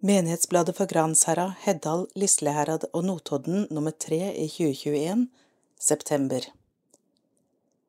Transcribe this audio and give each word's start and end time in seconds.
Menighetsbladet 0.00 0.76
for 0.76 0.86
Gransherra, 0.86 1.54
Heddal, 1.60 2.02
Lisleherad 2.14 2.84
og 2.92 3.04
Notodden 3.04 3.64
nummer 3.70 3.90
tre 3.90 4.28
i 4.36 4.44
2021, 4.44 5.22
september. 5.80 6.44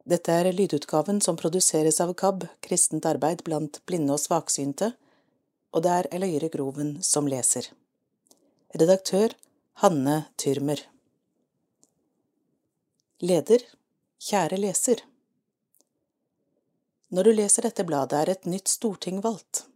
Dette 0.07 0.31
er 0.31 0.47
lydutgaven 0.55 1.19
som 1.21 1.35
produseres 1.35 1.99
av 1.99 2.13
KAB, 2.15 2.47
Kristent 2.63 3.05
arbeid 3.05 3.43
blant 3.43 3.81
blinde 3.85 4.15
og 4.15 4.23
svaksynte, 4.23 4.93
og 5.75 5.83
det 5.83 5.97
er 5.97 6.11
Eløyre 6.15 6.47
Groven 6.53 6.95
som 7.03 7.27
leser. 7.27 7.67
Redaktør 8.71 9.35
Hanne 9.83 10.21
Tyrmer. 10.39 10.79
Leder 13.19 13.67
Kjære 14.23 14.63
leser. 14.63 15.03
Når 17.11 17.27
du 17.27 17.35
leser 17.35 17.67
dette 17.67 17.83
bladet, 17.83 18.23
er 18.23 18.31
et 18.31 18.47
nytt 18.47 18.71
storting 18.71 19.19
valgt. 19.19 19.67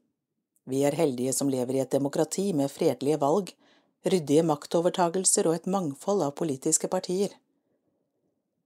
Vi 0.69 0.83
er 0.85 0.95
heldige 0.97 1.33
som 1.33 1.49
lever 1.49 1.77
i 1.77 1.83
et 1.83 1.91
demokrati 1.91 2.51
med 2.53 2.71
fredelige 2.71 3.19
valg, 3.21 3.53
ryddige 4.05 4.43
maktovertagelser 4.45 5.49
og 5.49 5.57
et 5.57 5.69
mangfold 5.69 6.23
av 6.25 6.35
politiske 6.37 6.89
partier. 6.91 7.33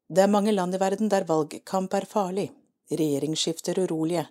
Det 0.07 0.21
er 0.23 0.31
mange 0.31 0.53
land 0.53 0.75
i 0.75 0.79
verden 0.81 1.09
der 1.09 1.25
valgkamp 1.27 1.93
er 1.97 2.05
farlig, 2.05 2.49
regjeringsskifter 2.91 3.79
urolige, 3.85 4.27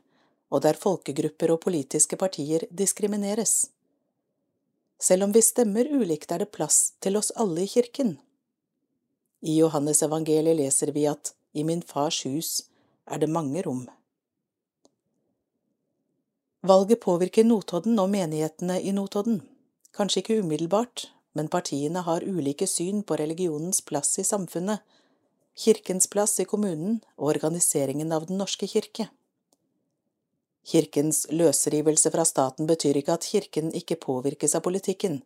og 0.53 0.63
der 0.63 0.79
folkegrupper 0.79 1.55
og 1.55 1.63
politiske 1.65 2.17
partier 2.21 2.67
diskrimineres. 2.71 3.71
Selv 5.01 5.27
om 5.27 5.33
vi 5.35 5.43
stemmer 5.43 5.89
ulikt, 5.91 6.31
er 6.31 6.45
det 6.45 6.53
plass 6.55 6.95
til 7.03 7.19
oss 7.19 7.33
alle 7.37 7.65
i 7.65 7.69
kirken. 7.69 8.15
I 9.43 9.59
Johannes 9.59 10.03
evangeliet 10.07 10.57
leser 10.57 10.93
vi 10.95 11.09
at 11.11 11.35
i 11.53 11.65
min 11.65 11.83
fars 11.83 12.23
hus 12.25 12.63
er 13.11 13.19
det 13.21 13.29
mange 13.29 13.63
rom. 13.67 13.89
Valget 16.65 17.01
påvirker 17.01 17.45
Notodden 17.45 17.99
og 18.01 18.09
menighetene 18.09 18.79
i 18.81 18.93
Notodden. 18.97 19.43
Kanskje 19.93 20.23
ikke 20.23 20.37
umiddelbart, 20.41 21.11
men 21.37 21.51
partiene 21.53 22.01
har 22.07 22.25
ulike 22.25 22.65
syn 22.65 23.03
på 23.05 23.19
religionens 23.21 23.83
plass 23.85 24.17
i 24.19 24.25
samfunnet, 24.25 24.81
kirkens 25.61 26.09
plass 26.09 26.41
i 26.41 26.47
kommunen 26.49 27.03
og 27.19 27.35
organiseringen 27.35 28.15
av 28.17 28.25
Den 28.31 28.41
norske 28.41 28.65
kirke. 28.71 29.11
Kirkens 30.65 31.27
løsrivelse 31.29 32.09
fra 32.15 32.25
staten 32.25 32.67
betyr 32.71 32.97
ikke 32.97 33.19
at 33.19 33.29
kirken 33.29 33.69
ikke 33.77 34.01
påvirkes 34.01 34.57
av 34.57 34.65
politikken. 34.65 35.21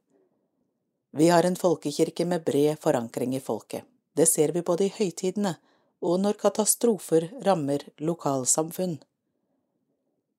Vi 1.14 1.28
har 1.30 1.46
en 1.46 1.56
folkekirke 1.56 2.26
med 2.26 2.42
bred 2.44 2.82
forankring 2.82 3.36
i 3.38 3.40
folket. 3.40 3.86
Det 4.16 4.26
ser 4.26 4.50
vi 4.56 4.66
både 4.66 4.88
i 4.88 4.94
høytidene 4.98 5.54
og 6.02 6.18
når 6.18 6.34
katastrofer 6.42 7.30
rammer 7.46 7.86
lokalsamfunn. 8.02 8.98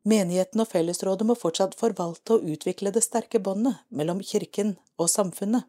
Menigheten 0.09 0.63
og 0.63 0.69
fellesrådet 0.71 1.27
må 1.27 1.35
fortsatt 1.38 1.75
forvalte 1.77 2.38
og 2.38 2.45
utvikle 2.53 2.93
det 2.95 3.03
sterke 3.05 3.41
båndet 3.45 3.81
mellom 3.93 4.21
kirken 4.25 4.77
og 4.97 5.09
samfunnet. 5.11 5.67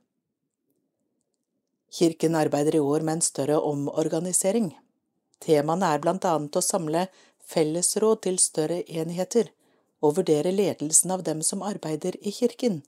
Kirken 1.91 2.37
arbeider 2.39 2.77
i 2.79 2.81
år 2.81 3.03
med 3.03 3.19
en 3.19 3.25
større 3.27 3.59
omorganisering. 3.67 4.71
Temaene 5.43 5.89
er 5.93 6.03
blant 6.05 6.25
annet 6.29 6.57
å 6.57 6.63
samle 6.63 7.09
fellesråd 7.51 8.23
til 8.27 8.39
større 8.39 8.85
enheter 8.87 9.51
og 10.01 10.17
vurdere 10.21 10.53
ledelsen 10.55 11.11
av 11.17 11.25
dem 11.27 11.43
som 11.43 11.65
arbeider 11.67 12.17
i 12.23 12.33
kirken. 12.33 12.81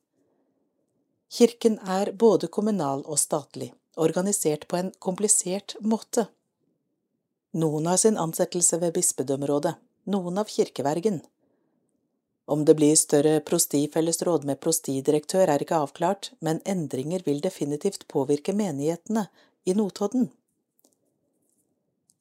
Kirken 1.32 1.78
er 1.98 2.12
både 2.12 2.48
kommunal 2.52 3.02
og 3.08 3.18
statlig, 3.18 3.72
organisert 3.96 4.68
på 4.68 4.78
en 4.78 4.92
komplisert 5.00 5.74
måte. 5.80 6.28
Noen 7.52 7.88
har 7.90 7.98
sin 8.00 8.20
ansettelse 8.20 8.78
ved 8.80 8.94
bispedømmerådet, 8.96 9.74
noen 10.12 10.40
av 10.40 10.48
kirkevergen. 10.52 11.20
Om 12.44 12.64
det 12.64 12.74
blir 12.74 12.96
større 12.96 13.40
prostifellesråd 13.40 14.44
med 14.44 14.60
prostidirektør 14.60 15.48
er 15.48 15.62
ikke 15.62 15.78
avklart, 15.84 16.32
men 16.40 16.60
endringer 16.66 17.22
vil 17.26 17.40
definitivt 17.40 18.08
påvirke 18.10 18.54
menighetene 18.56 19.28
i 19.64 19.74
Notodden. 19.78 20.30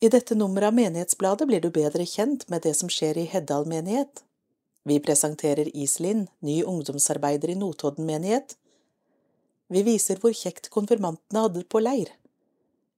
I 0.02 0.10
dette 0.10 0.36
nummeret 0.38 0.72
av 0.72 0.78
Menighetsbladet 0.78 1.48
blir 1.50 1.62
du 1.62 1.70
bedre 1.74 2.06
kjent 2.10 2.48
med 2.50 2.64
det 2.66 2.74
som 2.78 2.90
skjer 2.90 3.20
i 3.22 3.28
Heddal 3.30 3.68
menighet. 3.70 4.24
Vi 4.84 4.98
presenterer 5.00 5.70
Iselin, 5.78 6.26
ny 6.40 6.64
ungdomsarbeider 6.64 7.54
i 7.54 7.58
Notodden 7.58 8.06
menighet. 8.06 8.56
Vi 9.70 9.84
viser 9.86 10.18
hvor 10.22 10.34
kjekt 10.34 10.72
konfirmantene 10.74 11.46
hadde 11.46 11.64
på 11.70 11.82
leir. 11.82 12.10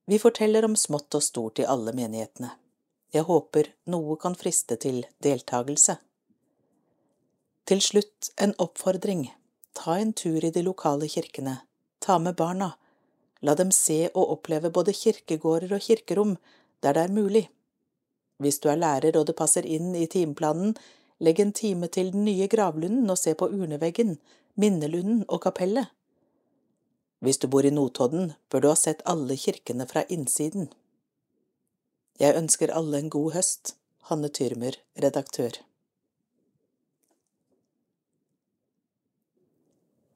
Vi 0.08 0.20
forteller 0.20 0.64
om 0.64 0.76
smått 0.76 1.16
og 1.16 1.24
stort 1.24 1.60
i 1.60 1.68
alle 1.68 1.92
menighetene. 1.96 2.54
Jeg 3.12 3.28
håper 3.28 3.68
noe 3.92 4.16
kan 4.20 4.34
friste 4.36 4.76
til 4.80 5.04
deltakelse. 5.22 5.98
Til 7.64 7.80
slutt 7.80 8.28
en 8.44 8.50
oppfordring, 8.60 9.30
ta 9.72 9.94
en 9.96 10.10
tur 10.12 10.44
i 10.44 10.50
de 10.52 10.60
lokale 10.66 11.06
kirkene, 11.08 11.62
ta 12.04 12.18
med 12.20 12.36
barna, 12.36 12.74
la 13.40 13.54
dem 13.56 13.70
se 13.72 14.10
og 14.10 14.34
oppleve 14.36 14.68
både 14.68 14.92
kirkegårder 14.92 15.72
og 15.72 15.86
kirkerom 15.86 16.36
der 16.84 16.92
det 16.92 17.06
er 17.06 17.16
mulig. 17.16 17.48
Hvis 18.36 18.60
du 18.60 18.68
er 18.68 18.76
lærer 18.76 19.16
og 19.16 19.24
det 19.30 19.36
passer 19.40 19.64
inn 19.64 19.94
i 19.96 20.04
timeplanen, 20.04 20.76
legg 21.24 21.40
en 21.40 21.56
time 21.56 21.88
til 21.88 22.12
den 22.12 22.28
nye 22.28 22.48
gravlunden 22.52 23.08
og 23.08 23.18
se 23.18 23.32
på 23.32 23.48
urneveggen, 23.48 24.18
minnelunden 24.60 25.24
og 25.28 25.40
kapellet. 25.48 25.88
Hvis 27.24 27.40
du 27.40 27.48
bor 27.48 27.64
i 27.64 27.72
Notodden, 27.72 28.34
bør 28.52 28.60
du 28.60 28.68
ha 28.68 28.76
sett 28.76 29.00
alle 29.08 29.40
kirkene 29.40 29.88
fra 29.88 30.04
innsiden. 30.12 30.68
Jeg 32.20 32.36
ønsker 32.36 32.76
alle 32.76 33.00
en 33.00 33.08
god 33.10 33.38
høst. 33.38 33.78
Hanne 34.10 34.28
Tyrmer, 34.28 34.76
redaktør. 35.00 35.64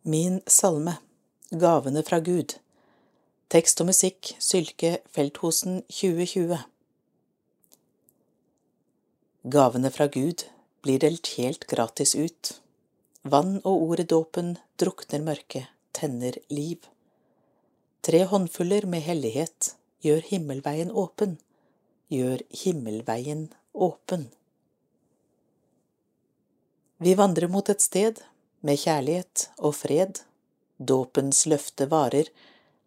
Min 0.02 0.40
salme 0.46 0.92
Gavene 1.50 2.04
fra 2.06 2.20
Gud 2.22 2.52
Tekst 3.50 3.80
og 3.82 3.88
musikk 3.88 4.30
Sylke 4.38 5.00
Felthosen 5.10 5.80
2020 5.90 6.54
Gavene 9.42 9.90
fra 9.90 10.06
Gud 10.06 10.44
blir 10.86 11.02
delt 11.02 11.32
helt 11.34 11.66
gratis 11.66 12.14
ut. 12.14 12.52
Vann 13.26 13.58
og 13.64 13.88
ord 13.88 14.04
i 14.04 14.06
dåpen 14.06 14.54
drukner 14.78 15.26
mørket, 15.26 15.66
tenner 15.90 16.38
liv. 16.46 16.78
Tre 18.06 18.22
håndfuller 18.30 18.86
med 18.86 19.02
hellighet 19.02 19.74
gjør 20.06 20.22
himmelveien 20.30 20.94
åpen, 20.94 21.40
gjør 22.06 22.46
himmelveien 22.62 23.48
åpen. 23.74 24.28
Vi 27.02 27.18
vandrer 27.18 27.50
mot 27.50 27.66
et 27.66 27.82
sted 27.82 28.22
med 28.68 28.76
kjærlighet 28.82 29.48
og 29.64 29.72
fred, 29.78 30.18
dåpens 30.76 31.46
løfte 31.48 31.86
varer, 31.88 32.28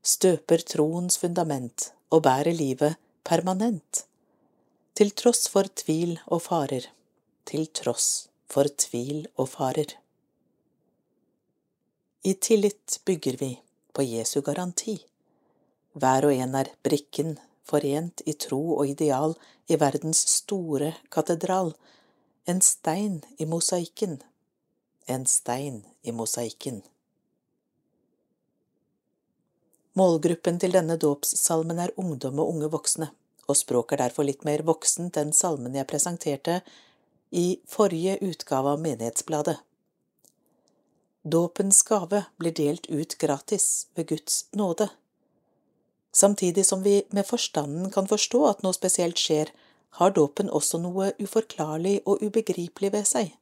støper 0.06 0.62
troens 0.74 1.18
fundament 1.22 1.90
og 2.14 2.22
bærer 2.28 2.54
livet 2.54 3.00
permanent, 3.26 4.04
til 4.94 5.14
tross 5.18 5.48
for 5.50 5.70
tvil 5.82 6.20
og 6.28 6.44
farer, 6.46 6.86
til 7.50 7.66
tross 7.74 8.28
for 8.52 8.70
tvil 8.86 9.26
og 9.42 9.50
farer. 9.56 9.98
I 12.22 12.36
tillit 12.38 13.00
bygger 13.06 13.40
vi 13.42 13.56
på 13.98 14.06
Jesu 14.06 14.42
garanti. 14.46 15.00
Hver 15.98 16.28
og 16.28 16.36
en 16.36 16.54
er 16.60 16.70
brikken, 16.86 17.40
forent 17.66 18.22
i 18.30 18.36
tro 18.38 18.62
og 18.76 18.90
ideal 18.92 19.34
i 19.72 19.80
verdens 19.82 20.22
store 20.30 20.94
katedral, 21.10 21.74
en 22.46 22.62
stein 22.62 23.24
i 23.40 23.48
mosaikken 23.50 24.20
en 25.14 25.28
stein 25.30 25.84
i 26.02 26.14
mosaikken. 26.16 26.82
Målgruppen 30.00 30.60
til 30.60 30.72
denne 30.72 30.96
dåpssalmen 30.96 31.80
er 31.84 31.92
ungdom 32.00 32.40
og 32.40 32.54
unge 32.54 32.70
voksne, 32.72 33.10
og 33.50 33.58
språket 33.60 33.98
er 33.98 34.06
derfor 34.06 34.28
litt 34.28 34.46
mer 34.48 34.64
voksent 34.64 35.20
enn 35.20 35.34
salmen 35.36 35.76
jeg 35.76 35.90
presenterte 35.90 36.62
i 37.32 37.60
forrige 37.68 38.18
utgave 38.24 38.72
av 38.72 38.80
Menighetsbladet. 38.84 39.58
Dåpens 41.24 41.84
gave 41.84 42.24
blir 42.40 42.56
delt 42.56 42.88
ut 42.90 43.18
gratis 43.20 43.88
ved 43.96 44.08
Guds 44.14 44.46
nåde. 44.58 44.88
Samtidig 46.12 46.66
som 46.66 46.84
vi 46.84 47.04
med 47.10 47.28
forstanden 47.28 47.92
kan 47.92 48.08
forstå 48.08 48.46
at 48.48 48.64
noe 48.64 48.74
spesielt 48.76 49.20
skjer, 49.20 49.52
har 50.00 50.16
dåpen 50.16 50.50
også 50.50 50.80
noe 50.80 51.12
uforklarlig 51.20 52.00
og 52.06 52.24
ubegripelig 52.24 52.92
ved 52.96 53.08
seg. 53.08 53.36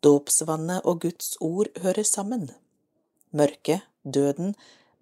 Dåpsvannet 0.00 0.86
og 0.88 1.02
Guds 1.02 1.34
ord 1.44 1.68
hører 1.82 2.06
sammen. 2.08 2.46
Mørket, 3.36 3.82
døden, 4.02 4.54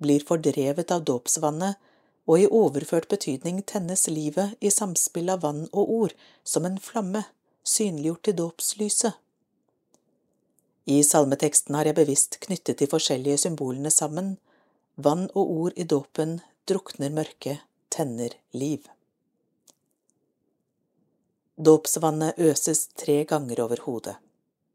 blir 0.03 0.25
fordrevet 0.27 0.91
av 0.91 1.05
dåpsvannet, 1.06 1.79
og 2.27 2.43
i 2.43 2.49
overført 2.50 3.06
betydning 3.09 3.62
tennes 3.62 4.09
livet 4.11 4.59
i 4.61 4.73
samspill 4.75 5.31
av 5.33 5.47
vann 5.47 5.62
og 5.71 5.95
ord 6.00 6.17
som 6.43 6.67
en 6.67 6.81
flamme, 6.83 7.23
synliggjort 7.62 8.33
i 8.33 8.37
dåpslyset. 8.43 9.15
I 10.91 11.00
salmeteksten 11.06 11.79
har 11.79 11.87
jeg 11.87 12.00
bevisst 12.00 12.41
knyttet 12.43 12.83
de 12.83 12.91
forskjellige 12.91 13.39
symbolene 13.47 13.95
sammen. 13.95 14.37
Vann 14.97 15.29
og 15.31 15.56
ord 15.62 15.79
i 15.79 15.87
dåpen 15.87 16.41
drukner 16.69 17.15
mørket, 17.15 17.62
tenner 17.89 18.35
liv. 18.50 18.83
Dåpsvannet 21.55 22.39
øses 22.39 22.89
tre 22.99 23.23
ganger 23.29 23.62
over 23.62 23.87
hodet 23.87 24.19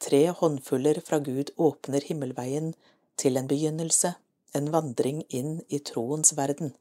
tre 0.04 0.22
håndfuller 0.36 1.00
fra 1.06 1.20
Gud 1.24 1.54
åpner 1.58 2.04
himmelveien 2.08 2.74
til 3.20 3.40
en 3.40 3.48
begynnelse, 3.48 4.16
en 4.54 4.72
vandring 4.74 5.24
inn 5.30 5.62
i 5.70 5.80
troens 5.80 6.36
verden. 6.38 6.74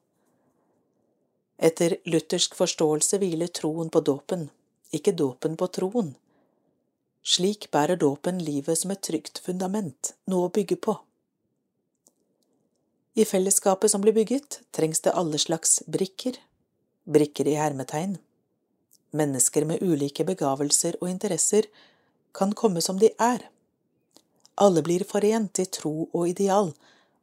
Etter 1.62 1.96
luthersk 2.10 2.56
forståelse 2.58 3.20
hviler 3.22 3.52
troen 3.54 3.92
på 3.92 4.02
dåpen, 4.02 4.48
ikke 4.90 5.14
dåpen 5.14 5.54
på 5.56 5.68
troen. 5.76 6.14
Slik 7.22 7.68
bærer 7.70 8.00
dåpen 8.02 8.40
livet 8.42 8.80
som 8.80 8.90
et 8.90 9.04
trygt 9.06 9.38
fundament, 9.44 10.16
noe 10.26 10.48
å 10.48 10.52
bygge 10.52 10.80
på. 10.82 10.96
I 13.14 13.26
fellesskapet 13.28 13.92
som 13.92 14.02
blir 14.02 14.16
bygget, 14.16 14.62
trengs 14.74 15.04
det 15.04 15.14
alle 15.14 15.38
slags 15.38 15.82
brikker, 15.86 16.38
brikker 17.04 17.46
i 17.46 17.54
hermetegn. 17.60 18.16
Mennesker 19.12 19.68
med 19.68 19.84
ulike 19.84 20.24
begavelser 20.24 20.96
og 21.02 21.10
interesser 21.12 21.68
kan 22.32 22.54
komme 22.54 22.80
som 22.80 22.98
de 22.98 23.12
er. 23.18 23.48
Alle 24.54 24.82
blir 24.82 25.04
forent 25.08 25.58
i 25.58 25.66
tro 25.66 26.08
og 26.12 26.28
ideal, 26.28 26.72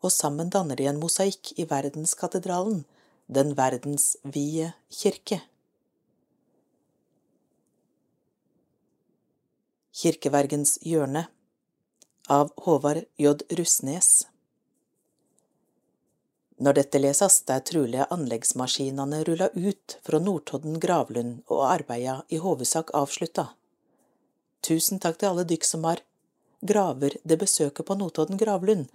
og 0.01 0.13
sammen 0.13 0.50
danner 0.50 0.79
de 0.79 0.88
en 0.89 1.00
mosaikk 1.01 1.53
i 1.59 1.65
verdenskatedralen, 1.69 2.85
den 3.27 3.53
verdensvide 3.57 4.71
kirke. 4.89 5.41
Kirkevergens 10.00 10.77
hjørne 10.81 11.25
av 12.31 12.53
Håvard 12.63 13.03
J. 13.19 13.33
Russnes 13.59 14.27
Når 16.59 16.77
dette 16.77 17.01
leses, 17.01 17.41
er 17.51 17.65
trulig 17.67 18.06
anleggsmaskinene 18.07 19.23
rulla 19.27 19.50
ut 19.53 19.97
fra 20.07 20.21
Nordtodden 20.23 20.79
gravlund 20.79 21.41
og 21.51 21.65
arbeida 21.67 22.21
i 22.29 22.39
hovedsak 22.39 22.94
avslutta. 22.95 23.50
Tusen 24.61 25.00
takk 25.00 25.19
til 25.19 25.31
alle 25.31 25.45
dykk 25.47 25.65
som 25.65 25.85
har 25.88 26.01
graver 26.61 27.15
det 27.23 27.39
besøket 27.39 27.85
på 27.85 27.95
Notodden 27.95 28.38
gravlund, 28.38 28.88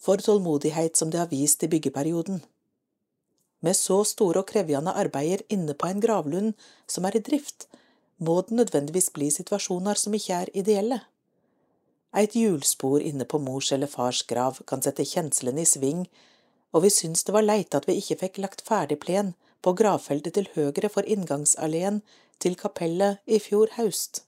for 0.00 0.16
tålmodighet 0.16 0.96
som 0.96 1.10
det 1.10 1.20
har 1.20 1.30
vist 1.30 1.62
i 1.62 1.68
byggeperioden. 1.68 2.40
Med 3.60 3.76
så 3.76 4.00
store 4.08 4.40
og 4.40 4.48
krevjende 4.48 4.94
arbeider 4.96 5.44
inne 5.52 5.74
på 5.76 5.90
en 5.90 6.00
gravlund 6.00 6.54
som 6.88 7.04
er 7.04 7.18
i 7.18 7.24
drift, 7.24 7.68
må 8.18 8.40
det 8.42 8.56
nødvendigvis 8.56 9.10
bli 9.12 9.30
situasjoner 9.30 9.94
som 9.94 10.14
ikke 10.16 10.38
er 10.44 10.52
ideelle. 10.56 11.00
Eit 12.16 12.34
hjulspor 12.34 13.04
inne 13.04 13.24
på 13.24 13.38
mors 13.38 13.70
eller 13.72 13.86
fars 13.86 14.22
grav 14.26 14.58
kan 14.66 14.82
sette 14.82 15.06
kjenslene 15.06 15.62
i 15.62 15.68
sving, 15.68 16.06
og 16.72 16.84
vi 16.84 16.90
syns 16.90 17.22
det 17.24 17.34
var 17.36 17.46
leit 17.46 17.76
at 17.76 17.86
vi 17.86 17.98
ikke 18.00 18.18
fikk 18.24 18.40
lagt 18.42 18.64
ferdig 18.66 18.98
plen 19.04 19.34
på 19.62 19.74
gravfeltet 19.78 20.34
til 20.34 20.48
høyre 20.56 20.90
for 20.90 21.06
inngangsalleen 21.06 22.00
til 22.40 22.56
kapellet 22.58 23.20
i 23.26 23.38
fjor 23.38 23.76
høst. 23.76 24.24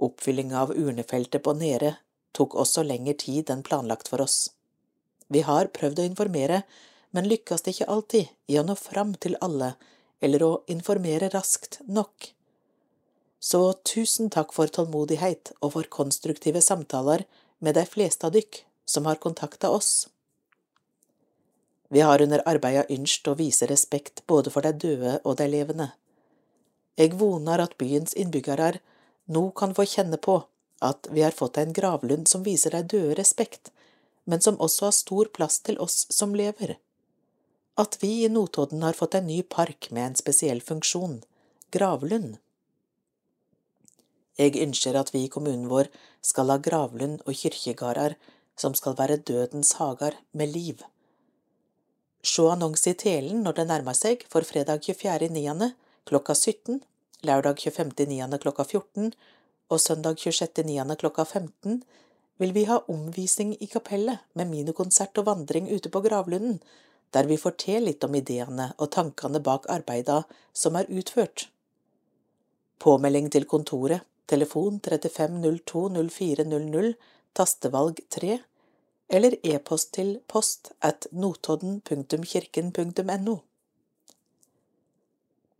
Oppfyllinga 0.00 0.62
av 0.62 0.72
urnefeltet 0.72 1.44
på 1.44 1.54
Nere 1.58 1.96
tok 2.36 2.56
også 2.62 2.84
lengre 2.86 3.14
tid 3.20 3.50
enn 3.52 3.64
planlagt 3.66 4.08
for 4.08 4.22
oss. 4.24 4.50
Vi 5.28 5.44
har 5.46 5.70
prøvd 5.74 6.00
å 6.00 6.08
informere, 6.08 6.62
men 7.10 7.28
lykkes 7.28 7.66
det 7.66 7.74
ikke 7.74 7.90
alltid 7.94 8.30
i 8.50 8.58
å 8.58 8.66
nå 8.66 8.76
fram 8.78 9.14
til 9.14 9.36
alle 9.44 9.74
eller 10.20 10.42
å 10.44 10.52
informere 10.72 11.30
raskt 11.32 11.80
nok. 11.86 12.32
Så 13.40 13.60
tusen 13.88 14.28
takk 14.30 14.52
for 14.52 14.68
tålmodighet 14.68 15.54
og 15.60 15.74
for 15.76 15.88
konstruktive 15.88 16.60
samtaler 16.64 17.24
med 17.58 17.76
de 17.78 17.86
fleste 17.88 18.28
av 18.28 18.34
dykk 18.36 18.62
som 18.84 19.06
har 19.08 19.20
kontakta 19.22 19.70
oss. 19.72 20.08
Vi 21.90 22.02
har 22.04 22.22
under 22.22 22.42
arbeidet 22.46 22.90
ønskt 22.94 23.26
å 23.26 23.34
vise 23.38 23.66
respekt 23.66 24.22
både 24.30 24.52
for 24.54 24.62
de 24.66 24.74
døde 24.84 25.16
og 25.24 25.38
de 25.40 25.48
levende. 25.50 25.88
Jeg 27.00 27.16
vonar 27.18 27.62
at 27.64 27.78
byens 27.80 28.12
innbyggere 28.14 28.76
nå 29.30 29.50
kan 29.56 29.74
få 29.76 29.86
kjenne 29.86 30.18
på 30.18 30.42
at 30.84 31.08
vi 31.14 31.22
har 31.22 31.36
fått 31.36 31.58
en 31.60 31.74
gravlund 31.76 32.28
som 32.28 32.44
viser 32.44 32.74
deg 32.76 32.92
døde 32.92 33.16
respekt, 33.20 33.70
men 34.24 34.42
som 34.44 34.58
også 34.60 34.88
har 34.88 34.96
stor 34.96 35.30
plass 35.34 35.60
til 35.66 35.78
oss 35.82 36.06
som 36.10 36.34
lever 36.36 36.76
at 37.80 37.96
vi 38.02 38.24
i 38.24 38.28
Notodden 38.28 38.82
har 38.82 38.92
fått 38.98 39.14
en 39.14 39.26
ny 39.26 39.42
park 39.42 39.88
med 39.90 40.06
en 40.06 40.18
spesiell 40.18 40.60
funksjon, 40.60 41.20
gravlund. 41.72 42.36
Jeg 44.40 44.56
ønsker 44.60 44.96
at 44.96 45.12
vi 45.14 45.24
i 45.24 45.32
kommunen 45.32 45.68
vår 45.70 45.88
skal 46.24 46.52
ha 46.52 46.58
gravlund 46.60 47.22
og 47.26 47.36
kirkegårder 47.36 48.16
som 48.60 48.76
skal 48.76 48.96
være 48.98 49.20
dødens 49.30 49.74
hager 49.80 50.16
med 50.36 50.52
liv. 50.52 50.82
Se 52.22 52.44
annonse 52.52 52.92
i 52.92 52.98
Telen 53.00 53.44
når 53.46 53.60
det 53.60 53.68
nærmer 53.70 53.96
seg 53.96 54.26
for 54.32 54.44
fredag 54.44 54.84
24.9. 54.84 55.70
klokka 56.08 56.36
17, 56.36 56.82
lørdag 57.26 57.62
25.9. 57.62 58.38
klokka 58.42 58.64
14 58.64 59.12
og 59.70 59.80
søndag 59.80 60.18
26.9. 60.18 60.96
klokka 60.96 61.24
15 61.24 61.82
vil 62.40 62.52
vi 62.56 62.64
ha 62.64 62.80
omvisning 62.88 63.56
i 63.60 63.66
kapellet 63.66 64.18
med 64.34 64.48
minikonsert 64.48 65.18
og 65.20 65.28
vandring 65.28 65.68
ute 65.70 65.92
på 65.92 66.00
gravlunden 66.04 66.60
der 67.14 67.24
vi 67.26 67.36
forteller 67.42 67.86
litt 67.90 68.04
om 68.06 68.14
ideene 68.14 68.72
og 68.78 68.90
tankene 68.94 69.40
bak 69.42 69.66
arbeida 69.72 70.22
som 70.52 70.76
er 70.78 70.86
utført. 70.88 71.48
Påmelding 72.80 73.30
til 73.34 73.44
kontoret, 73.50 74.00
telefon 74.30 74.80
35020400, 74.80 76.94
tastevalg 77.34 78.00
3, 78.14 78.38
eller 79.10 79.34
e-post 79.42 79.92
til 79.98 80.22
post 80.30 80.70
at 80.86 81.06
notodden.kirken.no. 81.10 83.49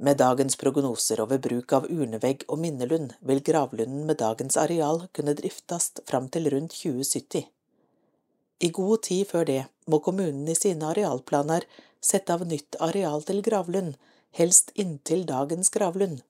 Med 0.00 0.16
dagens 0.16 0.56
prognoser 0.56 1.20
over 1.20 1.38
bruk 1.44 1.72
av 1.76 1.84
urnevegg 1.92 2.46
og 2.48 2.56
minnelund 2.62 3.10
vil 3.20 3.42
gravlunden 3.44 4.06
med 4.08 4.16
dagens 4.22 4.56
areal 4.56 5.02
kunne 5.12 5.34
driftes 5.36 5.90
fram 6.08 6.30
til 6.32 6.48
rundt 6.54 6.72
2070. 6.72 7.42
I 8.64 8.70
god 8.78 9.02
tid 9.04 9.28
før 9.28 9.44
det 9.50 9.58
må 9.92 10.00
kommunen 10.00 10.48
i 10.48 10.56
sine 10.56 10.88
arealplaner 10.88 11.68
sette 12.00 12.32
av 12.32 12.46
nytt 12.48 12.80
areal 12.80 13.26
til 13.28 13.42
gravlund, 13.44 13.92
helst 14.32 14.72
inntil 14.72 15.26
dagens 15.28 15.68
gravlund. 15.76 16.24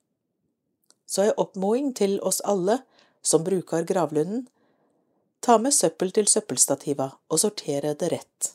Så 1.07 1.29
er 1.29 1.39
oppmoding 1.39 1.93
til 1.95 2.19
oss 2.27 2.43
alle 2.43 2.81
som 3.23 3.47
bruker 3.47 3.87
gravlunden, 3.87 4.49
ta 5.39 5.55
med 5.63 5.71
søppel 5.71 6.11
til 6.11 6.27
søppelstativa 6.27 7.13
og 7.31 7.39
sortere 7.39 7.95
det 7.95 8.11
rett. 8.17 8.53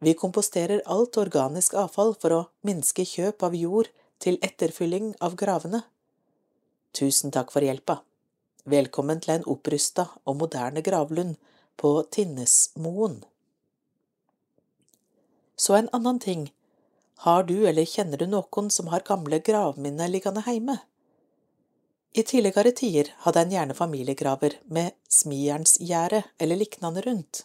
Vi 0.00 0.16
komposterer 0.16 0.86
alt 0.86 1.20
organisk 1.20 1.76
avfall 1.76 2.16
for 2.16 2.32
å 2.32 2.44
minske 2.64 3.04
kjøp 3.04 3.44
av 3.44 3.54
jord 3.54 3.92
til 4.22 4.38
etterfylling 4.42 5.14
av 5.24 5.36
gravene. 5.38 5.82
Tusen 6.96 7.32
takk 7.34 7.52
for 7.54 7.64
hjelpa. 7.64 8.00
Velkommen 8.68 9.20
til 9.22 9.36
en 9.36 9.46
opprusta 9.48 10.08
og 10.26 10.38
moderne 10.42 10.82
gravlund 10.84 11.36
på 11.78 11.92
Tinnesmoen. 12.10 13.22
Så 15.56 15.74
en 15.78 15.90
annen 15.92 16.18
ting, 16.22 16.48
har 17.24 17.46
du 17.46 17.56
eller 17.66 17.86
kjenner 17.86 18.18
du 18.18 18.26
noen 18.30 18.68
som 18.70 18.90
har 18.92 19.06
gamle 19.06 19.40
gravminner 19.42 20.10
liggende 20.10 20.44
heime? 20.46 20.78
I 22.14 22.22
tidligere 22.22 22.72
tider 22.72 23.10
hadde 23.24 23.42
en 23.42 23.54
gjerne 23.54 23.74
familiegraver 23.74 24.58
med 24.64 24.94
smijernsgjerde 25.12 26.22
eller 26.38 26.56
liknande 26.56 27.02
rundt. 27.06 27.44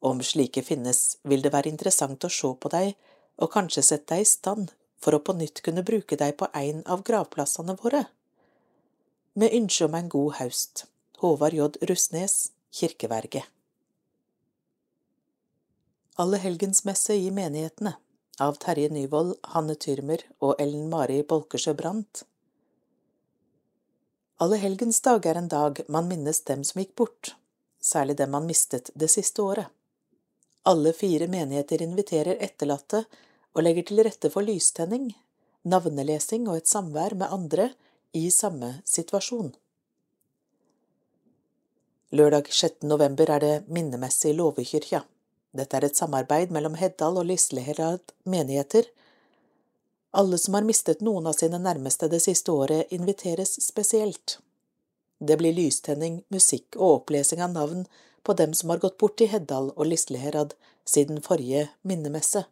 Om 0.00 0.22
slike 0.24 0.62
finnes, 0.64 1.18
vil 1.22 1.42
det 1.44 1.52
være 1.52 1.68
interessant 1.68 2.24
å 2.24 2.32
se 2.32 2.52
på 2.60 2.72
deg 2.72 2.94
og 3.40 3.52
kanskje 3.52 3.84
sette 3.84 4.14
deg 4.14 4.24
i 4.24 4.28
stand 4.28 4.70
for 5.00 5.16
å 5.16 5.22
på 5.24 5.34
nytt 5.36 5.62
kunne 5.66 5.84
bruke 5.86 6.18
deg 6.20 6.36
på 6.40 6.48
en 6.56 6.82
av 6.86 7.04
gravplassene 7.06 7.76
våre. 7.80 8.04
Med 9.34 9.54
ønske 9.56 9.86
om 9.86 9.96
en 9.96 10.10
god 10.12 10.36
haust. 10.40 10.84
Håvard 11.20 11.56
J. 11.56 11.68
Rusnes, 11.88 12.36
kirkeverget. 12.72 13.44
Allehelgensmesse 16.20 17.14
i 17.16 17.30
menighetene 17.32 17.94
av 18.40 18.56
Terje 18.60 18.88
Nyvold, 18.92 19.36
Hanne 19.54 19.76
Tyrmer 19.76 20.24
og 20.40 20.60
Ellen 20.60 20.88
Mari 20.92 21.20
Bolkesjø 21.28 21.74
Brandt. 21.76 22.24
Allehelgensdag 24.40 25.26
er 25.28 25.36
en 25.40 25.50
dag 25.52 25.82
man 25.88 26.08
minnes 26.08 26.40
dem 26.48 26.64
som 26.64 26.80
gikk 26.80 26.94
bort, 26.96 27.34
særlig 27.80 28.16
dem 28.20 28.32
man 28.32 28.48
mistet 28.48 28.88
det 28.96 29.10
siste 29.12 29.44
året. 29.44 29.68
Alle 30.68 30.92
fire 30.96 31.28
menigheter 31.28 31.82
inviterer 31.84 32.40
etterlatte 32.40 33.04
og 33.54 33.64
legger 33.66 33.86
til 33.88 34.02
rette 34.06 34.30
for 34.32 34.46
lystenning, 34.46 35.10
navnelesing 35.66 36.46
og 36.48 36.60
et 36.60 36.70
samvær 36.70 37.16
med 37.18 37.32
andre 37.32 37.70
i 38.16 38.28
samme 38.30 38.80
situasjon. 38.86 39.52
Lørdag 42.10 42.50
6. 42.50 42.82
november 42.90 43.30
er 43.30 43.42
det 43.42 43.56
minnemesse 43.70 44.30
i 44.30 44.34
Låvekyrkja. 44.34 45.04
Dette 45.54 45.76
er 45.76 45.86
et 45.86 45.98
samarbeid 45.98 46.50
mellom 46.54 46.74
Heddal 46.78 47.18
og 47.20 47.26
Lisleherad 47.28 48.14
menigheter. 48.24 48.88
Alle 50.10 50.38
som 50.38 50.56
har 50.58 50.66
mistet 50.66 51.02
noen 51.06 51.28
av 51.30 51.36
sine 51.38 51.58
nærmeste 51.62 52.08
det 52.10 52.22
siste 52.24 52.50
året, 52.50 52.90
inviteres 52.90 53.54
spesielt. 53.62 54.38
Det 55.20 55.36
blir 55.38 55.54
lystenning, 55.54 56.22
musikk 56.34 56.78
og 56.78 57.02
opplesing 57.02 57.42
av 57.46 57.54
navn 57.54 57.84
på 58.26 58.34
dem 58.34 58.54
som 58.54 58.70
har 58.74 58.82
gått 58.82 58.98
bort 58.98 59.22
i 59.22 59.28
Heddal 59.30 59.70
og 59.76 59.86
Lisleherad 59.86 60.56
siden 60.88 61.22
forrige 61.22 61.68
minnemesse. 61.86 62.46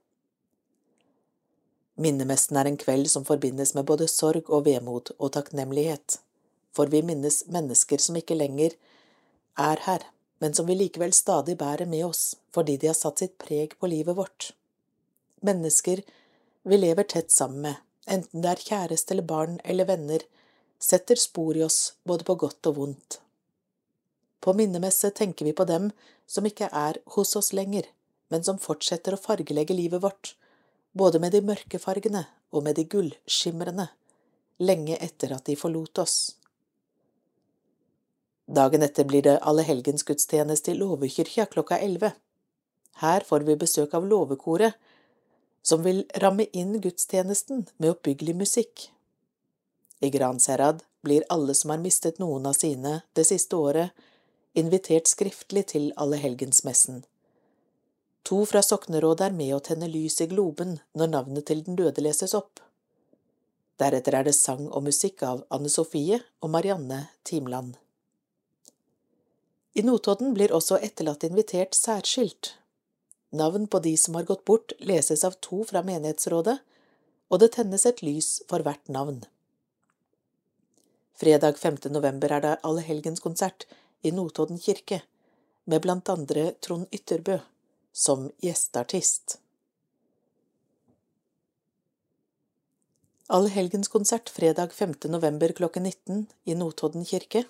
Minnemessen 1.99 2.57
er 2.61 2.69
en 2.71 2.79
kveld 2.79 3.09
som 3.11 3.25
forbindes 3.27 3.75
med 3.75 3.87
både 3.91 4.07
sorg 4.11 4.47
og 4.55 4.69
vemod 4.69 5.11
og 5.19 5.33
takknemlighet. 5.35 6.21
for 6.73 6.87
vi 6.87 7.01
minnes 7.03 7.43
mennesker 7.51 7.99
som 7.99 8.17
ikke 8.21 8.37
lenger 8.37 8.77
er 9.59 9.81
her, 9.83 10.05
men 10.39 10.55
som 10.55 10.67
vi 10.69 10.77
likevel 10.79 11.13
stadig 11.13 11.57
bærer 11.59 11.91
med 11.91 12.05
oss 12.07 12.37
fordi 12.55 12.77
de 12.77 12.87
har 12.87 12.95
satt 12.95 13.19
sitt 13.19 13.35
preg 13.43 13.75
på 13.81 13.91
livet 13.91 14.15
vårt. 14.17 14.53
Mennesker 15.43 16.05
vi 16.63 16.77
lever 16.79 17.03
tett 17.03 17.35
sammen 17.35 17.61
med, 17.67 17.75
enten 18.07 18.45
det 18.45 18.53
er 18.53 18.65
kjæreste 18.71 19.15
eller 19.15 19.27
barn 19.27 19.59
eller 19.65 19.89
venner, 19.91 20.23
setter 20.79 21.19
spor 21.19 21.57
i 21.57 21.65
oss 21.67 21.95
både 22.07 22.25
på 22.25 22.39
godt 22.47 22.71
og 22.71 22.79
vondt. 22.79 23.21
På 24.41 24.55
minnemesse 24.55 25.11
tenker 25.11 25.49
vi 25.49 25.53
på 25.53 25.67
dem 25.67 25.91
som 26.31 26.47
ikke 26.47 26.71
er 26.71 27.03
hos 27.17 27.35
oss 27.37 27.53
lenger, 27.53 27.91
men 28.31 28.45
som 28.47 28.63
fortsetter 28.63 29.17
å 29.17 29.23
fargelegge 29.23 29.75
livet 29.75 30.05
vårt, 30.05 30.37
både 30.99 31.21
med 31.23 31.33
de 31.35 31.43
mørke 31.45 31.79
fargene 31.81 32.25
og 32.51 32.65
med 32.67 32.79
de 32.79 32.85
gullskimrende, 32.91 33.89
lenge 34.59 34.99
etter 34.99 35.37
at 35.37 35.47
de 35.47 35.57
forlot 35.57 36.03
oss. 36.03 36.19
Dagen 38.49 38.83
etter 38.83 39.05
blir 39.05 39.23
det 39.27 39.39
allehelgensgudstjeneste 39.45 40.73
i 40.73 40.79
låvekyrkja 40.81 41.47
klokka 41.53 41.79
elleve. 41.85 42.15
Her 43.03 43.27
får 43.29 43.45
vi 43.47 43.59
besøk 43.61 43.95
av 43.95 44.07
låvekoret, 44.09 44.75
som 45.63 45.83
vil 45.85 46.07
ramme 46.23 46.47
inn 46.57 46.79
gudstjenesten 46.81 47.67
med 47.77 47.93
oppbyggelig 47.93 48.35
musikk. 48.41 48.89
I 50.01 50.11
Gransherad 50.11 50.81
blir 51.05 51.27
alle 51.29 51.55
som 51.55 51.75
har 51.75 51.83
mistet 51.83 52.19
noen 52.23 52.47
av 52.49 52.57
sine 52.57 53.03
det 53.19 53.27
siste 53.29 53.57
året, 53.57 53.93
invitert 54.57 55.11
skriftlig 55.11 55.67
til 55.75 55.93
allehelgensmessen. 56.01 57.05
To 58.29 58.43
fra 58.45 58.61
soknerådet 58.61 59.25
er 59.25 59.33
med 59.37 59.55
å 59.57 59.59
tenne 59.65 59.87
lys 59.89 60.19
i 60.21 60.27
globen 60.29 60.75
når 61.01 61.09
navnet 61.15 61.47
til 61.49 61.63
den 61.65 61.79
døde 61.79 62.03
leses 62.05 62.35
opp. 62.37 62.61
Deretter 63.81 64.19
er 64.19 64.27
det 64.27 64.35
sang 64.37 64.67
og 64.67 64.85
musikk 64.85 65.25
av 65.25 65.41
Anne 65.55 65.73
Sofie 65.73 66.19
og 66.45 66.53
Marianne 66.53 66.99
Timland. 67.25 67.79
I 69.73 69.87
Notodden 69.87 70.37
blir 70.37 70.53
også 70.53 70.77
etterlatte 70.77 71.33
invitert 71.33 71.73
særskilt. 71.79 72.53
Navn 73.33 73.65
på 73.65 73.81
de 73.81 73.97
som 73.97 74.21
har 74.21 74.29
gått 74.29 74.45
bort, 74.45 74.77
leses 74.77 75.25
av 75.25 75.41
to 75.41 75.65
fra 75.65 75.81
menighetsrådet, 75.89 76.59
og 77.33 77.41
det 77.41 77.53
tennes 77.57 77.89
et 77.89 78.05
lys 78.05 78.33
for 78.51 78.61
hvert 78.61 78.93
navn. 78.93 79.23
Fredag 81.17 81.57
5. 81.57 81.87
november 81.97 82.37
er 82.37 82.45
det 82.45 82.57
allehelgenskonsert 82.61 83.71
i 84.05 84.13
Notodden 84.13 84.61
kirke, 84.61 85.07
med 85.65 85.81
blant 85.87 86.13
andre 86.13 86.51
Trond 86.61 86.93
Ytterbø 86.93 87.41
som 87.93 88.31
gjesteartist. 88.43 89.39
Allhelgenskonsert 93.29 94.29
fredag 94.29 94.73
5. 94.73 94.95
november 95.05 95.53
klokken 95.53 95.83
19 95.83 96.27
i 96.45 96.55
Notodden 96.55 97.05
kirke. 97.05 97.45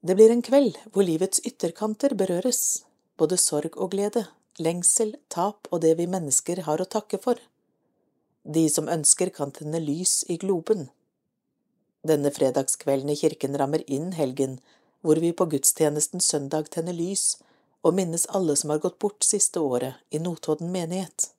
Det 0.00 0.14
blir 0.14 0.30
en 0.32 0.42
kveld 0.42 0.78
hvor 0.94 1.04
livets 1.04 1.42
ytterkanter 1.44 2.14
berøres, 2.16 2.86
både 3.20 3.36
sorg 3.36 3.76
og 3.76 3.90
glede, 3.92 4.22
lengsel, 4.56 5.16
tap 5.28 5.68
og 5.70 5.82
det 5.84 5.96
vi 5.98 6.06
mennesker 6.08 6.62
har 6.64 6.80
å 6.80 6.88
takke 6.88 7.20
for. 7.20 7.36
De 8.46 8.64
som 8.72 8.88
ønsker 8.88 9.28
kan 9.34 9.52
tenne 9.52 9.82
lys 9.82 10.22
i 10.32 10.38
globen. 10.40 10.88
Denne 12.06 12.30
fredagskvelden 12.32 13.12
i 13.12 13.18
kirken 13.18 13.58
rammer 13.60 13.84
inn 13.90 14.12
helgen, 14.16 14.60
hvor 15.04 15.20
vi 15.20 15.34
på 15.36 15.50
gudstjenesten 15.52 16.24
søndag 16.24 16.70
tenner 16.72 16.96
lys 16.96 17.34
og 17.86 17.94
minnes 17.94 18.26
alle 18.34 18.56
som 18.58 18.72
har 18.72 18.82
gått 18.82 18.98
bort 18.98 19.22
siste 19.22 19.62
året 19.62 20.00
i 20.10 20.18
Notodden 20.18 20.72
menighet. 20.74 21.30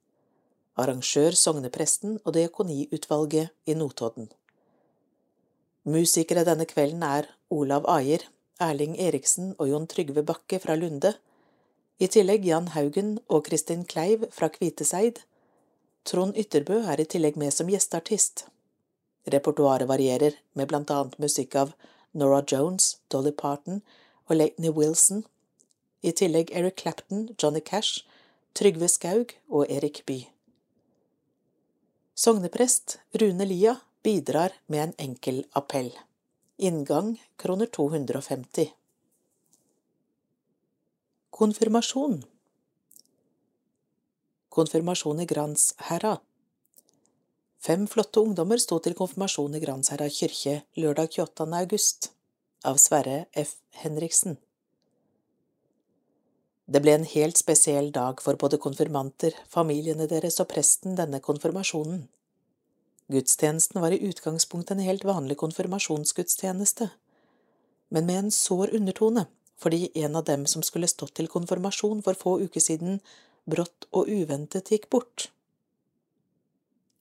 Arrangør 0.80 1.36
sognepresten 1.36 2.20
og 2.24 2.36
diakoniutvalget 2.38 3.51
i 3.68 3.75
Notodden. 3.75 4.30
Musikere 5.88 6.46
denne 6.48 6.68
kvelden 6.70 7.04
er 7.04 7.27
Olav 7.51 7.88
Aier, 7.92 8.24
Erling 8.63 8.96
Eriksen 9.00 9.54
og 9.58 9.72
Jon 9.72 9.88
Trygve 9.92 10.24
Bakke 10.24 10.60
fra 10.63 10.75
Lunde, 10.80 11.13
i 12.00 12.08
tillegg 12.13 12.46
Jan 12.46 12.72
Haugen 12.75 13.16
og 13.27 13.48
Kristin 13.48 13.84
Kleiv 13.89 14.27
fra 14.32 14.51
Kviteseid. 14.54 15.24
Trond 16.06 16.38
Ytterbø 16.38 16.84
er 16.86 17.01
i 17.01 17.08
tillegg 17.10 17.39
med 17.42 17.56
som 17.56 17.72
gjesteartist. 17.72 18.46
Repertoaret 19.27 19.89
varierer, 19.89 20.38
med 20.54 20.70
blant 20.70 20.92
annet 20.94 21.18
musikk 21.20 21.58
av 21.58 21.74
Nora 22.13 22.44
Jones, 22.48 23.00
Dolly 23.12 23.34
Parton 23.34 23.82
og 24.27 24.38
Laitney 24.38 24.72
Wilson, 24.72 25.25
i 26.01 26.12
tillegg 26.12 26.51
Eric 26.51 26.82
Clapton, 26.82 27.27
Johnny 27.38 27.62
Cash, 27.62 28.06
Trygve 28.58 28.89
Skaug 28.89 29.34
og 29.50 29.70
Erik 29.70 30.04
Bye. 30.06 30.30
Sogneprest 32.18 32.98
Rune 33.22 33.46
Lia 33.46 33.75
bidrar 34.04 34.56
med 34.68 34.84
en 34.84 34.94
enkel 34.98 35.44
appell. 35.54 35.92
Inngang 36.58 37.20
kroner 37.38 37.70
250. 37.70 38.72
Konfirmasjon 41.30 42.24
Konfirmasjon 44.50 45.20
i 45.22 45.30
Grans 45.30 45.74
herad 45.89 46.24
Fem 47.62 47.88
flotte 47.89 48.22
ungdommer 48.24 48.62
sto 48.63 48.77
til 48.82 48.96
konfirmasjon 48.98 49.58
i 49.58 49.62
Gransherra 49.62 50.08
kirke 50.13 50.62
lørdag 50.80 51.10
28. 51.20 51.48
august, 51.60 52.12
av 52.63 52.77
Sverre 52.82 53.25
F. 53.36 53.58
Henriksen. 53.84 54.38
Det 56.68 56.82
ble 56.84 56.98
en 56.98 57.08
helt 57.08 57.40
spesiell 57.40 57.94
dag 57.96 58.20
for 58.22 58.36
både 58.36 58.60
konfirmanter, 58.60 59.36
familiene 59.48 60.08
deres 60.12 60.42
og 60.44 60.50
presten 60.52 60.98
denne 61.00 61.22
konfirmasjonen. 61.24 62.02
Gudstjenesten 63.08 63.80
var 63.80 63.96
i 63.96 64.02
utgangspunktet 64.10 64.76
en 64.76 64.84
helt 64.84 65.06
vanlig 65.08 65.38
konfirmasjonsgudstjeneste, 65.40 66.90
men 67.96 68.06
med 68.10 68.20
en 68.20 68.34
sår 68.36 68.74
undertone, 68.76 69.24
fordi 69.56 69.88
en 70.04 70.20
av 70.20 70.26
dem 70.28 70.44
som 70.46 70.64
skulle 70.64 70.90
stått 70.92 71.16
til 71.16 71.32
konfirmasjon 71.32 72.04
for 72.04 72.20
få 72.20 72.36
uker 72.44 72.64
siden, 72.64 73.00
brått 73.48 73.88
og 73.96 74.12
uventet 74.12 74.74
gikk 74.74 74.90
bort. 74.92 75.30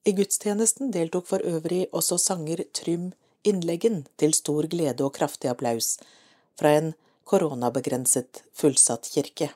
I 0.07 0.13
gudstjenesten 0.15 0.93
deltok 0.95 1.27
for 1.27 1.43
øvrig 1.43 1.89
også 1.91 2.15
sanger 2.23 2.63
Trym 2.71 3.11
Innleggen 3.43 4.05
til 4.19 4.31
stor 4.35 4.67
glede 4.71 5.03
og 5.03 5.13
kraftig 5.19 5.51
applaus 5.51 5.97
fra 6.59 6.71
en 6.79 6.93
koronabegrenset 7.27 8.43
fullsatt 8.55 9.09
kirke. 9.13 9.51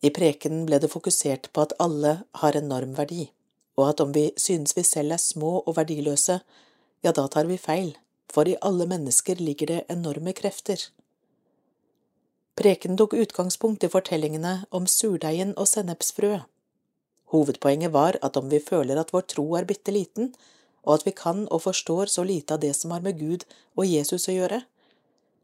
I 0.00 0.10
prekenen 0.14 0.66
ble 0.68 0.78
det 0.78 0.92
fokusert 0.92 1.50
på 1.52 1.66
at 1.66 1.74
alle 1.82 2.12
har 2.42 2.58
enorm 2.58 2.94
verdi, 2.98 3.30
og 3.78 3.88
at 3.90 4.02
om 4.04 4.12
vi 4.14 4.28
synes 4.38 4.76
vi 4.78 4.86
selv 4.86 5.16
er 5.16 5.22
små 5.22 5.58
og 5.64 5.74
verdiløse, 5.78 6.40
ja, 7.02 7.10
da 7.10 7.26
tar 7.26 7.50
vi 7.50 7.58
feil, 7.58 7.96
for 8.30 8.46
i 8.46 8.58
alle 8.62 8.86
mennesker 8.86 9.42
ligger 9.42 9.72
det 9.72 9.80
enorme 9.90 10.34
krefter. 10.38 10.78
Preken 12.58 12.98
tok 12.98 13.18
utgangspunkt 13.18 13.84
i 13.86 13.90
fortellingene 13.90 14.60
om 14.74 14.86
surdeigen 14.90 15.54
og 15.56 15.68
sennepsfrøet 15.70 16.46
Hovedpoenget 17.32 17.92
var 17.92 18.16
at 18.22 18.36
om 18.40 18.48
vi 18.48 18.60
føler 18.60 19.00
at 19.00 19.12
vår 19.12 19.26
tro 19.32 19.44
er 19.58 19.68
bitte 19.68 19.92
liten, 19.92 20.32
og 20.82 20.94
at 20.98 21.06
vi 21.06 21.12
kan 21.12 21.44
og 21.52 21.62
forstår 21.66 22.08
så 22.08 22.24
lite 22.24 22.56
av 22.56 22.62
det 22.62 22.74
som 22.76 22.94
har 22.94 23.04
med 23.04 23.18
Gud 23.20 23.44
og 23.76 23.84
Jesus 23.86 24.28
å 24.28 24.36
gjøre, 24.36 24.62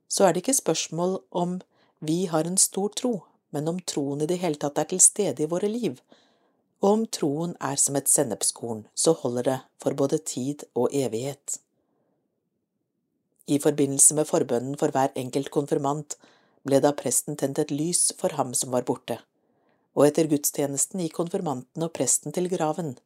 så 0.09 0.27
er 0.27 0.33
det 0.33 0.45
ikke 0.45 0.57
spørsmål 0.61 1.19
om 1.31 1.61
vi 2.01 2.25
har 2.27 2.49
en 2.49 2.61
stor 2.61 2.93
tro, 2.97 3.25
men 3.51 3.69
om 3.69 3.81
troen 3.81 4.23
i 4.23 4.29
det 4.31 4.41
hele 4.43 4.61
tatt 4.61 4.79
er 4.79 4.89
til 4.91 5.01
stede 5.01 5.45
i 5.45 5.51
våre 5.51 5.71
liv, 5.71 6.01
og 6.83 6.89
om 6.91 7.05
troen 7.07 7.55
er 7.61 7.81
som 7.81 7.97
et 7.97 8.11
sennepskorn, 8.11 8.87
så 8.95 9.15
holder 9.21 9.51
det 9.51 9.59
for 9.83 9.97
både 9.97 10.19
tid 10.19 10.67
og 10.75 10.89
evighet. 10.93 11.59
I 13.47 13.59
forbindelse 13.61 14.15
med 14.15 14.29
forbønnen 14.29 14.77
for 14.81 14.93
hver 14.93 15.13
enkelt 15.17 15.51
konfirmant 15.53 16.19
ble 16.65 16.81
da 16.81 16.95
presten 16.97 17.37
tent 17.37 17.61
et 17.61 17.73
lys 17.73 18.11
for 18.19 18.37
ham 18.39 18.55
som 18.57 18.73
var 18.73 18.87
borte 18.89 19.21
og 19.95 20.09
etter 20.09 20.29
gudstjenesten 20.31 21.03
gikk 21.05 21.19
konfirmanten 21.21 21.87
og 21.87 21.93
presten 21.95 22.35
til 22.35 22.51
graven. 22.53 22.97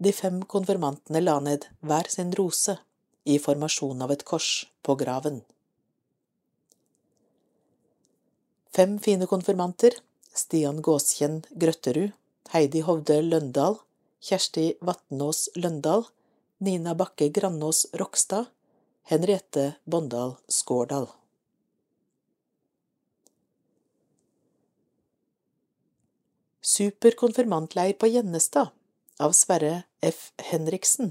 De 0.00 0.12
fem 0.16 0.40
konfirmantene 0.54 1.22
la 1.22 1.36
ned 1.44 1.66
hver 1.84 2.08
sin 2.12 2.30
rose 2.38 2.78
i 3.26 3.36
formasjon 3.42 4.06
av 4.06 4.14
et 4.14 4.24
kors 4.24 4.50
på 4.86 4.96
graven. 5.02 5.42
Fem 8.70 8.98
fine 9.02 9.26
konfirmanter, 9.26 9.96
Stian 10.30 10.76
Gåskjenn 10.82 11.40
Grøtterud, 11.50 12.12
Heidi 12.52 12.84
Hovde 12.86 13.16
Løndal, 13.24 13.80
Kjersti 14.22 14.76
Vatnås 14.80 15.48
Løndal, 15.56 16.04
Nina 16.62 16.94
Bakke 16.94 17.32
Grannås 17.34 17.88
Rokstad, 17.98 18.46
Henriette 19.10 19.72
Bondal 19.84 20.36
Skårdal. 20.46 21.08
Superkonfirmantleir 26.62 27.98
på 27.98 28.06
Gjennestad 28.06 28.70
av 29.18 29.34
Sverre 29.34 29.82
F. 30.00 30.30
Henriksen. 30.52 31.10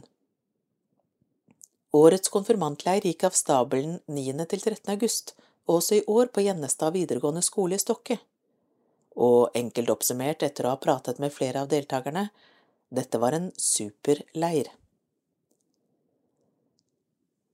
Årets 1.91 2.31
konfirmantleir 2.31 3.03
gikk 3.03 3.27
av 3.27 3.35
stabelen 3.35 3.99
9. 4.07 4.45
til 4.47 4.63
13. 4.63 4.93
august, 4.95 5.35
også 5.69 5.99
i 5.99 6.03
år 6.07 6.31
på 6.33 6.43
Gjennestad 6.45 6.95
videregående 6.95 7.43
skole 7.45 7.77
i 7.77 7.81
Stokke. 7.81 8.19
Og 9.19 9.55
enkelt 9.57 9.91
oppsummert 9.93 10.43
etter 10.45 10.65
å 10.65 10.73
ha 10.73 10.81
pratet 10.81 11.19
med 11.19 11.33
flere 11.35 11.63
av 11.63 11.71
deltakerne, 11.71 12.29
dette 12.89 13.21
var 13.21 13.38
en 13.38 13.51
super 13.57 14.23
leir. 14.33 14.71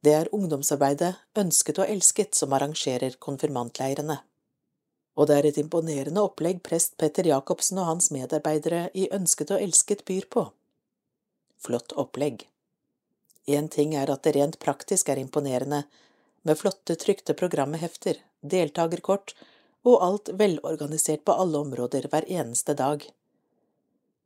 Det 0.05 0.13
er 0.13 0.29
ungdomsarbeidet 0.38 1.15
Ønsket 1.41 1.79
og 1.81 1.89
elsket 1.89 2.38
som 2.38 2.53
arrangerer 2.53 3.17
konfirmantleirene. 3.19 4.19
Og 5.15 5.27
det 5.27 5.38
er 5.39 5.48
et 5.50 5.57
imponerende 5.57 6.22
opplegg 6.22 6.60
prest 6.63 6.93
Petter 7.01 7.25
Jacobsen 7.31 7.79
og 7.81 7.89
hans 7.89 8.12
medarbeidere 8.13 8.89
i 8.93 9.07
Ønsket 9.15 9.55
og 9.55 9.63
elsket 9.63 10.03
byr 10.05 10.27
på. 10.29 10.43
Flott 11.57 11.95
opplegg. 11.98 12.45
Én 13.48 13.69
ting 13.72 13.95
er 13.95 14.12
at 14.12 14.24
det 14.25 14.36
rent 14.36 14.60
praktisk 14.62 15.10
er 15.10 15.22
imponerende, 15.22 15.84
med 16.45 16.59
flotte 16.59 16.95
trykte 17.01 17.33
programmehefter, 17.37 18.19
deltakerkort 18.45 19.33
og 19.85 20.01
alt 20.05 20.29
velorganisert 20.39 21.23
på 21.25 21.33
alle 21.33 21.61
områder 21.65 22.05
hver 22.11 22.27
eneste 22.29 22.75
dag. 22.77 23.01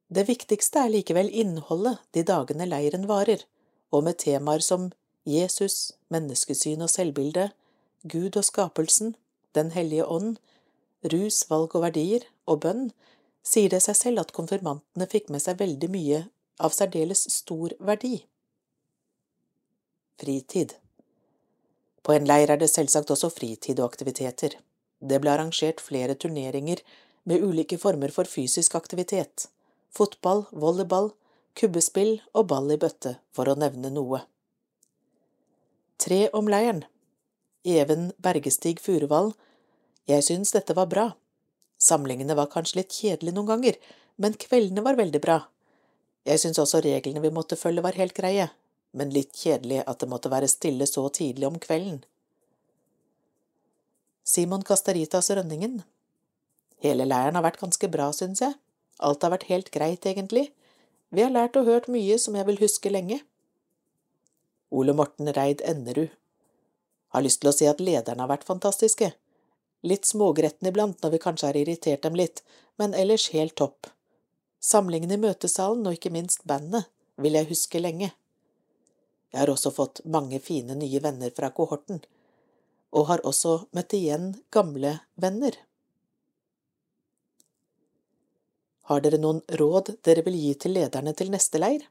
Det 0.09 0.25
viktigste 0.27 0.83
er 0.83 0.91
likevel 0.93 1.29
innholdet 1.29 2.01
de 2.17 2.25
dagene 2.27 2.67
leiren 2.67 3.07
varer, 3.07 3.45
og 3.93 4.03
med 4.07 4.19
temaer 4.21 4.63
som 4.65 4.89
Jesus, 5.29 5.93
menneskesyn 6.13 6.83
og 6.85 6.91
selvbilde, 6.91 7.49
Gud 8.03 8.37
og 8.37 8.45
skapelsen, 8.47 9.15
Den 9.55 9.71
hellige 9.73 10.05
ånd, 10.05 10.35
rus, 11.11 11.39
valg 11.49 11.73
og 11.75 11.81
verdier 11.81 12.27
og 12.45 12.59
bønn, 12.61 12.91
sier 13.41 13.71
det 13.73 13.79
seg 13.81 13.95
selv 13.97 14.21
at 14.21 14.33
konfirmantene 14.37 15.07
fikk 15.09 15.31
med 15.33 15.41
seg 15.41 15.57
veldig 15.57 15.89
mye 15.89 16.19
av 16.61 16.75
særdeles 16.75 17.23
stor 17.33 17.73
verdi. 17.79 18.27
Fritid 20.21 20.75
På 22.09 22.15
en 22.17 22.25
leir 22.25 22.49
er 22.49 22.57
det 22.57 22.71
selvsagt 22.71 23.11
også 23.13 23.27
fritid 23.29 23.77
og 23.77 23.91
aktiviteter. 23.91 24.55
Det 24.97 25.19
ble 25.21 25.29
arrangert 25.29 25.77
flere 25.77 26.15
turneringer 26.17 26.79
med 27.29 27.43
ulike 27.45 27.77
former 27.77 28.09
for 28.09 28.25
fysisk 28.25 28.73
aktivitet, 28.79 29.43
fotball, 29.93 30.47
volleyball, 30.49 31.11
kubbespill 31.53 32.15
og 32.33 32.47
ball 32.49 32.73
i 32.73 32.79
bøtte, 32.81 33.11
for 33.29 33.45
å 33.45 33.53
nevne 33.61 33.91
noe. 33.93 34.23
Tre 36.01 36.23
om 36.33 36.49
leiren 36.49 36.81
Even 37.61 38.09
Bergestig 38.17 38.79
Furuvall 38.81 39.35
Jeg 40.09 40.25
syns 40.31 40.55
dette 40.55 40.73
var 40.73 40.89
bra. 40.89 41.05
Samlingene 41.77 42.33
var 42.33 42.49
kanskje 42.49 42.79
litt 42.81 42.97
kjedelige 43.03 43.37
noen 43.37 43.51
ganger, 43.51 43.77
men 44.17 44.33
kveldene 44.47 44.81
var 44.81 44.97
veldig 44.97 45.21
bra. 45.21 45.43
Jeg 46.25 46.41
syns 46.41 46.57
også 46.57 46.81
reglene 46.81 47.21
vi 47.21 47.37
måtte 47.37 47.59
følge 47.59 47.85
var 47.85 48.01
helt 48.01 48.17
greie, 48.17 48.49
men 48.91 49.13
litt 49.13 49.35
kjedelig 49.37 49.83
at 49.85 49.99
det 50.01 50.09
måtte 50.09 50.31
være 50.31 50.49
stille 50.49 50.87
så 50.89 51.05
tidlig 51.13 51.47
om 51.47 51.59
kvelden. 51.61 52.01
Simon 54.23 54.63
Castaritas 54.65 55.29
Rønningen 55.33 55.81
Hele 56.83 57.05
leiren 57.05 57.35
har 57.35 57.43
vært 57.43 57.59
ganske 57.59 57.89
bra, 57.91 58.11
synes 58.15 58.41
jeg. 58.43 58.55
Alt 58.99 59.23
har 59.25 59.33
vært 59.33 59.49
helt 59.49 59.71
greit, 59.73 60.05
egentlig. 60.07 60.49
Vi 61.09 61.23
har 61.25 61.33
lært 61.33 61.57
og 61.59 61.67
hørt 61.67 61.89
mye 61.91 62.17
som 62.21 62.37
jeg 62.37 62.47
vil 62.47 62.61
huske 62.61 62.91
lenge. 62.91 63.19
Ole 64.69 64.93
Morten 64.93 65.31
Reid 65.33 65.63
Enderud 65.65 66.13
Har 67.09 67.25
lyst 67.25 67.41
til 67.41 67.49
å 67.49 67.55
si 67.55 67.67
at 67.67 67.81
lederne 67.81 68.21
har 68.21 68.31
vært 68.31 68.47
fantastiske. 68.47 69.11
Litt 69.81 70.05
smågretten 70.05 70.69
iblant 70.69 71.01
når 71.01 71.15
vi 71.15 71.23
kanskje 71.23 71.49
har 71.49 71.57
irritert 71.57 72.03
dem 72.05 72.17
litt, 72.19 72.43
men 72.77 72.93
ellers 72.93 73.29
helt 73.33 73.55
topp. 73.57 73.89
Samlingen 74.59 75.11
i 75.11 75.19
møtesalen 75.19 75.87
og 75.87 75.97
ikke 75.97 76.13
minst 76.13 76.45
bandet 76.47 76.85
vil 77.17 77.35
jeg 77.39 77.49
huske 77.49 77.81
lenge. 77.81 78.11
Jeg 79.29 79.43
har 79.43 79.51
også 79.53 79.71
fått 79.73 80.01
mange 80.05 80.39
fine 80.41 80.75
nye 80.77 81.01
venner 81.03 81.33
fra 81.35 81.51
kohorten, 81.53 82.01
og 82.89 83.09
har 83.11 83.25
også 83.27 83.65
møtt 83.77 83.93
igjen 83.93 84.31
gamle 84.53 84.95
venner. 85.21 85.57
Har 88.89 89.03
dere 89.05 89.19
noen 89.21 89.43
råd 89.61 89.93
dere 90.05 90.25
vil 90.25 90.37
gi 90.39 90.53
til 90.63 90.73
lederne 90.79 91.13
til 91.13 91.29
neste 91.29 91.61
leir? 91.61 91.83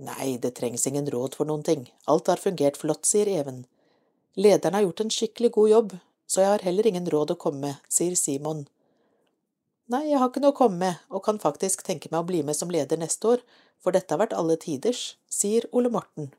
Nei, 0.00 0.38
det 0.40 0.54
trengs 0.56 0.86
ingen 0.88 1.10
råd 1.12 1.36
for 1.36 1.48
noen 1.48 1.64
ting, 1.66 1.84
alt 2.08 2.32
har 2.32 2.40
fungert 2.40 2.80
flott, 2.80 3.04
sier 3.04 3.28
Even. 3.28 3.66
Lederen 4.40 4.78
har 4.78 4.86
gjort 4.86 5.04
en 5.04 5.12
skikkelig 5.12 5.52
god 5.52 5.70
jobb, 5.70 5.96
så 6.24 6.40
jeg 6.40 6.54
har 6.54 6.64
heller 6.64 6.88
ingen 6.88 7.10
råd 7.12 7.34
å 7.34 7.40
komme 7.42 7.66
med, 7.66 7.90
sier 7.92 8.16
Simon. 8.16 8.64
Nei, 9.92 10.06
jeg 10.08 10.22
har 10.22 10.30
ikke 10.32 10.40
noe 10.40 10.54
å 10.54 10.56
komme 10.56 10.80
med, 10.80 11.02
og 11.12 11.20
kan 11.26 11.42
faktisk 11.42 11.84
tenke 11.84 12.08
meg 12.08 12.22
å 12.22 12.28
bli 12.30 12.40
med 12.48 12.56
som 12.56 12.72
leder 12.72 12.96
neste 12.96 13.34
år, 13.34 13.44
for 13.84 13.92
dette 13.92 14.14
har 14.14 14.22
vært 14.24 14.32
alle 14.38 14.56
tiders, 14.56 15.18
sier 15.28 15.68
Ole 15.76 15.92
Morten. 15.92 16.32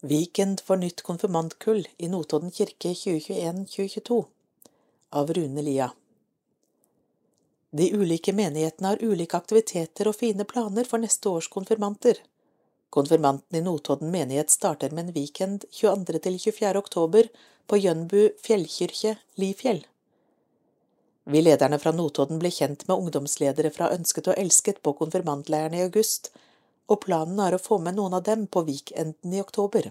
Weekend 0.00 0.60
for 0.60 0.76
nytt 0.76 1.02
konfirmantkull 1.02 1.88
i 1.96 2.08
Notodden 2.08 2.50
kirke 2.50 2.88
2021–2022 2.88 4.24
av 5.10 5.32
Rune 5.32 5.62
Lia. 5.62 5.92
De 7.70 7.92
ulike 7.94 8.32
menighetene 8.32 8.88
har 8.92 9.04
ulike 9.04 9.36
aktiviteter 9.40 10.10
og 10.10 10.18
fine 10.18 10.44
planer 10.44 10.84
for 10.84 11.00
neste 11.00 11.32
års 11.32 11.48
konfirmanter. 11.48 12.20
Konfirmanten 12.92 13.56
i 13.56 13.64
Notodden 13.64 14.12
menighet 14.12 14.52
starter 14.52 14.92
med 14.92 15.06
en 15.06 15.16
weekend 15.16 15.64
22.–24. 15.72 16.76
oktober 16.76 17.28
på 17.66 17.80
Jønbu 17.80 18.28
fjellkirke, 18.44 19.16
Lifjell. 19.40 19.86
Vi 21.24 21.40
lederne 21.40 21.80
fra 21.80 21.96
Notodden 21.96 22.38
ble 22.38 22.52
kjent 22.52 22.84
med 22.84 23.00
ungdomsledere 23.00 23.72
fra 23.72 23.88
Ønsket 23.96 24.28
og 24.28 24.36
Elsket 24.44 24.84
på 24.84 24.92
konfirmantleiren 25.00 25.74
i 25.74 25.86
august, 25.88 26.34
og 26.86 27.00
planen 27.04 27.40
er 27.42 27.56
å 27.56 27.62
få 27.62 27.78
med 27.82 27.96
noen 27.98 28.14
av 28.18 28.24
dem 28.26 28.46
på 28.46 28.62
weekenden 28.66 29.34
i 29.34 29.42
oktober. 29.42 29.90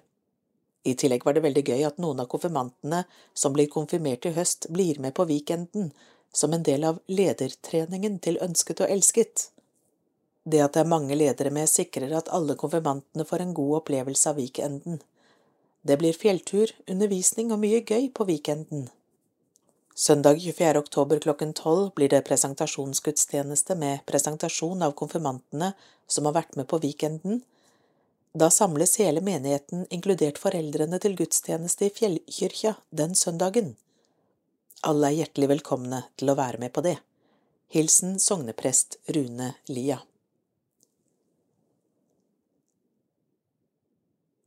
I 0.86 0.94
tillegg 0.94 1.26
var 1.26 1.34
det 1.34 1.44
veldig 1.46 1.64
gøy 1.66 1.84
at 1.88 1.98
noen 2.02 2.22
av 2.22 2.30
konfirmantene 2.30 3.04
som 3.34 3.56
blir 3.56 3.72
konfirmert 3.74 4.28
i 4.30 4.36
høst, 4.36 4.70
blir 4.70 5.00
med 5.02 5.16
på 5.18 5.26
weekenden 5.26 5.92
som 6.36 6.54
en 6.54 6.64
del 6.64 6.84
av 6.86 7.00
ledertreningen 7.08 8.20
til 8.22 8.38
Ønsket 8.44 8.84
og 8.84 8.92
elsket. 8.92 9.50
Det 10.46 10.62
at 10.62 10.76
det 10.76 10.84
er 10.84 10.92
mange 10.92 11.18
ledere 11.18 11.50
med, 11.50 11.72
sikrer 11.72 12.14
at 12.14 12.30
alle 12.30 12.54
konfirmantene 12.60 13.26
får 13.26 13.42
en 13.42 13.56
god 13.58 13.80
opplevelse 13.80 14.30
av 14.30 14.38
weekenden. 14.38 15.00
Det 15.82 15.98
blir 16.02 16.18
fjelltur, 16.18 16.74
undervisning 16.90 17.54
og 17.54 17.64
mye 17.64 17.82
gøy 17.82 18.12
på 18.14 18.28
weekenden. 18.30 18.88
Søndag 19.98 20.40
24. 20.40 20.80
oktober 20.80 21.20
klokken 21.20 21.54
tolv 21.54 21.94
blir 21.96 22.10
det 22.12 22.26
presentasjonsgudstjeneste 22.28 23.78
med 23.80 24.02
presentasjon 24.06 24.82
av 24.84 24.92
konfirmantene 24.92 25.70
som 26.12 26.28
har 26.28 26.36
vært 26.36 26.58
med 26.60 26.68
på 26.68 26.82
weekenden. 26.84 27.40
Da 28.36 28.50
samles 28.52 28.98
hele 29.00 29.24
menigheten, 29.24 29.86
inkludert 29.88 30.42
foreldrene, 30.42 31.00
til 31.00 31.16
gudstjeneste 31.16 31.88
i 31.88 31.94
Fjellkyrkja 31.96 32.76
den 32.92 33.16
søndagen. 33.16 33.78
Alle 34.84 35.14
er 35.14 35.22
hjertelig 35.22 35.54
velkomne 35.54 36.04
til 36.20 36.34
å 36.34 36.40
være 36.44 36.60
med 36.60 36.76
på 36.76 36.84
det. 36.84 36.98
Hilsen 37.72 38.20
sogneprest 38.20 39.00
Rune 39.16 39.54
Lia. 39.72 40.02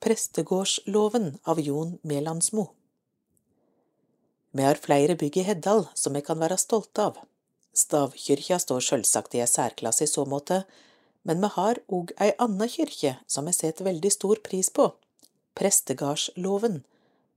Prestegårdsloven 0.05 1.39
av 1.49 1.65
Jon 1.65 1.97
Melandsmo 2.05 2.75
Vi 4.51 4.65
har 4.65 4.81
flere 4.81 5.17
bygg 5.19 5.37
i 5.37 5.45
Heddal 5.45 5.87
som 5.95 6.15
vi 6.17 6.23
kan 6.25 6.41
være 6.41 6.57
stolte 6.61 7.11
av. 7.11 7.19
Stavkyrkja 7.77 8.59
står 8.63 8.85
sjølvsagt 8.85 9.37
i 9.37 9.43
ei 9.45 9.49
særklasse 9.51 10.07
i 10.07 10.11
så 10.11 10.25
måte, 10.27 10.63
men 11.29 11.43
vi 11.43 11.51
har 11.55 11.81
òg 11.93 12.15
ei 12.25 12.33
anna 12.41 12.69
kyrkje 12.71 13.19
som 13.29 13.47
vi 13.47 13.55
setter 13.55 13.87
veldig 13.87 14.13
stor 14.15 14.41
pris 14.47 14.71
på, 14.73 14.89
prestegardsloven, 15.59 16.83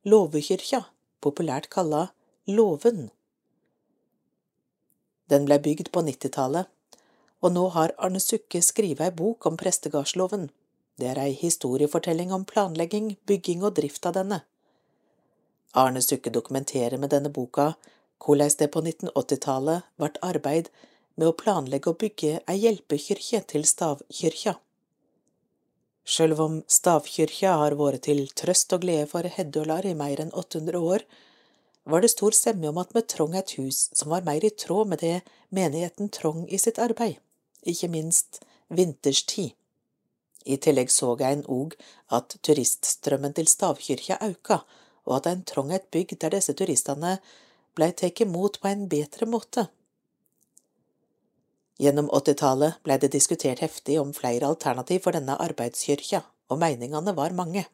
låvekyrkja, 0.07 0.85
populært 1.21 1.69
kalla 1.73 2.09
Låven. 2.49 3.11
Den 5.29 5.45
ble 5.45 5.59
bygd 5.61 5.91
på 5.93 6.01
nittitallet, 6.03 6.65
og 7.41 7.53
nå 7.53 7.67
har 7.75 7.93
Arne 8.01 8.19
Sukke 8.19 8.63
skrevet 8.65 9.03
ei 9.05 9.13
bok 9.13 9.45
om 9.45 9.59
prestegardsloven. 9.61 10.49
Det 10.97 11.11
er 11.11 11.21
ei 11.21 11.35
historiefortelling 11.37 12.33
om 12.33 12.47
planlegging, 12.49 13.13
bygging 13.29 13.61
og 13.63 13.77
drift 13.77 14.09
av 14.09 14.17
denne. 14.17 14.41
Arne 15.73 16.01
Sukke 16.01 16.31
dokumenterer 16.33 16.97
med 16.97 17.13
denne 17.13 17.31
boka 17.31 17.73
hvordan 18.21 18.57
det 18.59 18.67
på 18.73 18.81
1980-tallet 18.83 19.87
ble 19.97 20.11
arbeid 20.25 20.69
med 21.15 21.29
å 21.29 21.37
planlegge 21.37 21.91
og 21.91 22.01
bygge 22.03 22.41
ei 22.49 22.57
hjelpekyrkje 22.63 23.41
til 23.53 23.65
stavkyrkja. 23.67 24.57
Sjølv 26.11 26.39
om 26.43 26.55
stavkyrkja 26.67 27.55
har 27.61 27.77
vært 27.79 28.05
til 28.07 28.23
trøst 28.37 28.73
og 28.75 28.83
glede 28.85 29.07
for 29.11 29.27
heddølar 29.37 29.87
i 29.87 29.95
mer 29.97 30.21
enn 30.23 30.33
800 30.33 30.81
år, 30.93 31.05
var 31.85 32.03
det 32.03 32.11
stor 32.13 32.35
stemme 32.37 32.69
om 32.69 32.77
at 32.77 32.93
vi 32.93 33.01
trong 33.01 33.33
et 33.37 33.55
hus 33.57 33.89
som 33.97 34.11
var 34.13 34.25
mer 34.25 34.43
i 34.45 34.53
tråd 34.53 34.89
med 34.91 35.01
det 35.01 35.21
menigheten 35.49 36.09
trong 36.09 36.45
i 36.47 36.57
sitt 36.57 36.79
arbeid, 36.79 37.17
ikke 37.63 37.89
minst 37.89 38.41
vinterstid. 38.69 39.55
I 40.45 40.57
tillegg 40.57 40.89
så 40.89 41.13
ein 41.21 41.43
òg 41.45 41.75
at 42.09 42.37
turiststrømmen 42.41 43.33
til 43.37 43.47
stavkyrkja 43.49 44.17
auka, 44.25 44.61
og 45.07 45.17
at 45.17 45.27
ein 45.31 45.43
trong 45.43 45.71
et 45.71 45.89
bygg 45.91 46.17
der 46.21 46.35
disse 46.35 46.53
turistene 46.53 47.19
blei 47.75 47.91
tatt 47.91 48.21
imot 48.21 48.59
på 48.61 48.67
en 48.67 48.87
bedre 48.91 49.25
måte. 49.25 49.67
Gjennom 51.81 52.11
åttitallet 52.13 52.77
blei 52.85 52.97
det 53.01 53.13
diskutert 53.15 53.63
heftig 53.63 53.97
om 54.01 54.13
flere 54.13 54.45
alternativ 54.45 55.01
for 55.05 55.17
denne 55.17 55.37
arbeidskyrkja, 55.41 56.21
og 56.51 56.59
meningene 56.61 57.15
var 57.17 57.33
mange. 57.33 57.65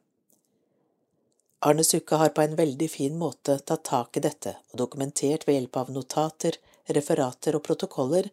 Arne 1.65 1.83
Sukke 1.83 2.19
har 2.21 2.31
på 2.37 2.43
en 2.45 2.55
veldig 2.55 2.87
fin 2.93 3.17
måte 3.17 3.57
tatt 3.59 3.83
tak 3.89 4.17
i 4.17 4.23
dette 4.23 4.53
og 4.71 4.77
dokumentert 4.83 5.47
ved 5.47 5.57
hjelp 5.57 5.79
av 5.81 5.91
notater, 5.91 6.59
referater 6.93 7.57
og 7.57 7.65
protokoller, 7.65 8.29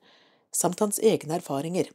samt 0.52 0.84
hans 0.84 1.00
egne 1.02 1.40
erfaringer. 1.40 1.88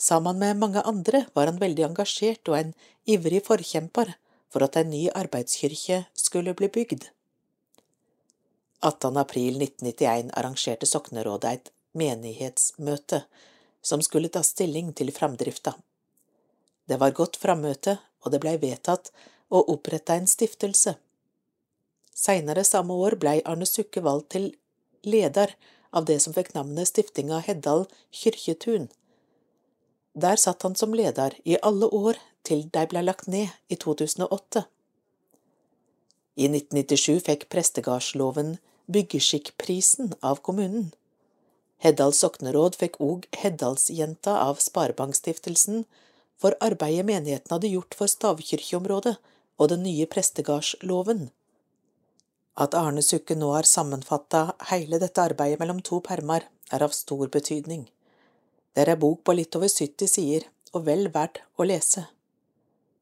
Sammen 0.00 0.40
med 0.40 0.58
mange 0.58 0.82
andre 0.82 1.26
var 1.36 1.46
han 1.46 1.60
veldig 1.60 1.84
engasjert 1.90 2.48
og 2.48 2.58
en 2.58 2.72
ivrig 3.06 3.44
forkjemper 3.46 4.16
for 4.52 4.64
at 4.66 4.76
en 4.76 4.90
ny 4.90 5.06
arbeidskirke 5.14 6.04
skulle 6.14 6.54
bli 6.54 6.68
bygd. 6.72 7.08
18. 8.80 9.16
april 9.16 9.56
1991 9.62 10.30
arrangerte 10.36 10.86
soknerådet 10.86 11.52
et 11.52 11.72
menighetsmøte 11.96 13.22
som 13.82 14.02
skulle 14.02 14.28
ta 14.28 14.42
stilling 14.44 14.92
til 14.92 15.12
framdrifta. 15.14 15.74
Det 16.86 16.98
var 17.00 17.16
godt 17.16 17.38
frammøte, 17.40 17.96
og 18.22 18.32
det 18.32 18.40
blei 18.42 18.56
vedtatt 18.62 19.10
å 19.48 19.62
opprette 19.72 20.14
en 20.14 20.28
stiftelse. 20.30 20.96
Seinere 22.16 22.64
samme 22.64 22.94
år 23.06 23.16
blei 23.22 23.40
Arne 23.44 23.66
Sukke 23.68 24.02
valgt 24.02 24.32
til 24.34 24.52
leder 25.06 25.54
av 25.96 26.06
det 26.08 26.18
som 26.22 26.34
fikk 26.36 26.52
navnet 26.54 26.90
Stiftinga 26.90 27.40
Heddal 27.46 27.86
Kyrkjetun. 28.14 28.88
Der 30.16 30.40
satt 30.40 30.64
han 30.64 30.76
som 30.78 30.94
leder 30.96 31.36
i 31.44 31.58
alle 31.62 31.88
år 31.92 32.18
til 32.46 32.66
de 32.72 32.86
ble 32.90 33.02
lagt 33.04 33.28
ned 33.32 33.52
i 33.68 33.78
2008. 33.82 34.64
I 36.36 36.48
1997 36.52 37.24
fikk 37.26 37.48
prestegardsloven 37.52 38.56
Byggeskikkprisen 38.92 40.12
av 40.22 40.42
kommunen. 40.46 40.92
Heddal 41.82 42.12
sokneråd 42.16 42.76
fikk 42.80 43.00
òg 43.02 43.24
Heddalsjenta 43.36 44.36
av 44.44 44.60
Sparebankstiftelsen 44.62 45.84
for 46.40 46.56
arbeidet 46.64 47.06
menigheten 47.08 47.52
hadde 47.52 47.72
gjort 47.72 47.96
for 47.98 48.12
stavkirkeområdet 48.12 49.16
og 49.56 49.72
den 49.72 49.82
nye 49.88 50.06
prestegardsloven. 50.08 51.30
At 52.56 52.76
Arne 52.76 53.02
Sukke 53.04 53.36
nå 53.36 53.50
har 53.52 53.68
sammenfatta 53.68 54.54
hele 54.70 55.00
dette 55.00 55.24
arbeidet 55.24 55.60
mellom 55.60 55.82
to 55.84 56.00
permer, 56.04 56.46
er 56.72 56.82
av 56.82 56.94
stor 56.96 57.28
betydning. 57.32 57.86
Det 58.72 58.84
er 58.84 58.94
ei 58.94 59.00
bok 59.00 59.22
på 59.24 59.36
litt 59.36 59.56
over 59.56 59.68
70 59.72 60.08
sider, 60.10 60.48
og 60.72 60.84
vel 60.88 61.08
verdt 61.12 61.42
å 61.56 61.64
lese. 61.68 62.06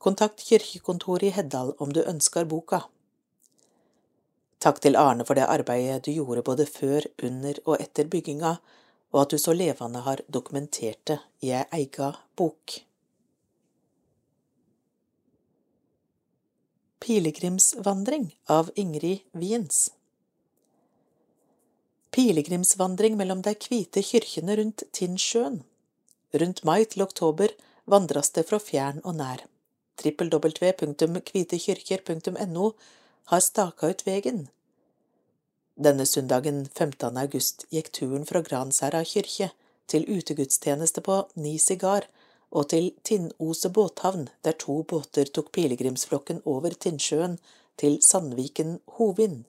Kontakt 0.04 0.42
kirkekontoret 0.44 1.30
i 1.30 1.32
Heddal 1.32 1.70
om 1.80 1.92
du 1.96 2.02
ønsker 2.04 2.44
boka. 2.44 2.82
Takk 4.60 4.82
til 4.84 4.98
Arne 5.00 5.24
for 5.24 5.38
det 5.38 5.46
arbeidet 5.48 6.02
du 6.04 6.10
gjorde 6.12 6.42
både 6.44 6.66
før, 6.68 7.06
under 7.24 7.56
og 7.64 7.80
etter 7.80 8.10
bygginga, 8.12 8.58
og 9.14 9.20
at 9.22 9.32
du 9.32 9.40
så 9.40 9.54
levende 9.56 10.02
har 10.04 10.20
dokumentert 10.28 11.00
det 11.08 11.16
i 11.40 11.54
ei 11.56 11.62
eiga 11.78 12.10
bok. 12.36 12.74
Pilegrimsvandring 17.04 18.28
av 18.48 18.70
Ingrid 18.80 19.24
Wiens 19.32 19.86
Pilegrimsvandring 22.12 23.16
mellom 23.16 23.40
de 23.48 23.56
hvite 23.56 24.04
kyrkjene 24.04 24.60
rundt 24.60 24.84
Tinnsjøen. 24.92 25.62
Rundt 26.36 26.64
mai 26.68 26.84
til 26.84 27.08
oktober 27.08 27.56
vandres 27.88 28.32
det 28.36 28.44
fra 28.52 28.60
fjern 28.60 29.00
og 29.04 29.16
nær. 29.24 29.48
www.kvitekyrkjer.no 30.02 32.72
har 33.24 33.40
staka 33.40 33.88
ut 33.88 34.06
vegen. 34.06 34.48
Denne 35.74 36.06
søndagen 36.06 36.66
15. 36.66 37.16
august 37.18 37.66
gikk 37.74 37.92
turen 37.92 38.26
fra 38.26 38.40
Gransherra 38.46 39.04
kirke 39.04 39.50
til 39.90 40.06
utegudstjeneste 40.06 41.00
på 41.04 41.24
Ni 41.34 41.58
Sigar 41.58 42.06
og 42.54 42.68
til 42.70 42.92
Tinnose 43.02 43.70
båthavn, 43.74 44.28
der 44.44 44.54
to 44.58 44.82
båter 44.82 45.24
tok 45.24 45.50
pilegrimsflokken 45.52 46.42
over 46.44 46.70
Tinnsjøen 46.70 47.38
til 47.76 47.98
Sandviken 48.02 48.78
Hovin. 48.98 49.42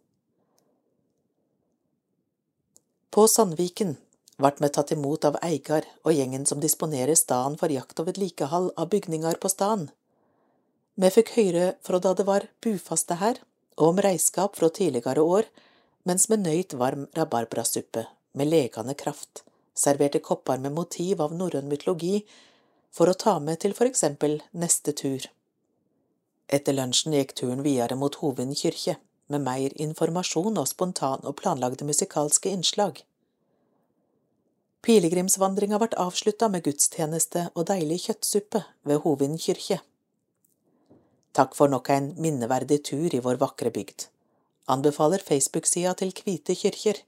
På 3.14 3.28
Sandviken 3.28 3.98
vart 4.42 4.58
vi 4.60 4.72
tatt 4.74 4.92
imot 4.92 5.28
av 5.30 5.38
Eigar 5.46 5.86
og 6.04 6.18
gjengen 6.18 6.50
som 6.50 6.64
disponerer 6.64 7.16
staden 7.16 7.56
for 7.62 7.72
jakt 7.72 8.02
og 8.02 8.10
vedlikehold 8.10 8.74
av 8.76 8.90
bygninger 8.92 9.38
på 9.40 9.54
staden. 9.54 9.88
Vi 10.96 11.12
fikk 11.12 11.34
høre 11.36 11.74
fra 11.84 12.00
da 12.00 12.14
det 12.16 12.24
var 12.28 12.48
bufaste 12.64 13.18
her, 13.20 13.42
og 13.76 13.92
om 13.92 14.02
reiskap 14.04 14.56
fra 14.56 14.70
tidligere 14.72 15.22
år, 15.22 15.48
mens 16.08 16.30
vi 16.32 16.38
nøyt 16.40 16.76
varm 16.80 17.08
rabarbrasuppe 17.18 18.06
med 18.40 18.48
legende 18.48 18.96
kraft, 18.96 19.44
serverte 19.76 20.22
kopper 20.24 20.62
med 20.64 20.72
motiv 20.76 21.22
av 21.22 21.34
norrøn 21.36 21.68
mytologi 21.68 22.22
for 22.96 23.12
å 23.12 23.18
ta 23.26 23.40
med 23.44 23.60
til 23.60 23.76
for 23.76 23.90
eksempel 23.92 24.38
neste 24.56 24.94
tur. 24.96 25.26
Etter 26.48 26.78
lunsjen 26.78 27.16
gikk 27.18 27.34
turen 27.36 27.64
videre 27.66 27.98
mot 28.00 28.16
Hovin 28.22 28.54
kirke, 28.56 28.96
med 29.28 29.42
mer 29.42 29.74
informasjon 29.82 30.62
og 30.62 30.70
spontan 30.70 31.26
og 31.26 31.36
planlagde 31.42 31.88
musikalske 31.88 32.52
innslag. 32.54 33.02
Pilegrimsvandringa 34.86 35.80
ble 35.82 35.98
avslutta 35.98 36.48
med 36.54 36.64
gudstjeneste 36.68 37.48
og 37.56 37.66
deilig 37.72 38.04
kjøttsuppe 38.06 38.62
ved 38.86 39.02
Hovin 39.04 39.40
kirke. 39.42 39.82
Takk 41.36 41.56
for 41.58 41.68
nok 41.68 41.90
en 41.92 42.14
minneverdig 42.22 42.80
tur 42.88 43.12
i 43.12 43.20
vår 43.20 43.36
vakre 43.42 43.72
bygd. 43.76 44.08
Anbefaler 44.72 45.20
Facebook-sida 45.20 45.92
til 46.00 46.14
Kvite 46.16 46.56
kyrkjer, 46.56 47.02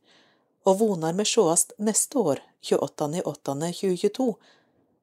og 0.67 0.81
vonar 0.81 1.15
med 1.15 1.29
sjåast 1.29 1.71
neste 1.79 2.19
år, 2.19 2.41
28.8.2022, 2.67 4.27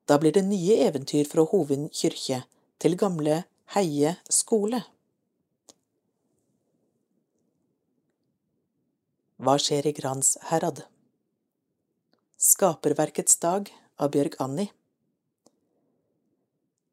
da 0.04 0.18
blir 0.20 0.36
det 0.36 0.44
nye 0.44 0.76
eventyr 0.84 1.24
fra 1.30 1.46
Hovin 1.48 1.88
kyrkje 1.88 2.42
til 2.84 2.98
gamle 3.00 3.40
Heie 3.72 4.18
skole. 4.28 4.82
Hva 9.40 9.56
skjer 9.56 9.88
i 9.88 9.96
Grans 9.96 10.36
herad? 10.50 10.84
Skaperverkets 12.36 13.40
dag 13.40 13.72
av 13.96 14.12
Bjørg 14.12 14.36
Anni 14.44 14.68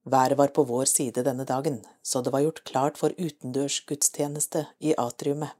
Været 0.04 0.38
var 0.38 0.48
på 0.48 0.64
vår 0.64 0.86
side 0.86 1.24
denne 1.24 1.46
dagen, 1.46 1.84
så 2.04 2.22
det 2.22 2.32
var 2.34 2.42
gjort 2.42 2.64
klart 2.64 2.98
for 2.98 3.14
utendørsgudstjeneste 3.18 4.66
i 4.80 4.96
atriumet. 4.98 5.54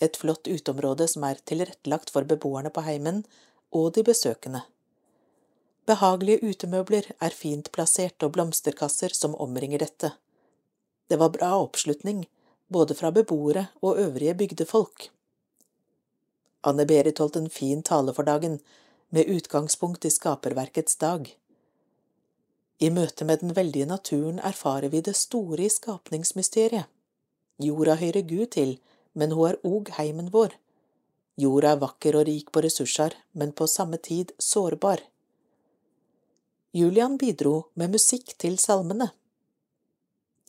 Et 0.00 0.16
flott 0.16 0.48
uteområde 0.48 1.06
som 1.08 1.24
er 1.24 1.40
tilrettelagt 1.44 2.10
for 2.12 2.28
beboerne 2.28 2.70
på 2.70 2.84
heimen 2.84 3.24
og 3.72 3.94
de 3.94 4.04
besøkende. 4.04 4.62
Behagelige 5.88 6.44
utemøbler 6.44 7.08
er 7.20 7.34
fint 7.34 7.72
plassert 7.72 8.22
og 8.22 8.34
blomsterkasser 8.36 9.16
som 9.16 9.34
omringer 9.34 9.80
dette. 9.80 10.12
Det 11.08 11.18
var 11.18 11.32
bra 11.34 11.54
oppslutning, 11.58 12.26
både 12.68 12.94
fra 12.94 13.10
beboere 13.10 13.66
og 13.82 13.98
øvrige 13.98 14.34
bygdefolk. 14.34 15.08
Anne-Berit 16.62 17.18
holdt 17.18 17.40
en 17.40 17.50
fin 17.50 17.82
tale 17.82 18.14
for 18.14 18.28
dagen, 18.28 18.60
med 19.10 19.26
utgangspunkt 19.26 20.04
i 20.04 20.10
skaperverkets 20.12 20.96
dag. 21.00 21.24
I 22.80 22.88
møte 22.88 23.26
med 23.28 23.42
den 23.42 23.52
veldige 23.56 23.86
naturen 23.86 24.38
erfarer 24.40 24.88
vi 24.88 25.02
det 25.04 25.16
store 25.16 25.66
i 25.66 25.72
skapningsmysteriet. 25.72 26.88
Jorda 27.60 27.98
hører 28.00 28.24
Gud 28.24 28.46
til, 28.56 28.78
men 29.12 29.34
hun 29.36 29.50
er 29.50 29.58
òg 29.68 29.90
heimen 29.98 30.30
vår. 30.32 30.54
Jorda 31.36 31.74
er 31.74 31.82
vakker 31.82 32.16
og 32.16 32.24
rik 32.28 32.48
på 32.52 32.62
ressurser, 32.64 33.12
men 33.32 33.52
på 33.52 33.68
samme 33.68 34.00
tid 34.00 34.32
sårbar. 34.40 35.02
Julian 36.72 37.18
bidro 37.18 37.66
med 37.74 37.92
musikk 37.92 38.32
til 38.38 38.56
salmene. 38.58 39.10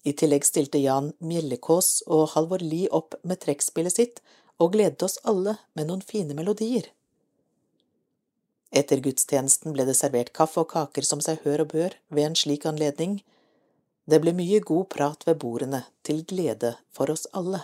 I 0.08 0.14
tillegg 0.18 0.48
stilte 0.48 0.80
Jan 0.82 1.12
Mjellekås 1.20 2.04
og 2.08 2.30
Halvor 2.34 2.64
Lie 2.64 2.90
opp 2.90 3.18
med 3.28 3.42
trekkspillet 3.44 3.98
sitt 3.98 4.22
og 4.62 4.72
gledet 4.76 5.04
oss 5.04 5.20
alle 5.28 5.58
med 5.76 5.90
noen 5.90 6.02
fine 6.06 6.38
melodier. 6.38 6.88
Etter 8.72 9.02
gudstjenesten 9.04 9.76
ble 9.76 9.84
det 9.88 9.98
servert 10.00 10.32
kaffe 10.38 10.64
og 10.64 10.72
kaker 10.72 11.06
som 11.08 11.20
seg 11.24 11.44
hør 11.44 11.66
og 11.66 11.74
bør 11.74 11.98
ved 12.10 12.30
en 12.30 12.38
slik 12.40 12.66
anledning. 12.70 13.20
Det 14.08 14.22
ble 14.24 14.34
mye 14.36 14.62
god 14.64 14.88
prat 14.94 15.28
ved 15.28 15.42
bordene, 15.44 15.84
til 16.08 16.24
glede 16.28 16.78
for 16.96 17.12
oss 17.12 17.28
alle. 17.36 17.60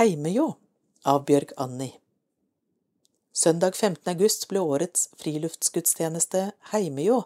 Heimejå 0.00 0.50
av 1.08 1.22
Bjørg 1.28 1.54
Anni 1.56 1.92
Søndag 3.36 3.76
15. 3.76 4.02
august 4.10 4.48
ble 4.50 4.60
årets 4.60 5.06
friluftsgudstjeneste 5.20 6.50
Heimejå 6.72 7.22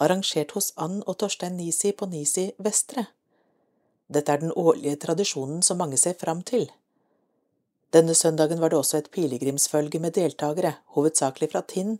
arrangert 0.00 0.54
hos 0.56 0.72
Ann 0.76 1.02
og 1.06 1.18
Torstein 1.22 1.58
Nisi 1.60 1.92
på 1.92 2.08
Nisi 2.10 2.50
Vestre. 2.58 3.06
Dette 4.10 4.32
er 4.34 4.42
den 4.42 4.52
årlige 4.56 4.98
tradisjonen 5.04 5.62
som 5.62 5.78
mange 5.78 6.00
ser 6.00 6.16
fram 6.18 6.42
til. 6.42 6.66
Denne 7.90 8.14
søndagen 8.14 8.60
var 8.62 8.70
det 8.70 8.78
også 8.78 9.00
et 9.00 9.10
pilegrimsfølge 9.10 9.98
med 9.98 10.14
deltakere, 10.14 10.76
hovedsakelig 10.94 11.50
fra 11.50 11.62
Tinn, 11.66 11.96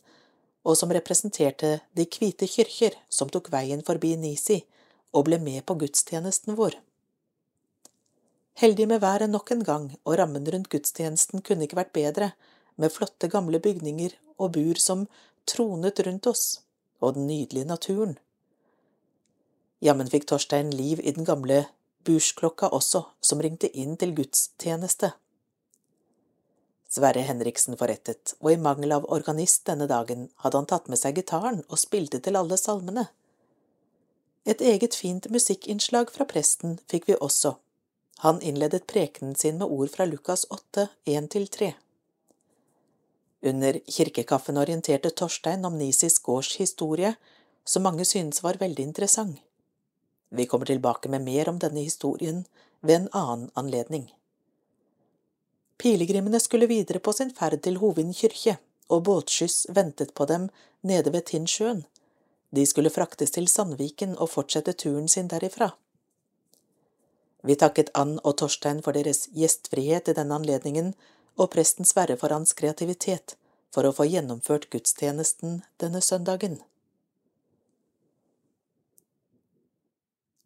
og 0.62 0.76
som 0.76 0.92
representerte 0.94 1.80
De 1.96 2.06
hvite 2.06 2.46
kyrkjer 2.46 2.94
som 3.08 3.30
tok 3.32 3.50
veien 3.50 3.82
forbi 3.82 4.14
Nisi 4.20 4.60
og 5.12 5.26
ble 5.26 5.40
med 5.42 5.64
på 5.66 5.74
gudstjenesten 5.80 6.54
vår. 6.58 6.76
Heldig 8.60 8.86
med 8.88 9.00
været 9.00 9.30
nok 9.30 9.50
en 9.50 9.64
gang, 9.64 9.86
og 10.04 10.18
rammen 10.18 10.46
rundt 10.52 10.68
gudstjenesten 10.70 11.42
kunne 11.42 11.66
ikke 11.66 11.78
vært 11.80 11.94
bedre, 11.96 12.32
med 12.76 12.92
flotte, 12.92 13.28
gamle 13.28 13.58
bygninger 13.60 14.14
og 14.38 14.52
bur 14.52 14.78
som 14.78 15.06
tronet 15.46 16.00
rundt 16.06 16.26
oss, 16.26 16.60
og 17.00 17.16
den 17.16 17.26
nydelige 17.26 17.68
naturen. 17.68 18.18
Jammen 19.80 20.10
fikk 20.12 20.28
Torstein 20.28 20.70
liv 20.70 21.00
i 21.02 21.12
den 21.16 21.24
gamle 21.24 21.64
bursklokka 22.04 22.68
også, 22.76 23.06
som 23.20 23.40
ringte 23.40 23.70
inn 23.72 23.96
til 23.96 24.14
gudstjeneste. 24.16 25.12
Sverre 26.90 27.22
Henriksen 27.22 27.76
forrettet, 27.78 28.34
og 28.42 28.50
i 28.52 28.58
mangel 28.58 28.96
av 28.96 29.06
organist 29.14 29.62
denne 29.68 29.86
dagen 29.90 30.26
hadde 30.42 30.58
han 30.58 30.68
tatt 30.70 30.88
med 30.90 30.98
seg 30.98 31.20
gitaren 31.20 31.62
og 31.68 31.78
spilte 31.78 32.18
til 32.18 32.38
alle 32.40 32.58
salmene. 32.58 33.06
Et 34.44 34.60
eget 34.60 34.96
fint 34.98 35.28
musikkinnslag 35.30 36.10
fra 36.10 36.26
presten 36.26 36.80
fikk 36.90 37.06
vi 37.12 37.18
også. 37.20 37.54
Han 38.24 38.40
innledet 38.42 38.88
prekenen 38.90 39.36
sin 39.38 39.60
med 39.60 39.70
ord 39.70 39.92
fra 39.94 40.08
Lukas 40.08 40.46
8, 40.50 40.88
1–3. 41.06 41.70
Under 43.46 43.78
kirkekaffen 43.86 44.58
orienterte 44.60 45.14
Torstein 45.16 45.64
om 45.64 45.78
Nisis 45.78 46.18
gårds 46.18 46.56
historie, 46.58 47.14
som 47.64 47.86
mange 47.86 48.04
synes 48.04 48.42
var 48.42 48.58
veldig 48.60 48.82
interessant. 48.90 49.38
Vi 50.30 50.46
kommer 50.46 50.66
tilbake 50.66 51.08
med 51.08 51.22
mer 51.22 51.48
om 51.48 51.58
denne 51.58 51.82
historien 51.86 52.44
ved 52.80 52.94
en 52.96 53.08
annen 53.12 53.50
anledning. 53.54 54.10
Pilegrimene 55.80 56.40
skulle 56.40 56.68
videre 56.68 57.00
på 57.00 57.12
sin 57.16 57.30
ferd 57.32 57.62
til 57.64 57.78
Hovin 57.80 58.12
kirke, 58.12 58.58
og 58.92 59.06
båtskyss 59.06 59.70
ventet 59.72 60.12
på 60.14 60.26
dem 60.28 60.48
nede 60.84 61.12
ved 61.14 61.24
Tinnsjøen. 61.30 61.84
De 62.50 62.66
skulle 62.66 62.90
fraktes 62.92 63.32
til 63.32 63.48
Sandviken 63.48 64.12
og 64.18 64.28
fortsette 64.34 64.74
turen 64.76 65.08
sin 65.08 65.30
derifra. 65.32 65.70
Vi 67.42 67.56
takket 67.56 67.92
Ann 67.96 68.18
og 68.20 68.36
Torstein 68.42 68.82
for 68.84 68.92
deres 68.92 69.28
gjestfrihet 69.32 70.10
i 70.10 70.16
denne 70.18 70.36
anledningen, 70.36 70.92
og 71.40 71.52
presten 71.54 71.88
Sverre 71.88 72.18
for 72.20 72.34
hans 72.34 72.52
kreativitet 72.52 73.38
for 73.72 73.86
å 73.86 73.94
få 73.96 74.04
gjennomført 74.10 74.68
gudstjenesten 74.74 75.62
denne 75.80 76.02
søndagen. 76.04 76.58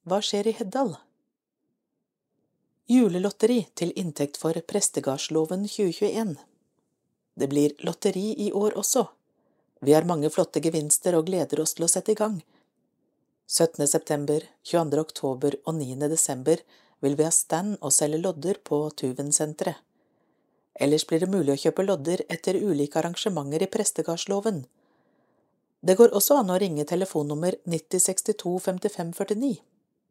Hva 0.05 0.21
skjer 0.23 0.53
i 0.53 0.55
Heddal? 0.61 0.95
Julelotteri 2.85 3.63
til 3.81 3.95
inntekt 3.97 4.37
for 4.37 4.53
prestegardsloven 4.69 5.63
2021. 5.65 6.35
Det 7.33 7.47
blir 7.49 7.73
lotteri 7.81 8.35
i 8.45 8.51
år 8.53 8.75
også. 8.77 9.07
Vi 9.81 9.95
har 9.97 10.05
mange 10.05 10.29
flotte 10.29 10.61
gevinster 10.61 11.17
og 11.17 11.25
gleder 11.31 11.63
oss 11.63 11.73
til 11.79 11.87
å 11.87 11.89
sette 11.89 12.13
i 12.13 12.19
gang. 12.19 12.43
17. 13.49 13.87
september, 13.89 14.45
22. 14.69 15.01
oktober 15.01 15.57
og 15.65 15.79
9. 15.79 15.97
desember 16.13 16.61
vil 17.01 17.17
vi 17.17 17.25
ha 17.25 17.31
stand 17.33 17.79
og 17.81 17.95
selge 17.97 18.21
lodder 18.21 18.61
på 18.61 18.83
Tuvensenteret. 19.01 19.81
Ellers 20.77 21.07
blir 21.09 21.25
det 21.25 21.31
mulig 21.33 21.55
å 21.55 21.63
kjøpe 21.63 21.87
lodder 21.87 22.21
etter 22.29 22.59
ulike 22.61 23.01
arrangementer 23.01 23.65
i 23.65 23.71
prestegardsloven. 23.79 24.67
Det 25.81 25.97
går 25.97 26.13
også 26.13 26.37
an 26.43 26.53
å 26.53 26.61
ringe 26.61 26.85
telefonnummer 26.85 27.57
9062 27.65 28.59
55 28.69 29.17
49. 29.23 29.57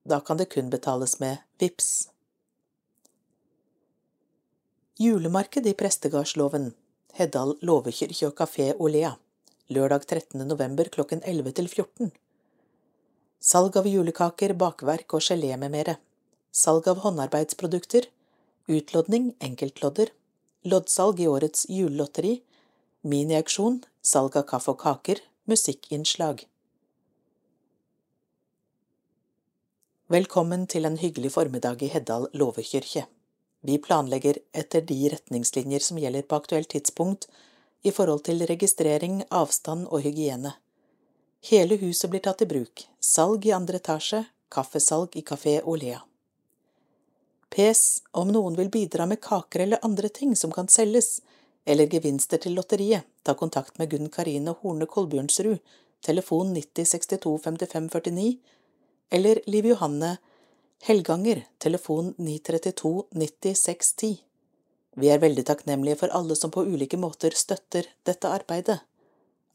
Da 0.10 0.24
kan 0.26 0.42
det 0.42 0.50
kun 0.50 0.74
betales 0.74 1.20
med 1.22 1.46
VIPS. 1.62 2.13
Julemarked 5.00 5.66
i 5.66 5.72
prestegardsloven, 5.74 6.68
Heddal 7.18 7.56
låvekyrkje 7.66 8.28
og 8.28 8.36
kafé 8.38 8.68
Olea, 8.78 9.16
lørdag 9.74 10.04
13. 10.06 10.44
november 10.46 10.86
klokken 10.94 11.24
11 11.26 11.56
til 11.58 11.66
14. 11.68 12.12
Salg 13.42 13.80
av 13.82 13.90
julekaker, 13.90 14.54
bakverk 14.54 15.16
og 15.18 15.26
gelé 15.26 15.50
med 15.58 15.74
mere. 15.74 15.96
Salg 16.54 16.86
av 16.92 17.02
håndarbeidsprodukter. 17.02 18.06
Utlodning, 18.70 19.32
enkeltlodder. 19.42 20.14
Loddsalg 20.62 21.26
i 21.26 21.28
årets 21.28 21.66
julelotteri. 21.74 22.36
Miniauksjon, 23.02 23.82
salg 24.06 24.38
av 24.38 24.46
kaffe 24.54 24.76
og 24.76 24.80
kaker, 24.86 25.24
musikkinnslag. 25.50 26.46
Velkommen 30.14 30.70
til 30.70 30.86
en 30.86 31.02
hyggelig 31.02 31.34
formiddag 31.34 31.82
i 31.82 31.90
Heddal 31.98 32.30
låvekyrkje. 32.38 33.08
Vi 33.66 33.78
planlegger 33.78 34.38
etter 34.52 34.82
de 34.82 35.10
retningslinjer 35.10 35.80
som 35.80 35.98
gjelder 35.98 36.22
på 36.22 36.36
aktuelt 36.36 36.68
tidspunkt 36.70 37.30
i 37.82 37.92
forhold 37.92 38.26
til 38.28 38.44
registrering, 38.44 39.22
avstand 39.32 39.88
og 39.88 40.04
hygiene. 40.04 40.52
Hele 41.48 41.78
huset 41.80 42.12
blir 42.12 42.24
tatt 42.26 42.44
i 42.44 42.48
bruk, 42.48 42.84
salg 43.00 43.46
i 43.48 43.54
andre 43.56 43.80
etasje, 43.80 44.26
kaffesalg 44.52 45.16
i 45.16 45.24
Kafé 45.24 45.62
Olea. 45.64 46.02
PS 47.56 48.02
om 48.12 48.36
noen 48.36 48.60
vil 48.60 48.72
bidra 48.74 49.08
med 49.08 49.22
kaker 49.24 49.64
eller 49.64 49.84
andre 49.88 50.12
ting 50.12 50.36
som 50.36 50.52
kan 50.52 50.68
selges, 50.68 51.22
eller 51.64 51.88
gevinster 51.88 52.44
til 52.44 52.58
lotteriet, 52.60 53.08
ta 53.24 53.32
kontakt 53.40 53.80
med 53.80 53.96
Gunn 53.96 54.12
Karine 54.12 54.58
Horne 54.60 54.90
Kolbjørnsrud, 54.92 55.64
telefon 56.04 56.52
90 56.52 56.92
62 56.98 57.38
55 57.48 57.90
49, 57.96 58.30
eller 59.10 59.40
Liv 59.48 59.72
Johanne 59.72 60.18
Helganger, 60.86 61.48
telefon 61.58 62.14
932 62.18 63.04
90 63.10 63.56
610. 63.56 64.18
Vi 65.00 65.08
er 65.08 65.22
veldig 65.24 65.46
takknemlige 65.48 65.96
for 66.02 66.12
alle 66.12 66.36
som 66.36 66.52
på 66.52 66.66
ulike 66.68 66.98
måter 67.00 67.32
støtter 67.40 67.88
dette 68.04 68.28
arbeidet, 68.28 68.82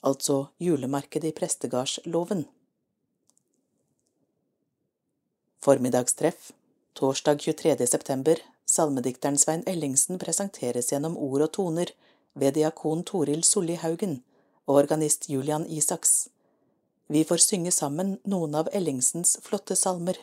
altså 0.00 0.46
julemarkedet 0.56 1.28
i 1.28 1.34
prestegardsloven. 1.36 2.46
Formiddagstreff 5.60 6.48
Torsdag 6.96 7.44
23. 7.44 7.76
september 7.92 8.40
Salmedikteren 8.64 9.36
Svein 9.36 9.66
Ellingsen 9.68 10.16
presenteres 10.24 10.88
gjennom 10.94 11.20
ord 11.28 11.44
og 11.44 11.52
toner 11.58 11.92
ved 12.32 12.56
diakon 12.56 13.04
Toril 13.04 13.44
Solli 13.44 13.76
Haugen 13.84 14.22
og 14.64 14.80
organist 14.80 15.28
Julian 15.28 15.68
Isaks. 15.68 16.30
Vi 17.12 17.20
får 17.28 17.44
synge 17.50 17.76
sammen 17.82 18.16
noen 18.24 18.56
av 18.56 18.72
Ellingsens 18.72 19.36
flotte 19.44 19.76
salmer. 19.76 20.16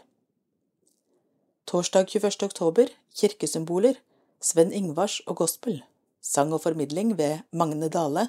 Torsdag 1.65 2.06
21. 2.13 2.43
oktober 2.45 2.89
Kirkesymboler 3.17 3.95
Sven 4.38 4.69
Ingvars 4.69 5.15
og 5.25 5.39
gospel 5.39 5.80
Sang 6.21 6.54
og 6.54 6.62
formidling 6.62 7.15
ved 7.17 7.39
Magne 7.58 7.89
Dale 7.89 8.28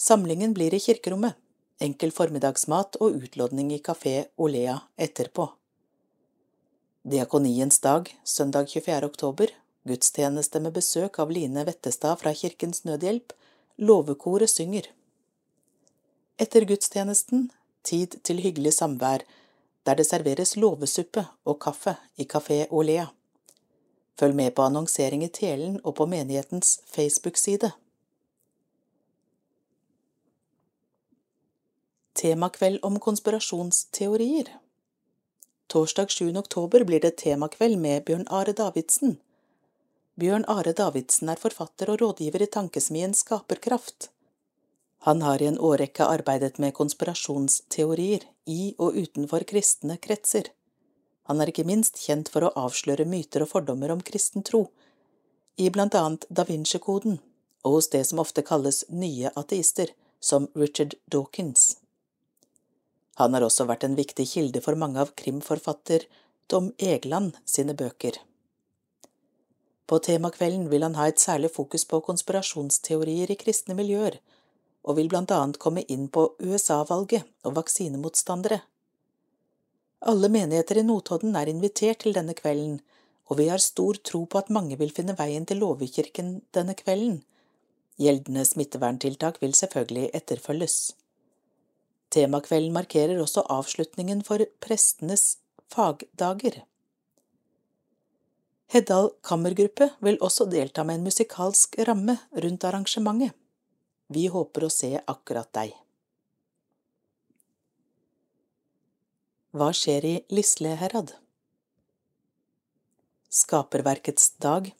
Samlingen 0.00 0.54
blir 0.56 0.72
i 0.72 0.80
kirkerommet. 0.80 1.36
Enkel 1.76 2.14
formiddagsmat 2.16 2.96
og 3.04 3.20
utlodning 3.20 3.74
i 3.76 3.82
Kafé 3.84 4.14
Olea 4.40 4.78
etterpå. 4.96 5.50
Diakoniens 7.04 7.82
dag, 7.84 8.08
søndag 8.24 8.72
24. 8.72 9.04
oktober, 9.04 9.52
gudstjeneste 9.84 10.60
med 10.64 10.72
besøk 10.72 11.20
av 11.20 11.36
Line 11.36 11.68
Vettestad 11.68 12.16
fra 12.24 12.32
Kirkens 12.32 12.86
Nødhjelp, 12.88 13.36
låvekoret 13.76 14.48
synger. 14.56 14.88
Etter 16.40 16.64
gudstjenesten, 16.64 17.50
tid 17.84 18.22
til 18.24 18.40
hyggelig 18.40 18.78
samvær 18.80 19.28
der 19.86 19.94
det 19.94 20.06
serveres 20.08 20.56
låvesuppe 20.56 21.26
og 21.44 21.60
kaffe 21.62 21.96
i 22.16 22.26
Kafé 22.26 22.66
Olea. 22.70 23.06
Følg 24.18 24.34
med 24.34 24.54
på 24.54 24.62
annonsering 24.62 25.24
i 25.24 25.28
Telen 25.28 25.80
og 25.84 25.94
på 25.94 26.06
menighetens 26.06 26.80
Facebook-side. 26.86 27.70
Temakveld 32.16 32.78
om 32.82 33.00
konspirasjonsteorier 33.00 34.48
Torsdag 35.68 36.10
7. 36.10 36.36
oktober 36.36 36.84
blir 36.84 37.00
det 37.00 37.16
temakveld 37.20 37.78
med 37.78 38.04
Bjørn 38.04 38.26
Are 38.30 38.52
Davidsen. 38.52 39.16
Bjørn 40.14 40.44
Are 40.48 40.72
Davidsen 40.72 41.28
er 41.28 41.40
forfatter 41.42 41.90
og 41.92 42.00
rådgiver 42.00 42.42
i 42.42 42.46
tankesmien 42.46 43.14
Skaperkraft. 43.14 44.08
Han 45.08 45.22
har 45.22 45.42
i 45.42 45.50
en 45.50 45.58
årrekke 45.58 46.06
arbeidet 46.06 46.58
med 46.62 46.72
konspirasjonsteorier 46.74 48.24
i 48.46 48.74
og 48.78 48.96
utenfor 48.96 49.44
kristne 49.48 49.98
kretser. 50.02 50.50
Han 51.26 51.42
er 51.42 51.50
ikke 51.50 51.66
minst 51.66 51.98
kjent 52.02 52.30
for 52.30 52.46
å 52.46 52.52
avsløre 52.66 53.06
myter 53.08 53.44
og 53.44 53.50
fordommer 53.50 53.92
om 53.94 54.04
kristen 54.06 54.46
tro, 54.46 54.68
i 55.56 55.70
blant 55.72 55.96
annet 55.96 56.26
Da 56.28 56.44
Vinci-koden 56.44 57.18
og 57.66 57.78
hos 57.78 57.88
det 57.90 58.04
som 58.06 58.20
ofte 58.22 58.44
kalles 58.46 58.84
nye 58.88 59.32
ateister, 59.34 59.90
som 60.20 60.46
Richard 60.54 60.94
Dawkins. 61.10 61.76
Han 63.16 63.34
har 63.34 63.46
også 63.46 63.66
vært 63.66 63.84
en 63.86 63.96
viktig 63.98 64.26
kilde 64.28 64.62
for 64.64 64.78
mange 64.78 65.00
av 65.02 65.14
krimforfatter 65.18 66.06
Tom 66.46 66.70
Egeland 66.78 67.38
sine 67.48 67.74
bøker. 67.74 68.18
På 69.86 69.98
temakvelden 70.02 70.68
vil 70.70 70.82
han 70.82 70.96
ha 70.98 71.06
et 71.08 71.22
særlig 71.22 71.52
fokus 71.54 71.86
på 71.88 72.00
konspirasjonsteorier 72.06 73.30
i 73.32 73.38
kristne 73.38 73.76
miljøer, 73.78 74.18
og 74.86 74.96
vil 74.98 75.10
blant 75.10 75.32
annet 75.34 75.58
komme 75.62 75.82
inn 75.90 76.06
på 76.08 76.28
USA-valget 76.38 77.26
og 77.44 77.56
vaksinemotstandere. 77.58 78.60
Alle 80.06 80.28
menigheter 80.30 80.78
i 80.78 80.84
Notodden 80.86 81.34
er 81.38 81.50
invitert 81.50 82.04
til 82.04 82.14
denne 82.14 82.36
kvelden, 82.38 82.78
og 83.26 83.40
vi 83.40 83.48
har 83.50 83.62
stor 83.62 83.98
tro 84.06 84.22
på 84.30 84.38
at 84.38 84.52
mange 84.54 84.78
vil 84.78 84.92
finne 84.94 85.16
veien 85.18 85.46
til 85.48 85.58
Låvekirken 85.62 86.36
denne 86.54 86.76
kvelden. 86.78 87.24
Gjeldende 87.98 88.44
smitteverntiltak 88.44 89.40
vil 89.42 89.56
selvfølgelig 89.56 90.12
etterfølges. 90.14 90.76
Temakvelden 92.12 92.74
markerer 92.76 93.18
også 93.18 93.42
avslutningen 93.50 94.22
for 94.22 94.44
prestenes 94.62 95.38
fagdager. 95.72 96.60
Heddal 98.70 99.10
Kammergruppe 99.26 99.90
vil 100.02 100.20
også 100.20 100.46
delta 100.50 100.84
med 100.84 101.00
en 101.00 101.08
musikalsk 101.08 101.78
ramme 101.88 102.18
rundt 102.34 102.64
arrangementet. 102.68 103.34
Vi 104.06 104.28
håper 104.30 104.66
å 104.66 104.70
se 104.70 104.92
akkurat 105.02 105.48
deg. 105.56 105.72
Hva 109.56 109.72
skjer 109.74 110.04
i 110.04 110.16
Lisleherad? 110.30 111.10
Skaperverkets 113.26 114.36
dag 114.38 114.70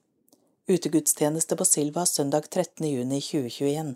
Utegudstjeneste 0.68 1.56
på 1.56 1.64
Silva 1.64 2.06
søndag 2.06 2.46
13. 2.50 2.86
juni 2.86 3.20
2021. 3.22 3.92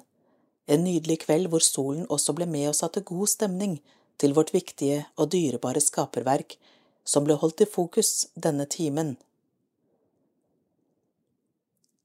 En 0.66 0.84
nydelig 0.84 1.20
kveld 1.24 1.48
hvor 1.50 1.62
solen 1.66 2.04
også 2.06 2.34
ble 2.34 2.46
med 2.50 2.68
og 2.70 2.76
satte 2.78 3.02
god 3.06 3.30
stemning 3.30 3.78
til 4.22 4.34
vårt 4.36 4.52
viktige 4.54 5.04
og 5.16 5.32
dyrebare 5.34 5.82
skaperverk 5.82 6.58
som 7.02 7.26
ble 7.26 7.38
holdt 7.38 7.64
i 7.64 7.70
fokus 7.70 8.28
denne 8.34 8.66
timen. 8.70 9.16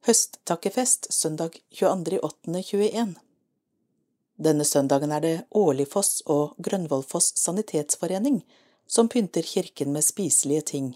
Høsttakkefest 0.05 1.07
søndag 1.13 1.55
22.8.21 1.73 3.15
Denne 4.37 4.65
søndagen 4.69 5.09
er 5.15 5.21
det 5.23 5.31
Årligfoss 5.49 6.19
og 6.29 6.51
Grønvollfoss 6.61 7.31
sanitetsforening 7.41 8.35
som 8.85 9.07
pynter 9.09 9.41
kirken 9.49 9.95
med 9.95 10.05
spiselige 10.05 10.61
ting. 10.69 10.91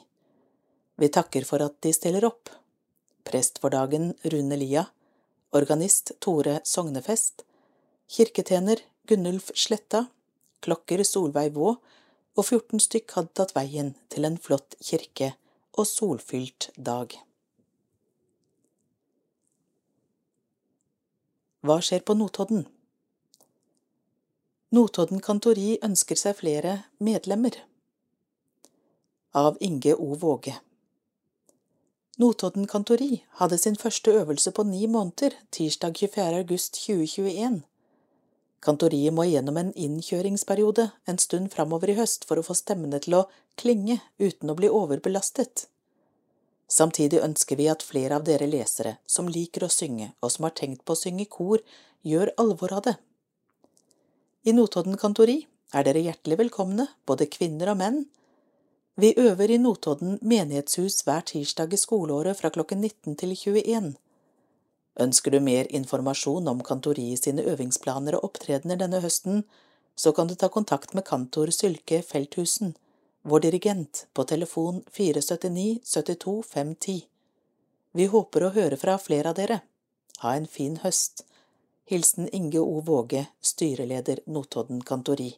Vi 1.01 1.09
takker 1.09 1.47
for 1.49 1.65
at 1.65 1.79
de 1.81 1.89
stiller 1.97 2.27
opp. 2.27 2.51
Prest 3.25 3.57
for 3.63 3.73
dagen 3.73 4.11
Rune 4.29 4.59
Lia, 4.61 4.83
organist 5.57 6.11
Tore 6.21 6.59
Sognefest, 6.63 7.41
kirketjener 8.13 8.83
Gunnulf 9.09 9.49
Sletta, 9.55 10.03
klokker 10.61 11.01
Solveig 11.01 11.55
Vå. 11.57 11.71
og 12.37 12.45
14 12.45 12.85
stykk 12.85 13.17
hadde 13.17 13.33
tatt 13.41 13.55
veien 13.57 13.95
til 14.13 14.29
en 14.29 14.37
flott 14.37 14.77
kirke 14.77 15.31
og 15.73 15.89
solfylt 15.89 16.69
dag. 16.77 17.17
Hva 21.59 21.81
skjer 21.83 21.99
på 22.07 22.13
Notodden? 22.15 22.61
Notodden 24.71 25.19
kantori 25.19 25.73
ønsker 25.83 26.15
seg 26.15 26.37
flere 26.37 26.75
medlemmer. 27.03 27.57
Av 29.35 29.57
Inge 29.59 29.97
O. 29.99 30.13
Våge. 30.21 30.53
Notodden 32.23 32.63
kantori 32.63 33.25
hadde 33.41 33.59
sin 33.59 33.75
første 33.75 34.13
øvelse 34.21 34.53
på 34.55 34.63
ni 34.63 34.87
måneder 34.87 35.35
tirsdag 35.51 35.99
24. 35.99 36.37
august 36.37 36.79
2021. 36.85 37.59
Kantoriet 38.63 39.13
må 39.13 39.25
igjennom 39.27 39.59
en 39.59 39.73
innkjøringsperiode 39.75 40.85
en 41.11 41.19
stund 41.19 41.51
framover 41.51 41.91
i 41.91 41.97
høst 41.99 42.23
for 42.29 42.39
å 42.39 42.45
få 42.47 42.55
stemmene 42.55 43.03
til 43.03 43.19
å 43.19 43.25
klinge 43.59 43.99
uten 44.15 44.47
å 44.47 44.55
bli 44.55 44.71
overbelastet. 44.71 45.67
Samtidig 46.69 47.23
ønsker 47.25 47.57
vi 47.57 47.65
at 47.71 47.83
flere 47.83 48.19
av 48.19 48.25
dere 48.27 48.47
lesere 48.49 48.97
som 49.09 49.29
liker 49.31 49.65
å 49.65 49.71
synge 49.73 50.11
og 50.21 50.31
som 50.33 50.45
har 50.45 50.53
tenkt 50.57 50.83
på 50.85 50.93
å 50.93 50.99
synge 50.99 51.25
i 51.25 51.29
kor, 51.29 51.63
gjør 52.05 52.31
alvor 52.37 52.75
av 52.77 52.83
det. 52.85 52.95
I 54.45 54.53
Notodden 54.53 54.97
kantori 55.01 55.41
er 55.73 55.85
dere 55.85 56.03
hjertelig 56.05 56.37
velkomne, 56.39 56.85
både 57.09 57.27
kvinner 57.29 57.73
og 57.73 57.79
menn. 57.81 58.03
Vi 58.99 59.13
øver 59.17 59.51
i 59.51 59.57
Notodden 59.61 60.19
menighetshus 60.21 61.01
hver 61.07 61.25
tirsdag 61.25 61.73
i 61.73 61.79
skoleåret 61.79 62.37
fra 62.37 62.51
klokken 62.53 62.81
19 62.85 63.17
til 63.19 63.33
21. 63.35 63.89
Ønsker 64.99 65.31
du 65.31 65.39
mer 65.39 65.69
informasjon 65.73 66.47
om 66.51 66.61
kantoriet 66.65 67.23
sine 67.23 67.45
øvingsplaner 67.47 68.17
og 68.17 68.29
opptredener 68.29 68.79
denne 68.79 69.01
høsten, 69.03 69.43
så 69.95 70.13
kan 70.15 70.27
du 70.27 70.35
ta 70.35 70.49
kontakt 70.51 70.93
med 70.93 71.07
kantor 71.07 71.51
Sylke 71.55 72.01
Felthusen, 72.05 72.75
vår 73.29 73.39
dirigent, 73.39 74.07
på 74.13 74.23
telefon 74.23 74.83
479 74.91 75.79
72 75.83 76.43
510. 76.43 77.01
Vi 77.91 78.05
håper 78.05 78.45
å 78.45 78.53
høre 78.55 78.77
fra 78.77 78.97
flere 79.01 79.31
av 79.31 79.37
dere. 79.39 79.61
Ha 80.23 80.35
en 80.35 80.47
fin 80.47 80.77
høst. 80.83 81.23
Hilsen 81.89 82.29
Inge 82.35 82.59
O. 82.59 82.81
Våge, 82.85 83.25
styreleder 83.41 84.19
Notodden 84.25 84.81
Kantori. 84.81 85.31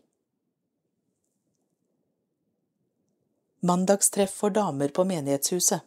Mandagstreff 3.61 4.33
for 4.33 4.49
damer 4.49 4.89
på 4.89 5.05
menighetshuset. 5.05 5.85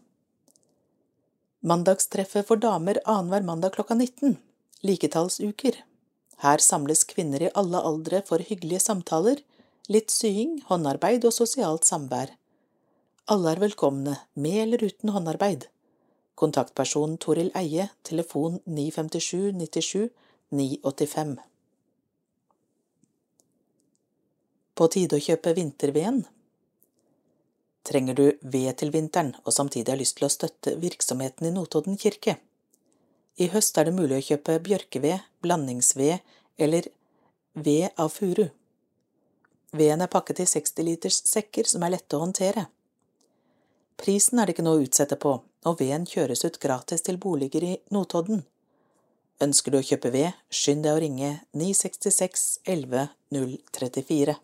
Mandagstreffet 1.65 2.47
for 2.47 2.61
damer 2.61 2.99
annenhver 3.05 3.43
mandag 3.43 3.73
klokka 3.73 3.95
19. 3.95 4.37
Liketallsuker. 4.81 5.79
Her 6.45 6.59
samles 6.59 7.05
kvinner 7.09 7.43
i 7.43 7.51
alle 7.55 7.81
aldre 7.81 8.21
for 8.29 8.45
hyggelige 8.45 8.83
samtaler, 8.85 9.41
litt 9.93 10.13
sying, 10.13 10.61
håndarbeid 10.69 11.25
og 11.29 11.35
sosialt 11.37 11.85
samvær. 11.85 12.33
Alle 13.29 13.55
er 13.55 13.61
velkomne, 13.61 14.19
med 14.35 14.61
eller 14.63 14.85
uten 14.85 15.13
håndarbeid. 15.13 15.67
Kontaktperson 16.35 17.19
Toril 17.21 17.51
Eie, 17.57 17.91
telefon 18.03 18.61
957 18.65 19.53
97 19.61 20.09
985. 20.55 21.37
På 24.75 24.89
tide 24.91 25.19
å 25.19 25.23
kjøpe 25.23 25.55
vinterveden. 25.55 26.25
Trenger 27.85 28.17
du 28.17 28.25
ved 28.41 28.73
til 28.81 28.91
vinteren 28.91 29.35
og 29.45 29.53
samtidig 29.53 29.93
har 29.93 30.01
lyst 30.01 30.17
til 30.19 30.27
å 30.27 30.33
støtte 30.33 30.75
virksomheten 30.81 31.47
i 31.47 31.53
Notodden 31.55 32.01
kirke? 32.01 32.39
I 33.37 33.51
høst 33.53 33.77
er 33.79 33.89
det 33.89 33.95
mulig 33.95 34.17
å 34.17 34.27
kjøpe 34.33 34.57
bjørkeved, 34.65 35.21
blandingsved 35.45 36.19
eller 36.57 36.89
ved 37.55 37.91
av 38.01 38.11
furu. 38.15 38.49
Veden 39.75 40.05
er 40.05 40.11
pakket 40.11 40.45
i 40.45 40.47
60 40.47 40.87
liters 40.87 41.17
sekker 41.27 41.67
som 41.67 41.83
er 41.83 41.97
lette 41.97 42.15
å 42.15 42.23
håndtere. 42.23 42.69
Prisen 43.99 44.39
er 44.39 44.47
det 44.47 44.55
ikke 44.55 44.67
noe 44.67 44.79
å 44.79 44.85
utsette 44.85 45.19
på, 45.19 45.33
og 45.43 45.81
veden 45.81 46.07
kjøres 46.07 46.45
ut 46.47 46.61
gratis 46.63 47.03
til 47.03 47.19
boliger 47.19 47.67
i 47.67 47.75
Notodden. 47.95 48.45
Ønsker 49.43 49.75
du 49.75 49.81
å 49.81 49.87
kjøpe 49.87 50.13
ved, 50.15 50.35
skynd 50.47 50.87
deg 50.87 50.95
å 50.95 51.01
ringe 51.03 51.31
966 51.59 52.45
11 52.71 53.09
034. 53.35 54.37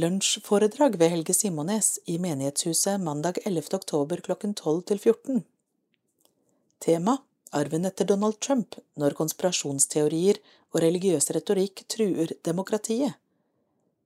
Lunsjforedrag 0.00 0.96
ved 0.96 1.12
Helge 1.12 1.36
Simones 1.36 1.98
i 2.08 2.16
Menighetshuset 2.16 2.96
mandag 3.04 3.42
11. 3.44 3.74
oktober 3.76 4.24
klokken 4.24 4.56
12 4.56 4.80
til 4.88 5.02
14. 5.02 5.42
Tema 6.80 7.18
Arven 7.52 7.84
etter 7.84 8.08
Donald 8.08 8.40
Trump 8.40 8.78
når 8.96 9.18
konspirasjonsteorier 9.18 10.40
og 10.72 10.82
religiøs 10.84 11.30
retorikk 11.36 11.84
truer 11.88 12.32
demokratiet. 12.44 13.14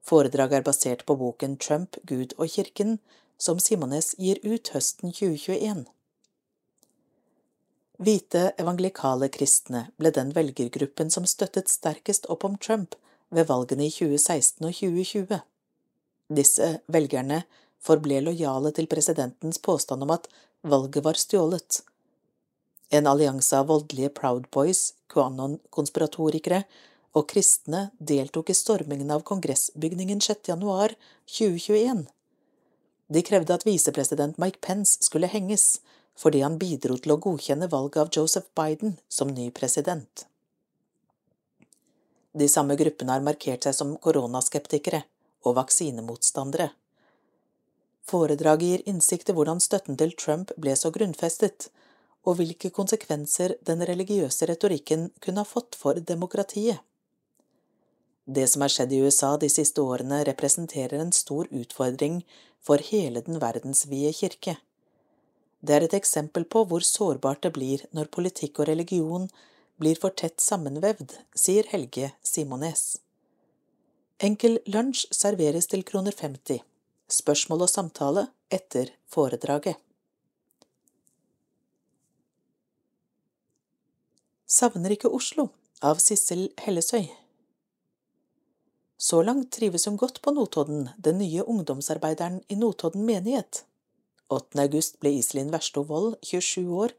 Foredraget 0.07 0.61
er 0.61 0.67
basert 0.67 1.05
på 1.07 1.17
boken 1.19 1.57
Trump, 1.59 1.97
Gud 2.07 2.35
og 2.39 2.51
kirken, 2.51 2.99
som 3.39 3.59
Simones 3.59 4.15
gir 4.19 4.39
ut 4.45 4.71
høsten 4.75 5.13
2021. 5.13 5.87
Hvite 7.97 8.43
evangelikale 8.61 9.29
kristne 9.33 9.87
ble 9.97 10.13
den 10.13 10.35
velgergruppen 10.37 11.11
som 11.11 11.27
støttet 11.27 11.73
sterkest 11.73 12.29
opp 12.33 12.45
om 12.45 12.59
Trump 12.61 12.95
ved 13.35 13.49
valgene 13.49 13.89
i 13.89 13.93
2016 13.93 14.67
og 14.69 14.75
2020. 14.77 15.41
Disse 16.37 16.69
velgerne 16.93 17.43
forble 17.83 18.21
lojale 18.29 18.73
til 18.77 18.89
presidentens 18.91 19.59
påstand 19.63 20.05
om 20.07 20.13
at 20.15 20.29
valget 20.63 21.05
var 21.05 21.19
stjålet. 21.19 21.81
En 22.89 23.07
allianse 23.07 23.59
av 23.59 23.67
voldelige 23.67 24.09
Proud 24.15 24.47
Boys, 24.55 24.93
QAnon-konspiratorikere 25.11 26.63
og 27.17 27.27
kristne 27.33 27.89
deltok 27.99 28.53
i 28.53 28.55
stormingen 28.55 29.11
av 29.11 29.25
kongressbygningen 29.27 30.21
6. 30.23 30.53
januar 30.53 30.95
2021. 31.39 32.05
De 33.11 33.23
krevde 33.27 33.55
at 33.55 33.67
visepresident 33.67 34.39
Mike 34.39 34.63
Pence 34.63 35.03
skulle 35.03 35.31
henges 35.31 35.81
fordi 36.17 36.41
han 36.45 36.61
bidro 36.61 36.97
til 36.97 37.13
å 37.13 37.21
godkjenne 37.21 37.69
valget 37.73 38.01
av 38.03 38.13
Joseph 38.15 38.49
Biden 38.57 38.97
som 39.09 39.35
ny 39.35 39.51
president. 39.51 40.27
De 42.37 42.49
samme 42.49 42.77
gruppene 42.77 43.17
har 43.17 43.25
markert 43.25 43.67
seg 43.67 43.75
som 43.77 43.95
koronaskeptikere 44.01 45.03
og 45.45 45.57
vaksinemotstandere. 45.59 46.71
Foredraget 48.07 48.71
gir 48.71 48.87
innsikt 48.93 49.33
i 49.33 49.35
hvordan 49.37 49.61
støtten 49.61 49.99
til 49.99 50.15
Trump 50.15 50.53
ble 50.61 50.77
så 50.79 50.93
grunnfestet, 50.95 51.71
og 52.27 52.41
hvilke 52.41 52.73
konsekvenser 52.75 53.55
den 53.67 53.85
religiøse 53.87 54.49
retorikken 54.51 55.09
kunne 55.23 55.45
ha 55.45 55.49
fått 55.49 55.79
for 55.79 56.01
demokratiet. 56.11 56.83
Det 58.27 58.49
som 58.51 58.65
har 58.65 58.73
skjedd 58.75 58.93
i 58.93 59.01
USA 59.07 59.37
de 59.39 59.49
siste 59.53 59.83
årene, 59.83 60.25
representerer 60.27 60.99
en 60.99 61.13
stor 61.15 61.47
utfordring 61.55 62.25
for 62.59 62.83
hele 62.83 63.23
den 63.23 63.39
verdensvide 63.43 64.11
kirke. 64.19 64.57
Det 65.63 65.77
er 65.77 65.87
et 65.87 65.95
eksempel 65.95 66.45
på 66.45 66.65
hvor 66.67 66.83
sårbart 66.83 67.45
det 67.47 67.55
blir 67.55 67.87
når 67.95 68.11
politikk 68.17 68.61
og 68.61 68.69
religion 68.73 69.31
blir 69.79 69.99
for 70.01 70.11
tett 70.11 70.43
sammenvevd, 70.43 71.15
sier 71.39 71.69
Helge 71.71 72.11
Simones. 72.27 72.99
Enkel 74.19 74.59
lunsj 74.67 75.07
serveres 75.15 75.69
til 75.71 75.85
kroner 75.87 76.15
50. 76.17 76.63
Spørsmål 77.13 77.67
og 77.67 77.71
samtale 77.71 78.29
etter 78.51 78.91
foredraget. 79.13 79.77
Savner 84.47 84.93
ikke 84.95 85.11
Oslo 85.11 85.49
av 85.83 85.99
Sissel 85.99 86.45
Hellesøy. 86.63 87.09
Så 88.97 89.19
langt 89.27 89.51
trives 89.57 89.89
hun 89.91 89.97
godt 89.99 90.21
på 90.23 90.31
Notodden, 90.37 90.93
den 91.03 91.19
nye 91.19 91.43
ungdomsarbeideren 91.43 92.39
i 92.47 92.55
Notodden 92.55 93.03
menighet. 93.09 93.65
8. 94.31 94.63
august 94.63 95.01
ble 95.03 95.17
Iselin 95.19 95.51
Versto 95.51 95.83
Wold, 95.91 96.15
27 96.23 96.63
år, 96.79 96.95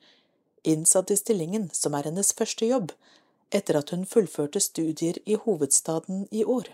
innsatt 0.68 1.16
i 1.16 1.20
stillingen 1.24 1.72
som 1.72 1.96
er 1.96 2.12
hennes 2.12 2.34
første 2.36 2.68
jobb, 2.68 2.92
etter 3.56 3.80
at 3.80 3.96
hun 3.96 4.04
fullførte 4.04 4.60
studier 4.60 5.16
i 5.24 5.40
hovedstaden 5.40 6.28
i 6.36 6.44
år. 6.44 6.68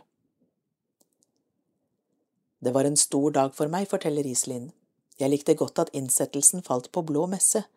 Det 2.65 2.73
var 2.73 2.89
en 2.89 2.97
stor 2.97 3.29
dag 3.37 3.53
for 3.53 3.69
meg, 3.69 3.91
forteller 3.93 4.25
Iselin. 4.25 4.71
Jeg 5.21 5.29
likte 5.29 5.53
godt 5.53 5.85
at 5.85 5.93
innsettelsen 5.93 6.65
falt 6.65 6.89
på 6.89 7.05
blå 7.05 7.29
messe, 7.29 7.67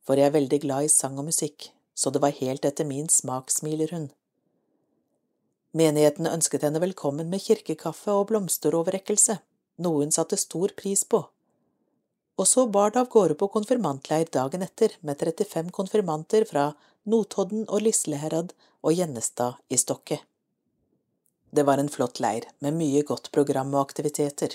for 0.00 0.16
jeg 0.16 0.32
er 0.32 0.40
veldig 0.40 0.64
glad 0.64 0.88
i 0.88 0.96
sang 0.96 1.20
og 1.20 1.28
musikk, 1.28 1.74
så 1.98 2.10
det 2.14 2.22
var 2.22 2.36
helt 2.38 2.64
etter 2.64 2.86
min 2.86 3.08
smak, 3.10 3.50
smiler 3.50 3.90
hun. 3.90 4.06
Menigheten 5.74 6.28
ønsket 6.30 6.62
henne 6.62 6.78
velkommen 6.78 7.26
med 7.32 7.42
kirkekaffe 7.42 8.14
og 8.14 8.28
blomsteroverrekkelse, 8.30 9.40
noe 9.82 10.04
hun 10.04 10.14
satte 10.14 10.38
stor 10.38 10.70
pris 10.78 11.02
på. 11.02 11.24
Og 12.38 12.46
så 12.46 12.68
bar 12.70 12.94
det 12.94 13.02
av 13.02 13.10
gårde 13.10 13.34
på 13.40 13.50
konfirmantleir 13.50 14.30
dagen 14.30 14.62
etter 14.62 14.94
med 15.02 15.18
35 15.18 15.74
konfirmanter 15.74 16.46
fra 16.46 16.70
Notodden 17.02 17.66
og 17.66 17.82
Lisleherad 17.82 18.54
og 18.86 18.94
Gjennestad 18.94 19.58
i 19.68 19.82
Stokke. 19.82 20.20
Det 21.50 21.66
var 21.66 21.82
en 21.82 21.90
flott 21.90 22.22
leir 22.22 22.46
med 22.62 22.78
mye 22.78 23.02
godt 23.02 23.32
program 23.34 23.74
og 23.74 23.88
aktiviteter. 23.88 24.54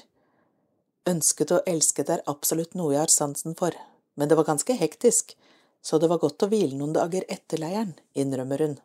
Ønsket 1.10 1.52
og 1.52 1.68
elsket 1.68 2.10
er 2.14 2.24
absolutt 2.32 2.78
noe 2.80 2.96
jeg 2.96 3.04
har 3.04 3.12
sansen 3.12 3.58
for, 3.60 3.76
men 4.16 4.32
det 4.32 4.40
var 4.40 4.48
ganske 4.48 4.80
hektisk, 4.80 5.36
så 5.84 6.00
det 6.00 6.08
var 6.08 6.22
godt 6.24 6.46
å 6.46 6.50
hvile 6.52 6.78
noen 6.80 6.96
dager 6.96 7.26
etter 7.28 7.60
leiren, 7.60 7.94
innrømmer 8.16 8.64
hun. 8.64 8.76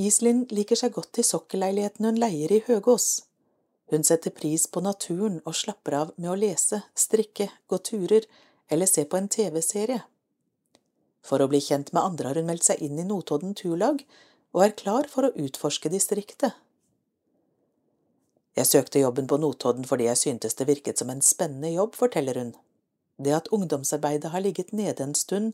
Iselin 0.00 0.46
liker 0.48 0.78
seg 0.80 0.94
godt 0.96 1.20
i 1.20 1.26
sokkelleiligheten 1.26 2.06
hun 2.08 2.20
leier 2.20 2.52
i 2.56 2.62
Høgås. 2.64 3.08
Hun 3.92 4.06
setter 4.06 4.32
pris 4.32 4.64
på 4.70 4.80
naturen 4.80 5.40
og 5.44 5.58
slapper 5.58 5.96
av 5.98 6.14
med 6.16 6.30
å 6.32 6.38
lese, 6.38 6.80
strikke, 6.96 7.50
gå 7.68 7.80
turer 7.84 8.24
eller 8.70 8.88
se 8.88 9.04
på 9.04 9.18
en 9.18 9.28
TV-serie. 9.28 10.00
For 11.26 11.42
å 11.42 11.50
bli 11.50 11.60
kjent 11.60 11.92
med 11.92 12.00
andre 12.00 12.30
har 12.30 12.40
hun 12.40 12.48
meldt 12.48 12.64
seg 12.70 12.80
inn 12.80 12.96
i 13.02 13.04
Notodden 13.04 13.52
turlag 13.58 14.00
og 14.54 14.64
er 14.64 14.76
klar 14.78 15.10
for 15.10 15.28
å 15.28 15.34
utforske 15.36 15.92
distriktet. 15.92 16.54
Jeg 18.56 18.66
søkte 18.66 19.02
jobben 19.02 19.28
på 19.28 19.36
Notodden 19.42 19.84
fordi 19.86 20.08
jeg 20.08 20.22
syntes 20.22 20.56
det 20.56 20.70
virket 20.70 21.02
som 21.02 21.12
en 21.12 21.20
spennende 21.20 21.74
jobb, 21.74 21.92
forteller 21.98 22.40
hun. 22.40 22.54
Det 23.20 23.36
at 23.36 23.50
ungdomsarbeidet 23.52 24.32
har 24.32 24.40
ligget 24.40 24.72
nede 24.72 25.04
en 25.04 25.14
stund, 25.14 25.52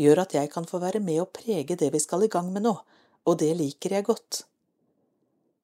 gjør 0.00 0.24
at 0.24 0.34
jeg 0.34 0.50
kan 0.50 0.66
få 0.66 0.80
være 0.82 1.02
med 1.04 1.20
å 1.22 1.28
prege 1.28 1.76
det 1.76 1.90
vi 1.92 2.00
skal 2.02 2.24
i 2.24 2.30
gang 2.32 2.50
med 2.54 2.64
nå, 2.64 2.74
og 3.28 3.38
det 3.42 3.52
liker 3.58 3.92
jeg 3.98 4.08
godt. 4.08 4.44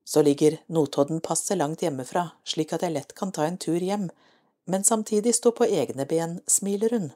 Så 0.04 0.22
ligger 0.26 0.58
Notodden 0.68 1.22
passe 1.24 1.56
langt 1.56 1.82
hjemmefra, 1.84 2.30
slik 2.44 2.74
at 2.76 2.84
jeg 2.84 2.94
lett 2.96 3.16
kan 3.18 3.32
ta 3.32 3.46
en 3.46 3.58
tur 3.62 3.80
hjem, 3.80 4.08
men 4.70 4.84
samtidig 4.84 5.34
stå 5.34 5.52
på 5.56 5.66
egne 5.66 6.06
ben, 6.06 6.38
smiler 6.46 6.94
hun. 6.96 7.10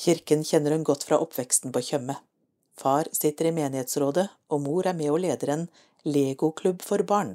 Kirken 0.00 0.44
kjenner 0.46 0.76
hun 0.76 0.86
godt 0.86 1.04
fra 1.08 1.18
oppveksten 1.20 1.74
på 1.74 1.82
Tjøme. 1.84 2.16
Far 2.78 3.10
sitter 3.12 3.50
i 3.50 3.56
menighetsrådet, 3.56 4.28
og 4.48 4.62
mor 4.64 4.86
er 4.88 4.96
med 4.96 5.10
og 5.12 5.20
leder 5.26 5.52
en 5.52 5.66
legoklubb 6.06 6.80
for 6.86 7.04
barn. 7.04 7.34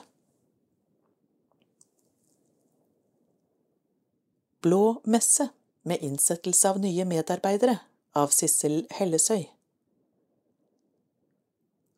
Blå 4.63 5.03
messe 5.11 5.49
med 5.83 5.99
innsettelse 5.99 6.71
av 6.71 6.79
nye 6.79 7.05
medarbeidere 7.05 7.81
av 8.15 8.31
Sissel 8.31 8.85
Hellesøy. 8.95 9.49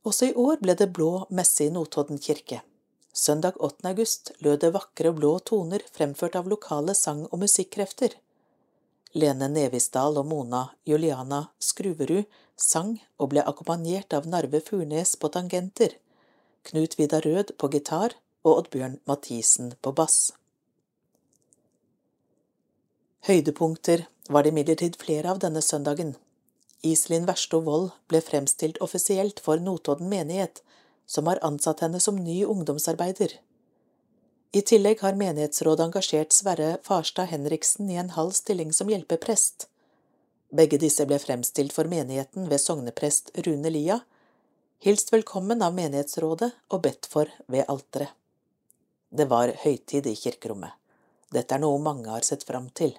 Også 0.08 0.32
i 0.32 0.38
år 0.48 0.64
ble 0.64 0.80
det 0.80 0.94
blå 0.96 1.26
messe 1.28 1.68
i 1.68 1.74
Notodden 1.76 2.16
kirke. 2.16 2.64
Søndag 3.16 3.52
8. 3.60 3.88
august 3.88 4.32
lød 4.42 4.58
det 4.64 4.72
vakre 4.74 5.12
blå 5.14 5.36
toner 5.46 5.82
fremført 5.94 6.34
av 6.34 6.48
lokale 6.50 6.96
sang- 6.98 7.28
og 7.30 7.38
musikkrefter. 7.38 8.16
Lene 9.14 9.46
Nevisdal 9.52 10.18
og 10.18 10.26
Mona 10.26 10.62
Juliana 10.82 11.44
Skruverud 11.62 12.24
sang 12.58 12.96
og 13.22 13.30
ble 13.30 13.44
akkompagnert 13.46 14.16
av 14.18 14.26
Narve 14.26 14.58
Furnes 14.58 15.14
på 15.14 15.30
tangenter, 15.30 15.94
Knut 16.66 16.98
Vidar 16.98 17.22
Rød 17.22 17.54
på 17.54 17.70
gitar 17.70 18.18
og 18.42 18.64
Oddbjørn 18.64 18.98
Mathisen 19.06 19.76
på 19.78 19.94
bass. 19.94 20.32
Høydepunkter 23.30 24.08
var 24.26 24.42
det 24.42 24.50
imidlertid 24.50 24.98
flere 24.98 25.30
av 25.30 25.38
denne 25.38 25.62
søndagen. 25.62 26.16
Iselin 26.82 27.30
Versto 27.30 27.62
Wold 27.62 27.92
ble 28.10 28.18
fremstilt 28.26 28.82
offisielt 28.82 29.38
for 29.38 29.62
Notodden 29.62 30.10
menighet, 30.10 30.64
som 31.06 31.26
har 31.26 31.42
ansatt 31.42 31.80
henne 31.84 32.00
som 32.00 32.16
ny 32.16 32.44
ungdomsarbeider. 32.44 33.36
I 34.54 34.62
tillegg 34.62 35.00
har 35.02 35.18
menighetsrådet 35.18 35.84
engasjert 35.88 36.32
Sverre 36.32 36.76
Farstad 36.82 37.30
Henriksen 37.32 37.90
i 37.90 37.96
en 37.98 38.12
halv 38.14 38.36
stilling 38.38 38.72
som 38.72 38.90
hjelpeprest. 38.90 39.66
Begge 40.54 40.78
disse 40.78 41.06
ble 41.10 41.18
fremstilt 41.18 41.74
for 41.74 41.90
menigheten 41.90 42.46
ved 42.50 42.62
sogneprest 42.62 43.32
Rune 43.46 43.72
Lia, 43.74 43.98
hilst 44.84 45.10
velkommen 45.12 45.62
av 45.66 45.74
menighetsrådet 45.74 46.52
og 46.70 46.84
bedt 46.86 47.08
for 47.10 47.30
ved 47.50 47.66
alteret. 47.66 48.14
Det 49.14 49.26
var 49.30 49.52
høytid 49.64 50.06
i 50.10 50.14
kirkerommet. 50.18 50.74
Dette 51.34 51.54
er 51.56 51.62
noe 51.62 51.78
mange 51.82 52.10
har 52.10 52.22
sett 52.26 52.46
fram 52.46 52.68
til. 52.74 52.94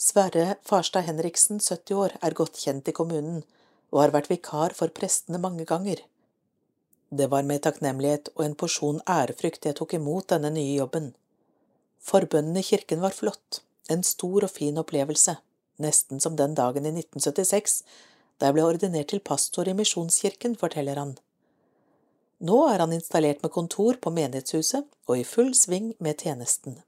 Sverre 0.00 0.56
Farstad 0.66 1.06
Henriksen, 1.06 1.60
70 1.60 1.94
år, 1.94 2.14
er 2.22 2.34
godt 2.34 2.58
kjent 2.58 2.88
i 2.90 2.94
kommunen 2.96 3.42
og 3.90 4.02
har 4.02 4.14
vært 4.14 4.30
vikar 4.30 4.74
for 4.76 4.92
prestene 4.94 5.40
mange 5.42 5.66
ganger. 5.68 6.02
Det 7.10 7.26
var 7.30 7.46
med 7.46 7.64
takknemlighet 7.66 8.30
og 8.36 8.44
en 8.44 8.54
porsjon 8.58 9.00
ærefrykt 9.10 9.66
jeg 9.66 9.78
tok 9.80 9.96
imot 9.98 10.28
denne 10.30 10.52
nye 10.54 10.76
jobben. 10.76 11.10
Forbønnen 12.00 12.56
i 12.60 12.66
kirken 12.66 13.02
var 13.02 13.16
flott, 13.16 13.62
en 13.90 14.04
stor 14.06 14.46
og 14.46 14.52
fin 14.54 14.78
opplevelse, 14.78 15.34
nesten 15.82 16.22
som 16.22 16.38
den 16.38 16.54
dagen 16.54 16.86
i 16.86 16.94
1976 16.94 17.82
da 18.40 18.48
jeg 18.48 18.56
ble 18.56 18.64
ordinert 18.64 19.10
til 19.12 19.20
pastor 19.20 19.68
i 19.68 19.74
Misjonskirken, 19.76 20.54
forteller 20.56 20.96
han. 20.96 21.18
Nå 22.40 22.60
er 22.70 22.80
han 22.80 22.94
installert 22.96 23.42
med 23.44 23.52
kontor 23.52 23.98
på 24.00 24.12
menighetshuset 24.16 24.86
og 25.10 25.18
i 25.18 25.26
full 25.28 25.52
sving 25.52 25.92
med 26.00 26.22
tjenesten. 26.22 26.78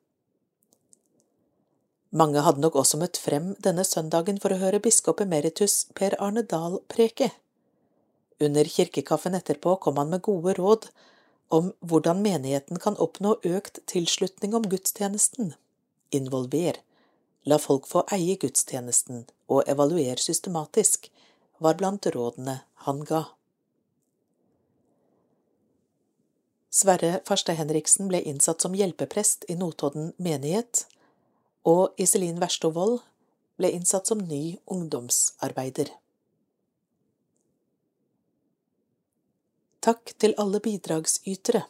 Mange 2.12 2.42
hadde 2.44 2.60
nok 2.60 2.76
også 2.76 2.98
møtt 3.00 3.16
frem 3.16 3.54
denne 3.64 3.86
søndagen 3.88 4.36
for 4.40 4.52
å 4.52 4.60
høre 4.60 4.82
biskop 4.84 5.22
emeritus 5.24 5.86
Per 5.96 6.12
Arne 6.20 6.42
Dahl 6.44 6.76
preke. 6.92 7.30
Under 8.42 8.68
kirkekaffen 8.68 9.38
etterpå 9.38 9.78
kom 9.80 9.96
han 9.96 10.12
med 10.12 10.24
gode 10.26 10.52
råd 10.58 10.90
om 11.52 11.70
hvordan 11.80 12.20
menigheten 12.24 12.80
kan 12.84 12.98
oppnå 13.00 13.38
økt 13.48 13.80
tilslutning 13.88 14.52
om 14.58 14.68
gudstjenesten. 14.68 15.54
Involver. 16.12 16.82
La 17.48 17.58
folk 17.58 17.88
få 17.88 18.04
eie 18.14 18.36
gudstjenesten, 18.36 19.24
og 19.48 19.68
evaluer 19.68 20.20
systematisk. 20.20 21.10
var 21.62 21.76
blant 21.78 22.06
rådene 22.10 22.60
han 22.84 23.04
ga. 23.06 23.24
Sverre 26.72 27.20
Farstad 27.28 27.54
Henriksen 27.54 28.08
ble 28.10 28.18
innsatt 28.26 28.64
som 28.64 28.74
hjelpeprest 28.74 29.44
i 29.48 29.54
Notodden 29.54 30.10
menighet, 30.18 30.86
og 31.68 31.94
Iselin 32.00 32.40
Verstovold 32.42 33.00
ble 33.60 33.70
innsatt 33.76 34.08
som 34.10 34.22
ny 34.26 34.58
ungdomsarbeider. 34.66 35.92
Takk 39.82 40.14
til 40.22 40.34
alle 40.38 40.60
bidragsytere. 40.62 41.64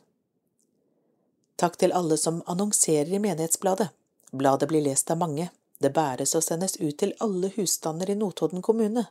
Takk 1.57 1.79
til 1.81 1.95
alle 1.97 2.19
som 2.21 2.43
annonserer 2.47 3.09
i 3.09 3.21
Menighetsbladet. 3.23 3.89
Bladet 4.33 4.69
blir 4.69 4.85
lest 4.85 5.11
av 5.13 5.21
mange. 5.21 5.51
Det 5.79 5.93
bæres 5.97 6.35
og 6.37 6.45
sendes 6.45 6.77
ut 6.81 6.97
til 7.01 7.15
alle 7.21 7.53
husstander 7.57 8.11
i 8.11 8.17
Notodden 8.17 8.63
kommune. 8.63 9.07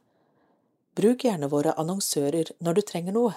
Bruk 0.95 1.25
gjerne 1.25 1.49
våre 1.49 1.73
annonsører 1.81 2.53
når 2.59 2.77
du 2.77 2.81
trenger 2.91 3.15
noe. 3.15 3.33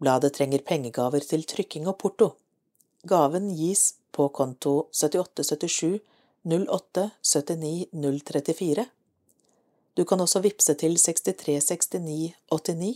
Bladet 0.00 0.34
trenger 0.36 0.64
pengegaver 0.68 1.24
til 1.24 1.44
trykking 1.44 1.88
og 1.88 1.98
porto. 2.00 2.30
Gaven 3.02 3.54
gis 3.56 3.94
på 4.12 4.28
konto 4.28 4.88
7877 4.92 6.00
08 6.42 7.10
79 7.22 7.86
034. 7.92 8.84
Du 9.94 10.04
kan 10.04 10.20
også 10.20 10.40
vippse 10.44 10.74
til 10.74 10.98
6369 10.98 12.34
89. 12.50 12.90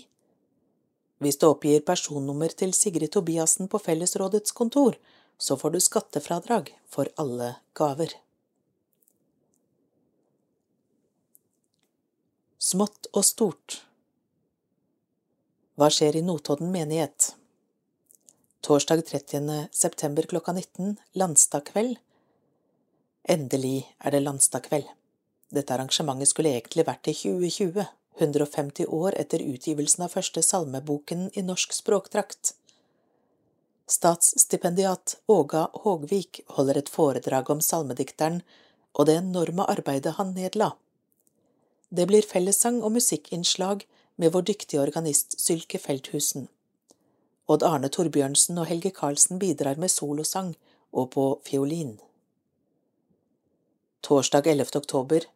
Hvis 1.24 1.38
du 1.40 1.46
oppgir 1.48 1.80
personnummer 1.80 2.52
til 2.52 2.74
Sigrid 2.76 3.14
Tobiassen 3.16 3.68
på 3.68 3.78
Fellesrådets 3.80 4.52
kontor, 4.52 4.98
så 5.38 5.56
får 5.56 5.70
du 5.70 5.80
skattefradrag 5.80 6.68
for 6.84 7.08
alle 7.16 7.54
gaver. 7.72 8.12
Smått 12.58 13.08
og 13.12 13.24
stort 13.24 13.78
Hva 15.80 15.88
skjer 15.92 16.20
i 16.20 16.22
Notodden 16.24 16.70
menighet? 16.72 17.32
Torsdag 18.64 19.06
30. 19.06 19.66
september 19.70 20.22
klokka 20.22 20.52
19, 20.52 20.96
landsdagskveld, 21.12 21.98
Endelig 23.28 23.82
er 24.00 24.14
det 24.14 24.22
landsdagskveld. 24.24 24.86
Dette 25.52 25.74
arrangementet 25.74 26.30
skulle 26.30 26.54
egentlig 26.56 26.86
vært 26.88 27.10
i 27.12 27.14
2020, 27.18 27.84
150 28.24 28.88
år 28.88 29.18
etter 29.20 29.44
utgivelsen 29.44 30.06
av 30.06 30.14
første 30.16 30.40
salmeboken 30.40 31.26
i 31.36 31.44
norsk 31.44 31.76
språkdrakt. 31.76 32.54
Statsstipendiat 33.84 35.18
Åga 35.28 35.66
Hågvik 35.84 36.40
holder 36.56 36.80
et 36.80 36.94
foredrag 36.96 37.52
om 37.52 37.60
salmedikteren 37.60 38.40
og 38.94 39.12
det 39.12 39.18
enorme 39.20 39.68
arbeidet 39.76 40.16
han 40.16 40.32
nedla. 40.32 40.72
Det 41.92 42.08
blir 42.08 42.24
fellessang 42.24 42.80
og 42.80 42.96
musikkinnslag 42.96 43.84
med 44.16 44.32
vår 44.32 44.48
dyktige 44.54 44.80
organist 44.80 45.36
Sylke 45.36 45.76
Feldthusen. 45.76 46.48
Odd 47.44 47.64
Arne 47.68 47.90
Torbjørnsen 47.92 48.56
og 48.56 48.70
Helge 48.70 48.88
Karlsen 48.96 49.38
bidrar 49.38 49.76
med 49.76 49.92
solosang 49.92 50.54
og 50.96 51.10
på 51.12 51.24
fiolin. 51.44 51.98
Torsdag 54.04 54.46
11. 54.46 54.70
oktober 54.80 55.26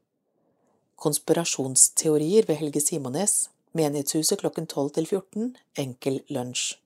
Konspirasjonsteorier 0.96 2.48
ved 2.48 2.56
Helge 2.62 2.80
Simones 2.80 3.50
Menighetshuset 3.76 4.40
klokken 4.40 4.66
12 4.66 4.90
til 4.96 5.06
14 5.06 5.50
Enkel 5.84 6.18
lunsj 6.32 6.78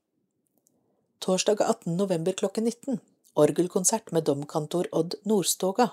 Torsdag 1.23 1.63
18. 1.69 1.97
november 1.97 2.35
klokken 2.43 2.67
19 2.71 3.01
Orgelkonsert 3.35 4.13
med 4.13 4.27
domkantor 4.27 4.91
Odd 4.93 5.15
Nordstoga 5.23 5.89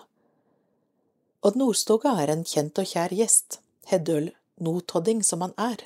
Odd 1.42 1.58
Nordstoga 1.62 2.18
er 2.22 2.34
en 2.34 2.44
kjent 2.44 2.82
og 2.82 2.90
kjær 2.90 3.14
gjest, 3.16 3.62
Heddøl 3.94 4.34
Notodding 4.60 5.22
som 5.24 5.46
han 5.46 5.54
er. 5.56 5.86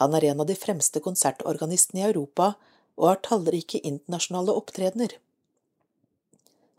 Han 0.00 0.14
er 0.14 0.24
en 0.24 0.40
av 0.42 0.46
de 0.46 0.56
fremste 0.58 1.00
konsertorganistene 1.00 2.02
i 2.02 2.08
Europa 2.08 2.54
og 2.98 3.08
har 3.08 3.22
tallrike 3.26 3.78
internasjonale 3.78 4.54
opptredener. 4.54 5.16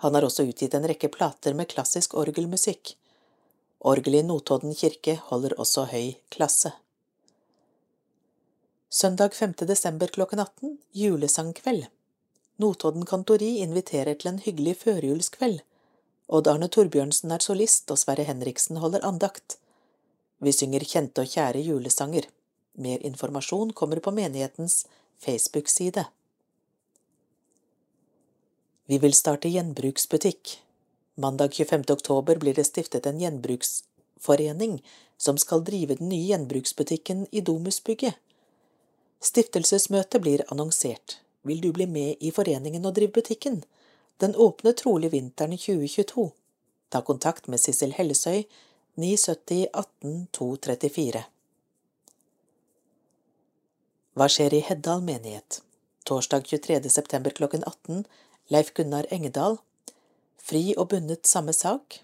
Han 0.04 0.16
har 0.16 0.28
også 0.28 0.44
utgitt 0.50 0.76
en 0.76 0.88
rekke 0.88 1.10
plater 1.12 1.56
med 1.56 1.70
klassisk 1.72 2.18
orgelmusikk. 2.20 2.96
Orgelet 3.80 4.26
i 4.26 4.28
Notodden 4.28 4.76
kirke 4.76 5.20
holder 5.30 5.56
også 5.62 5.88
høy 5.92 6.16
klasse. 6.34 6.74
Søndag 8.90 9.36
5. 9.36 9.54
desember 9.68 10.08
klokken 10.08 10.40
18 10.40 10.78
julesangkveld. 10.92 11.88
Notodden 12.58 13.06
kantori 13.06 13.58
inviterer 13.64 14.16
til 14.16 14.32
en 14.32 14.40
hyggelig 14.40 14.78
førjulskveld. 14.84 15.60
Odd 16.28 16.48
Arne 16.48 16.70
Torbjørnsen 16.72 17.34
er 17.36 17.44
solist, 17.44 17.92
og 17.92 18.00
Sverre 18.00 18.24
Henriksen 18.28 18.80
holder 18.80 19.04
andakt. 19.06 19.58
Vi 20.40 20.54
synger 20.56 20.86
kjente 20.88 21.26
og 21.26 21.34
kjære 21.34 21.62
julesanger. 21.66 22.30
Mer 22.76 23.00
informasjon 23.00 23.74
kommer 23.74 24.00
på 24.00 24.12
menighetens 24.12 24.86
Facebook-side. 25.20 26.06
Vi 28.86 28.98
vil 28.98 29.14
starte 29.14 29.50
gjenbruksbutikk. 29.50 30.62
Mandag 31.16 31.54
25. 31.54 31.84
oktober 31.90 32.36
blir 32.36 32.54
det 32.54 32.68
stiftet 32.68 33.06
en 33.06 33.20
gjenbruksforening 33.20 34.84
som 35.18 35.38
skal 35.38 35.64
drive 35.64 35.96
den 35.96 36.10
nye 36.10 36.28
gjenbruksbutikken 36.28 37.28
i 37.32 37.42
Domusbygget. 37.42 38.14
Stiftelsesmøtet 39.24 40.22
blir 40.22 40.44
annonsert. 40.52 41.20
Vil 41.42 41.62
du 41.62 41.72
bli 41.74 41.88
med 41.88 42.16
i 42.20 42.32
foreningen 42.32 42.86
og 42.86 42.94
drive 42.98 43.16
butikken? 43.16 43.64
Den 44.18 44.36
åpner 44.36 44.76
trolig 44.76 45.12
vinteren 45.16 45.58
2022. 45.58 46.30
Ta 46.90 47.02
kontakt 47.02 47.48
med 47.48 47.60
Sissel 47.60 47.96
Hellesøy 47.96 48.44
970 48.96 49.68
18 49.74 50.28
234. 50.32 51.24
Hva 54.16 54.30
skjer 54.32 54.54
i 54.56 54.62
Heddal 54.64 55.02
menighet? 55.04 55.58
Torsdag 56.08 56.46
23. 56.48 56.90
september 56.90 57.34
klokken 57.36 57.64
18 57.68 58.06
Leif 58.48 58.70
Gunnar 58.74 59.08
Engedal, 59.12 59.58
Fri 60.40 60.72
og 60.78 60.94
bundet 60.94 61.28
samme 61.28 61.52
sak, 61.54 61.98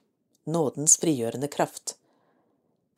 Nådens 0.43 0.97
frigjørende 0.99 1.47
kraft. 1.47 1.93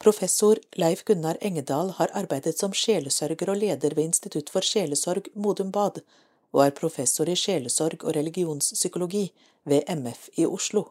Professor 0.01 0.57
Leif 0.81 1.03
Gunnar 1.05 1.37
Engedal 1.41 1.91
har 1.99 2.09
arbeidet 2.17 2.57
som 2.57 2.73
sjelesørger 2.73 3.51
og 3.53 3.59
leder 3.61 3.93
ved 3.93 4.09
Institutt 4.09 4.49
for 4.49 4.65
sjelesorg 4.65 5.29
Modum 5.35 5.69
Bad, 5.69 6.01
og 6.49 6.65
er 6.65 6.73
professor 6.81 7.29
i 7.29 7.37
sjelesorg 7.37 8.01
og 8.01 8.15
religionspsykologi 8.17 9.27
ved 9.69 9.93
MF 9.93 10.25
i 10.41 10.47
Oslo. 10.49 10.87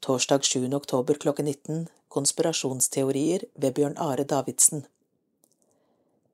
Torsdag 0.00 0.48
7. 0.48 0.72
oktober 0.72 1.20
klokken 1.20 1.52
19 1.52 1.84
Konspirasjonsteorier 2.08 3.44
ved 3.60 3.76
Bjørn 3.76 4.00
Are 4.00 4.24
Davidsen. 4.24 4.86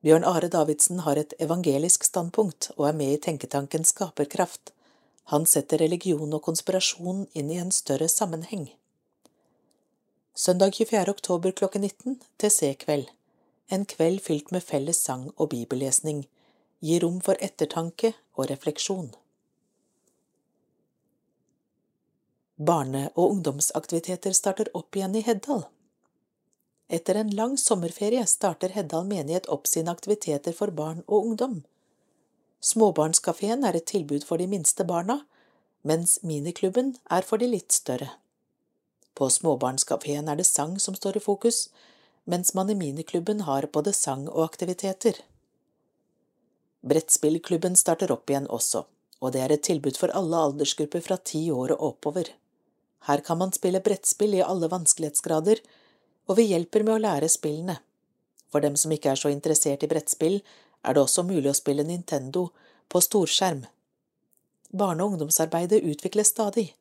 Bjørn 0.09 0.25
Are 0.25 0.49
Davidsen 0.49 1.03
har 1.05 1.19
et 1.21 1.35
evangelisk 1.45 2.07
standpunkt 2.07 2.71
og 2.79 2.87
er 2.89 2.95
med 2.97 3.11
i 3.13 3.19
tenketanken 3.21 3.83
Skaperkraft. 3.85 4.71
Han 5.29 5.45
setter 5.45 5.83
religion 5.85 6.33
og 6.33 6.41
konspirasjon 6.47 7.27
inn 7.37 7.51
i 7.53 7.59
en 7.61 7.69
større 7.77 8.09
sammenheng. 8.09 8.71
Søndag 10.33 10.79
24. 10.81 11.05
oktober 11.13 11.53
klokken 11.61 11.85
19 11.85 12.17
TC-kveld. 12.41 13.13
En 13.69 13.85
kveld 13.85 14.25
fylt 14.25 14.49
med 14.57 14.65
felles 14.65 15.05
sang 15.05 15.29
og 15.37 15.51
bibellesning. 15.53 16.25
Gir 16.81 17.05
rom 17.05 17.21
for 17.21 17.37
ettertanke 17.45 18.15
og 18.33 18.49
refleksjon. 18.49 19.11
Barne- 22.57 23.11
og 23.13 23.27
ungdomsaktiviteter 23.35 24.33
starter 24.33 24.73
opp 24.73 24.97
igjen 24.97 25.21
i 25.21 25.29
Heddal. 25.29 25.69
Etter 26.89 27.19
en 27.21 27.31
lang 27.37 27.59
sommerferie 27.61 28.25
starter 28.27 28.73
Heddal 28.73 29.05
menighet 29.05 29.49
opp 29.53 29.67
sine 29.69 29.93
aktiviteter 29.93 30.55
for 30.57 30.73
barn 30.73 31.03
og 31.07 31.27
ungdom. 31.27 31.59
Småbarnskafeen 32.65 33.67
er 33.69 33.77
et 33.77 33.87
tilbud 33.87 34.25
for 34.25 34.41
de 34.41 34.49
minste 34.49 34.87
barna, 34.89 35.21
mens 35.85 36.19
miniklubben 36.25 36.95
er 37.11 37.27
for 37.29 37.39
de 37.39 37.51
litt 37.53 37.77
større. 37.77 38.09
På 39.15 39.29
småbarnskafeen 39.31 40.31
er 40.33 40.41
det 40.41 40.47
sang 40.49 40.79
som 40.81 40.97
står 40.97 41.21
i 41.21 41.23
fokus, 41.23 41.69
mens 42.25 42.55
man 42.55 42.71
i 42.71 42.77
miniklubben 42.79 43.45
har 43.47 43.69
både 43.73 43.93
sang 43.93 44.27
og 44.29 44.45
aktiviteter. 44.45 45.21
Brettspillklubben 46.89 47.77
starter 47.77 48.13
opp 48.15 48.31
igjen 48.31 48.49
også, 48.49 48.85
og 49.21 49.35
det 49.35 49.43
er 49.45 49.55
et 49.55 49.65
tilbud 49.67 49.99
for 50.01 50.15
alle 50.17 50.41
aldersgrupper 50.49 51.05
fra 51.05 51.19
ti 51.21 51.49
år 51.53 51.75
og 51.77 51.85
oppover. 51.93 52.33
Her 53.09 53.21
kan 53.27 53.39
man 53.41 53.53
spille 53.53 53.83
brettspill 53.85 54.37
i 54.39 54.45
alle 54.45 54.71
vanskelighetsgrader, 54.71 55.61
og 56.29 56.37
vi 56.37 56.51
hjelper 56.53 56.85
med 56.85 56.99
å 56.99 57.03
lære 57.03 57.29
spillene. 57.33 57.79
For 58.53 58.65
dem 58.65 58.77
som 58.81 58.93
ikke 58.93 59.13
er 59.13 59.21
så 59.21 59.33
interessert 59.33 59.85
i 59.85 59.91
brettspill, 59.91 60.39
er 60.85 60.95
det 60.95 61.03
også 61.03 61.25
mulig 61.27 61.51
å 61.51 61.57
spille 61.57 61.85
Nintendo 61.85 62.49
på 62.89 63.01
storskjerm. 63.05 63.65
Barne- 64.71 65.05
og 65.05 65.17
ungdomsarbeidet 65.17 65.83
utvikles 65.83 66.33
stadig, 66.33 66.75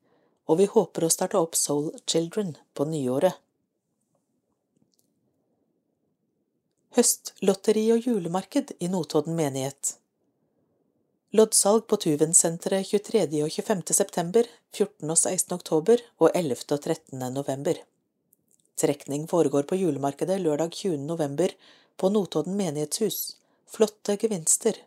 og 0.48 0.60
vi 0.60 0.68
håper 0.72 1.08
å 1.08 1.12
starte 1.12 1.39
opp 1.39 1.56
Soul 1.56 1.91
Children 2.06 2.56
på 2.76 2.88
nyåret. 2.88 3.39
Høstlotteri 6.98 7.86
og 7.93 8.08
julemarked 8.08 8.74
i 8.80 8.88
Notodden 8.89 9.36
menighet. 9.38 9.98
Loddsalg 11.36 11.86
på 11.91 12.00
Tuvensenteret 12.02 12.88
23. 12.88 13.43
og 13.43 13.52
25. 13.52 13.84
september, 13.93 14.48
14. 14.74 15.12
og 15.12 15.18
16. 15.18 15.54
oktober 15.60 16.02
og 16.18 16.32
11. 16.34 16.64
og 16.72 16.80
13. 16.82 17.20
november. 17.36 17.84
Trekning 18.78 19.28
foregår 19.28 19.63
på 19.63 19.75
julemarkedet 19.75 20.41
lørdag 20.41 20.73
20. 20.73 20.97
november 20.97 21.49
på 21.97 22.09
Notodden 22.09 22.57
menighetshus. 22.57 23.36
Flotte 23.65 24.17
gevinster. 24.21 24.78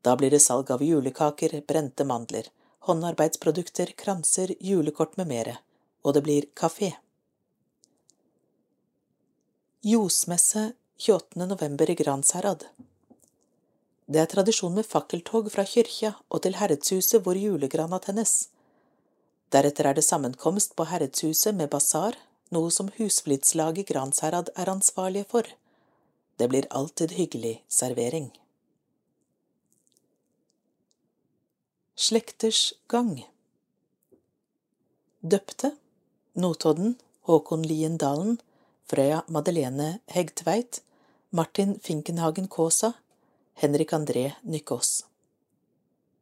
Da 0.00 0.16
blir 0.16 0.30
det 0.32 0.40
salg 0.40 0.70
av 0.72 0.82
julekaker, 0.82 1.58
brente 1.68 2.06
mandler, 2.08 2.48
håndarbeidsprodukter, 2.88 3.92
kranser, 4.00 4.54
julekort 4.60 5.16
med 5.20 5.28
mere, 5.28 5.58
og 6.02 6.16
det 6.16 6.24
blir 6.24 6.48
kafé. 6.56 6.94
Ljosmesse 9.84 10.72
28. 10.96 11.44
november 11.44 11.90
i 11.90 11.94
Gransherad. 12.00 12.64
Det 14.06 14.24
er 14.24 14.34
tradisjon 14.38 14.72
med 14.72 14.88
fakkeltog 14.88 15.52
fra 15.52 15.68
kyrkja 15.68 16.16
og 16.32 16.46
til 16.46 16.56
herredshuset 16.56 17.20
hvor 17.20 17.36
julegrana 17.36 18.00
tennes. 18.00 18.48
Deretter 19.52 19.92
er 19.92 20.00
det 20.00 20.08
sammenkomst 20.08 20.72
på 20.76 20.88
herredshuset 20.88 21.52
med 21.54 21.68
basar, 21.68 22.16
noe 22.52 22.70
som 22.70 22.90
husflidslaget 22.98 23.88
Gransherad 23.88 24.52
er 24.56 24.70
ansvarlige 24.70 25.28
for. 25.28 25.48
Det 26.36 26.48
blir 26.48 26.68
alltid 26.70 27.12
hyggelig 27.16 27.62
servering. 27.68 28.30
Slekters 31.96 32.72
gang 32.88 33.26
Døpte 35.20 35.76
Notodden 36.32 36.96
Håkon 37.28 37.62
Lien 37.62 37.98
Dalen 37.98 38.40
Frøya 38.90 39.20
Madelene 39.28 40.00
Hegtveit 40.10 40.80
Martin 41.30 41.76
Finkenhagen 41.80 42.48
Kaasa 42.48 42.92
Henrik 43.54 43.92
André 43.92 44.32
Nykås 44.42 45.04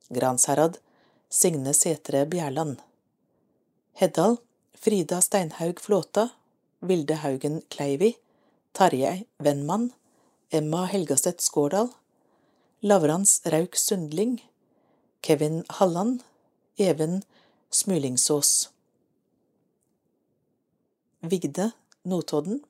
Gransherad 0.09 0.77
Signe 1.31 1.73
Setre 1.75 2.27
Bjerland 2.27 2.83
Heddal 3.95 4.37
Frida 4.83 5.21
Steinhaug 5.21 5.79
Flåta 5.81 6.29
Vilde 6.81 7.15
Haugen 7.15 7.63
Kleivi 7.69 8.17
Tarjei 8.73 9.27
Vennmann 9.37 9.93
Emma 10.51 10.87
Helgaseth 10.87 11.43
Skårdal 11.43 11.91
Lavrans 12.81 13.43
Rauk 13.45 13.77
Sundling 13.77 14.41
Kevin 15.21 15.65
Halland 15.69 16.23
Even 16.79 17.23
Smulingsås 17.71 18.71
Vigde 21.21 21.71
Notodden 22.03 22.65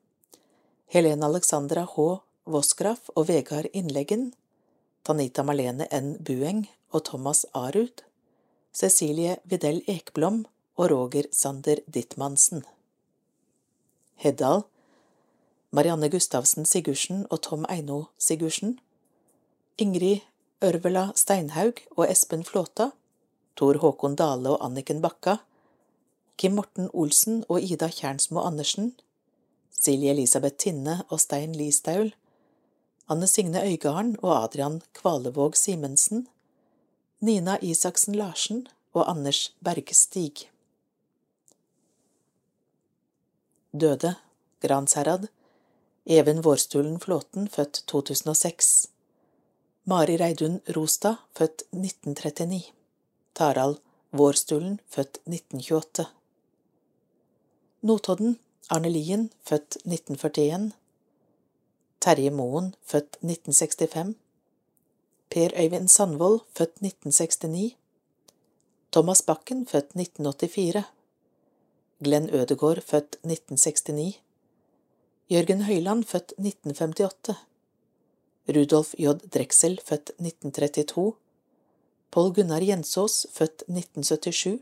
Helene 0.87 1.25
Alexandra 1.25 1.87
H. 1.95 2.19
Vosgraff 2.43 3.09
og 3.15 3.29
Vegard 3.29 3.71
Innleggen 3.71 4.33
Tanita 5.03 5.47
Marlene 5.47 5.87
N. 5.91 6.17
Bueng 6.19 6.65
og 6.91 7.05
Thomas 7.05 7.45
Arud 7.53 8.03
Cecilie 8.73 9.39
Videll 9.45 9.79
Ekblom 9.87 10.43
og 10.77 10.91
Roger 10.91 11.27
Sander 11.31 11.81
Dittmannsen. 11.87 12.63
Heddal 14.15 14.63
Marianne 15.71 16.09
Gustavsen 16.09 16.65
Sigurdsen 16.65 17.25
og 17.29 17.41
Tom 17.41 17.65
Eino 17.69 18.03
Sigurdsen 18.17 18.79
Ingrid 19.77 20.21
Ørvela 20.61 21.09
Steinhaug 21.15 21.79
og 21.97 22.05
Espen 22.05 22.43
Flåta. 22.45 22.91
Tor 23.57 23.79
Håkon 23.81 24.15
Dale 24.15 24.51
og 24.53 24.65
Anniken 24.65 25.01
Bakka. 25.01 25.39
Kim 26.37 26.53
Morten 26.59 26.89
Olsen 26.93 27.43
og 27.49 27.63
Ida 27.65 27.89
Kjernsmo 27.89 28.43
Andersen. 28.45 28.91
Silje 29.71 30.13
Elisabeth 30.13 30.59
Tinne 30.61 30.99
og 31.09 31.19
Stein 31.23 31.55
Listaul 31.57 32.13
Anne 33.09 33.27
Signe 33.27 33.63
Øygarden 33.65 34.15
og 34.21 34.43
Adrian 34.43 34.81
Kvalevåg 34.93 35.57
Simensen. 35.57 36.27
Nina 37.19 37.57
Isaksen 37.61 38.15
Larsen 38.15 38.67
og 38.93 39.09
Anders 39.09 39.49
Bergestig 39.65 40.47
Døde 43.73 44.15
Gransherad 44.59 45.27
Even 46.05 46.41
Vårstulen 46.43 46.99
Flåten, 46.99 47.47
født 47.47 47.83
2006. 47.87 48.89
Mari 49.85 50.17
Reidun 50.17 50.59
Rostad, 50.75 51.15
født 51.37 51.63
1939. 51.71 52.73
Tarald 53.35 53.77
Vårstulen, 54.11 54.79
født 54.89 55.21
1928. 55.25 56.05
Notodden 57.81 58.39
Arne 58.69 58.89
Lien, 58.89 59.31
født 59.43 59.77
1941. 59.85 60.71
Terje 62.01 62.29
Moen, 62.29 62.75
født 62.83 63.17
1965. 63.23 64.15
Per 65.29 65.49
Øyvind 65.55 65.87
Sandvold, 65.87 66.39
født 66.57 66.75
1969. 66.83 67.77
Thomas 68.91 69.21
Bakken, 69.21 69.67
født 69.67 69.95
1984. 69.95 70.83
Glenn 72.03 72.29
Ødegård, 72.33 72.81
født 72.81 73.15
1969. 73.23 74.21
Jørgen 75.29 75.61
Høyland, 75.61 76.03
født 76.03 76.33
1958. 76.37 77.35
Rudolf 78.49 78.93
J. 78.97 79.13
Drexel, 79.33 79.79
født 79.85 80.09
1932. 80.17 81.13
Pål 82.11 82.33
Gunnar 82.33 82.65
Jensås, 82.65 83.27
født 83.31 83.63
1977. 83.67 84.59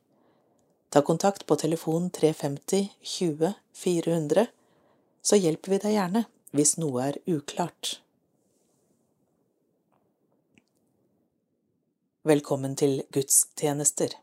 Ta 0.93 1.01
kontakt 1.01 1.45
på 1.45 1.55
telefon 1.55 2.09
350 2.09 2.89
20 3.01 3.53
400, 3.73 4.45
så 5.21 5.35
hjelper 5.35 5.71
vi 5.71 5.77
deg 5.81 5.93
gjerne 5.95 6.21
hvis 6.53 6.75
noe 6.77 7.07
er 7.07 7.15
uklart. 7.33 7.95
Velkommen 12.29 12.77
til 12.77 13.01
gudstjenester. 13.09 14.13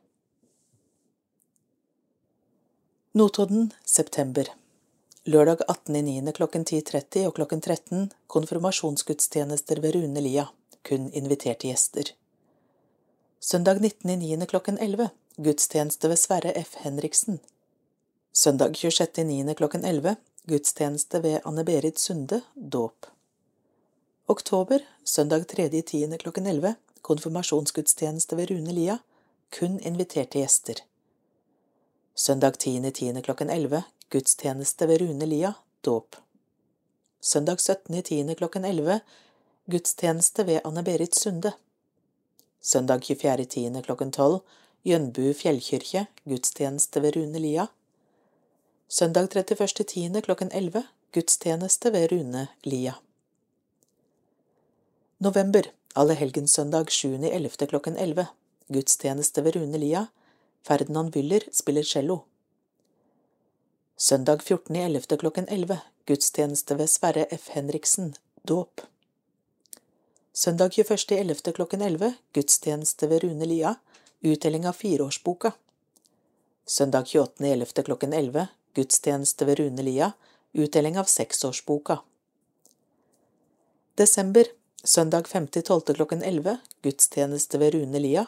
Notodden, 3.18 3.73
september. 3.83 4.55
Lørdag 5.27 5.66
18.9. 5.66 6.33
klokken 6.39 6.68
10.30 6.71 7.27
og 7.27 7.35
klokken 7.41 7.66
13 7.66 8.12
konfirmasjonsgudstjenester 8.31 9.83
ved 9.83 9.99
Rune 9.99 10.23
Lia, 10.23 10.47
kun 10.87 11.11
inviterte 11.11 11.66
gjester. 11.66 12.14
Søndag 13.41 13.83
19.9. 13.83 14.47
klokken 14.47 14.79
11 14.79 15.11
gudstjeneste 15.43 16.09
ved 16.09 16.18
Sverre 16.18 16.53
F. 16.64 16.74
Henriksen. 16.74 17.38
Søndag 18.32 18.74
26.9. 18.76 19.55
klokken 19.55 19.84
11 19.84 20.16
gudstjeneste 20.43 21.22
ved 21.22 21.41
Anne-Berit 21.45 21.99
Sunde, 21.99 22.41
dåp. 22.55 23.07
Oktober, 24.26 24.80
søndag 25.05 25.38
3.10. 25.38 26.16
klokken 26.16 26.47
11 26.47 26.74
konfirmasjonsgudstjeneste 27.03 28.36
ved 28.36 28.51
Rune 28.51 28.72
Lia, 28.72 28.99
kun 29.59 29.80
inviterte 29.80 30.38
gjester. 30.38 30.74
Søndag 32.14 32.53
10.10. 32.61 33.22
klokken 33.22 33.51
11 33.51 33.82
gudstjeneste 34.11 34.86
ved 34.86 35.01
Rune 35.01 35.26
Lia, 35.26 35.55
dåp. 35.80 36.16
Søndag 37.20 37.57
17.10. 37.57 38.34
klokken 38.34 38.64
11 38.64 39.01
gudstjeneste 39.66 40.47
ved 40.47 40.61
Anne-Berit 40.64 41.14
Sunde. 41.14 41.53
Søndag 42.61 42.99
24.10. 42.99 43.82
klokken 43.82 44.12
12 44.12 44.41
Gjønbu 44.81 45.35
fjellkirke, 45.37 46.07
gudstjeneste 46.24 47.03
ved 47.05 47.12
Rune 47.16 47.39
Lia. 47.39 47.66
Søndag 48.89 49.26
31.10. 49.28 50.20
klokken 50.24 50.49
11, 50.53 50.83
gudstjeneste 51.12 51.93
ved 51.93 52.12
Rune 52.12 52.47
Lia. 52.64 52.95
November, 55.18 55.68
allehelgenssøndag 55.95 56.89
7.11. 56.89 57.66
klokken 57.66 57.97
11. 57.97 58.26
Gudstjeneste 58.72 59.45
ved 59.45 59.57
Rune 59.57 59.78
Lia. 59.78 60.07
Ferdinand 60.62 61.12
Wyller 61.16 61.45
spiller 61.53 61.83
cello. 61.83 62.18
Søndag 63.97 64.41
14.11. 64.41 65.16
klokken 65.16 65.49
11. 65.49 65.78
Gudstjeneste 66.07 66.78
ved 66.78 66.87
Sverre 66.87 67.26
F. 67.37 67.49
Henriksen. 67.49 68.14
Dåp. 68.49 68.81
Søndag 70.33 70.72
21.11. 70.72 71.53
klokken 71.53 71.83
11. 71.83 72.14
Gudstjeneste 72.33 73.11
ved 73.11 73.24
Rune 73.24 73.45
Lia. 73.45 73.74
Utdeling 74.23 74.68
av 74.68 74.73
fireårsboka. 74.73 75.53
Søndag 76.66 77.05
28.11. 77.05 77.83
klokken 77.83 78.12
11. 78.12 78.47
Gudstjeneste 78.75 79.45
ved 79.45 79.59
Rune 79.59 79.83
Lia. 79.83 80.12
Utdeling 80.53 80.99
av 80.99 81.05
seksårsboka. 81.05 81.99
Desember. 83.95 84.45
Søndag 84.85 85.23
5.12. 85.23 85.95
klokken 85.95 86.23
11. 86.23 86.57
Gudstjeneste 86.83 87.59
ved 87.59 87.75
Rune 87.75 87.99
Lia. 87.99 88.27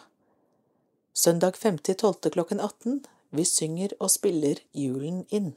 Søndag 1.13 1.57
5.12. 1.57 2.31
klokken 2.31 2.61
18. 2.61 3.05
Vi 3.31 3.45
synger 3.45 3.93
og 4.01 4.11
spiller 4.11 4.65
julen 4.73 5.27
inn. 5.29 5.53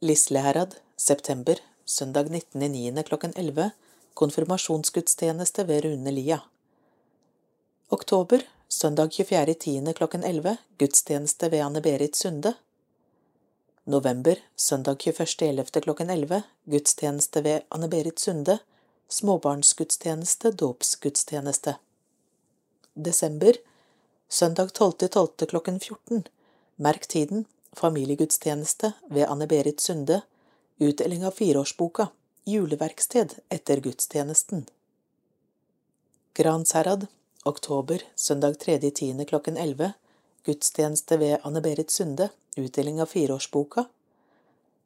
Lisleherad, 0.00 0.74
september, 0.96 1.60
søndag 1.84 2.32
19.9. 2.32 3.02
klokken 3.02 3.32
11. 3.36 3.70
Konfirmasjonsgudstjeneste 4.14 5.64
ved 5.64 5.84
Rune 5.84 6.10
Lia. 6.10 6.40
Oktober, 7.94 8.42
søndag 8.68 9.08
24.10. 9.08 9.92
klokken 9.92 10.24
11. 10.24 10.56
Gudstjeneste 10.78 11.50
ved 11.50 11.60
Anne-Berit 11.62 12.16
Sunde. 12.16 12.52
November, 13.84 14.38
søndag 14.56 14.94
21.11. 14.94 15.80
klokken 15.80 16.10
11. 16.10 16.42
Gudstjeneste 16.64 17.42
ved 17.44 17.60
Anne-Berit 17.68 18.18
Sunde. 18.18 18.58
Småbarnsgudstjeneste, 19.08 20.50
dåpsgudstjeneste. 20.50 21.76
Desember, 22.94 23.54
søndag 24.28 24.68
12.12. 24.78 25.46
klokken 25.46 25.80
14. 25.80 26.26
Merk 26.76 27.06
tiden, 27.08 27.46
familiegudstjeneste 27.72 28.92
ved 29.10 29.28
Anne-Berit 29.28 29.80
Sunde. 29.80 30.22
Utdeling 30.80 31.26
av 31.26 31.30
fireårsboka. 31.30 32.08
Juleverksted 32.44 33.38
etter 33.48 33.76
gudstjenesten. 33.76 34.66
Gransherad, 36.32 37.06
oktober, 37.44 38.02
søndag 38.14 38.52
3.10. 38.52 39.24
klokken 39.24 39.56
11. 39.56 39.92
Gudstjeneste 40.44 41.16
ved 41.16 41.38
Anne-Berit 41.42 41.90
Sunde. 41.90 42.28
Utdeling 42.56 43.02
av 43.02 43.06
fireårsboka. 43.06 43.84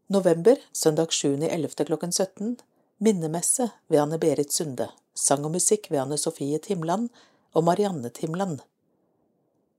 November, 0.06 0.56
søndag 0.72 1.06
7.11. 1.06 1.84
klokken 1.84 2.12
17. 2.12 2.56
Minnemesse 2.98 3.70
ved 3.86 4.00
Anne-Berit 4.00 4.52
Sunde. 4.52 4.88
Sang 5.14 5.44
og 5.44 5.54
musikk 5.54 5.90
ved 5.90 6.00
Anne 6.02 6.18
Sofie 6.18 6.58
Timland 6.58 7.08
og 7.52 7.64
Marianne 7.64 8.10
Timland. 8.10 8.58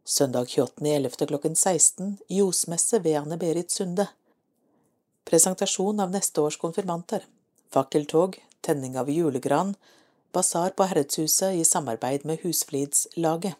Søndag 0.05 0.47
28.11. 0.47 1.25
klokken 1.25 1.55
16. 1.55 2.17
Josmesse 2.27 3.03
ved 3.03 3.19
Anne-Berit 3.19 3.71
Sunde. 3.71 4.07
Presentasjon 5.27 5.99
av 5.99 6.15
neste 6.15 6.41
års 6.41 6.57
konfirmanter. 6.57 7.27
Fakkeltog, 7.71 8.39
tenning 8.61 8.97
av 8.97 9.09
julegran, 9.11 9.75
basar 10.31 10.69
på 10.69 10.83
Herredshuset 10.83 11.55
i 11.55 11.63
samarbeid 11.65 12.25
med 12.25 12.39
Husflidslaget. 12.43 13.53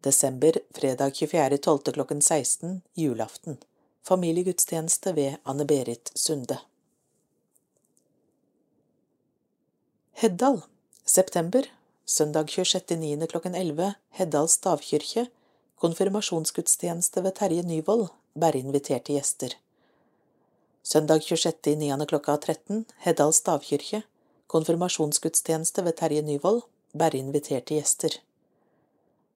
Desember, 0.00 0.58
fredag 0.74 1.10
24.12. 1.10 1.92
klokken 1.92 2.22
16, 2.22 2.82
julaften. 2.94 3.56
Familiegudstjeneste 4.02 5.12
ved 5.12 5.36
Anne-Berit 5.44 6.12
Sunde. 6.14 6.58
Heddal, 10.12 10.60
september, 11.04 11.66
søndag 12.06 12.44
26.9. 12.46 13.26
klokken 13.26 13.54
11, 13.54 13.94
Heddal 14.10 14.48
stavkirke. 14.48 15.26
Konfirmasjonsgudstjeneste 15.78 17.22
ved 17.22 17.34
Terje 17.34 17.62
Nyvold. 17.62 18.08
Bare 18.34 18.58
inviterte 18.58 19.12
gjester. 19.12 19.54
Søndag 20.82 21.18
26.9. 21.18 22.06
klokka 22.06 22.36
13, 22.36 22.84
Heddal 22.98 23.34
stavkirke. 23.34 24.02
Konfirmasjonsgudstjeneste 24.48 25.82
ved 25.82 25.96
Terje 25.96 26.22
Nyvold. 26.22 26.62
Bare 26.92 27.18
inviterte 27.18 27.74
gjester. 27.74 28.14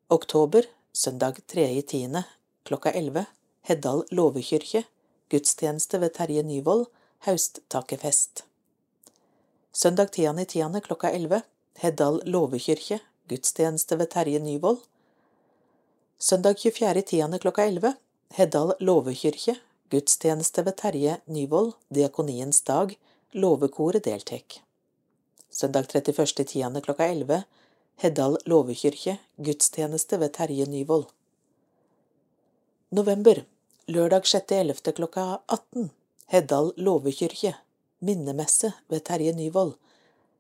Oktober, 0.08 0.64
søndag 0.92 1.34
3.10. 1.52 2.22
klokka 2.62 2.90
11, 2.90 3.26
Heddal 3.62 4.04
låvekyrkje. 4.10 4.82
Gudstjeneste 5.28 5.98
ved 5.98 6.14
Terje 6.14 6.42
Nyvold. 6.42 6.86
Haustakefest. 7.18 8.44
Søndag 9.72 10.08
10.10. 10.16 10.80
klokka 10.80 11.10
11, 11.10 11.42
Heddal 11.84 12.22
låvekyrkje. 12.24 13.00
Gudstjeneste 13.28 13.96
ved 13.96 14.10
Terje 14.16 14.38
Nyvold. 14.38 14.78
Søndag 16.18 16.56
24.10. 16.56 17.38
klokka 17.38 17.64
11, 17.64 17.94
Heddal 18.30 18.74
låvekyrkje. 18.80 19.56
Gudstjeneste 19.90 20.62
ved 20.62 20.76
Terje 20.76 21.20
Nyvold. 21.24 21.72
Diakoniens 21.88 22.62
dag. 22.62 22.98
Låvekoret 23.32 24.04
deltek. 24.04 24.62
Søndag 25.54 25.82
31.10. 25.82 26.80
klokka 26.80 27.06
11, 27.06 27.42
Heddal 27.96 28.38
låvekyrkje. 28.44 29.18
Gudstjeneste 29.36 30.16
ved 30.16 30.32
Terje 30.32 30.66
Nyvold. 30.66 31.04
November. 32.88 33.44
Lørdag 33.86 34.22
6.11. 34.22 34.92
klokka 34.92 35.40
18. 35.46 35.90
Heddal 36.26 36.72
låvekyrkje. 36.76 37.54
Minnemesse 37.98 38.72
ved 38.88 39.04
Terje 39.04 39.32
Nyvold. 39.32 39.74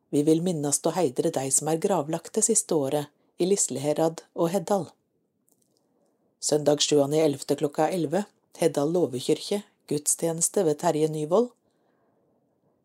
Vi 0.08 0.22
vil 0.22 0.40
minnast 0.42 0.86
og 0.88 0.96
heidre 0.96 1.28
dei 1.30 1.50
som 1.50 1.68
er 1.68 1.82
gravlagt 1.82 2.32
det 2.32 2.46
siste 2.46 2.74
året 2.74 3.12
i 3.36 3.48
Lisleherad 3.50 4.22
og 4.32 4.48
Heddal. 4.54 4.86
Søndag 6.40 6.80
7.11. 6.80 7.52
klokka 7.60 7.90
11. 7.90 8.24
Heddal 8.58 8.96
låvekyrkje. 8.96 9.60
Gudstjeneste 9.92 10.64
ved 10.64 10.80
Terje 10.80 11.12
Nyvold. 11.12 11.50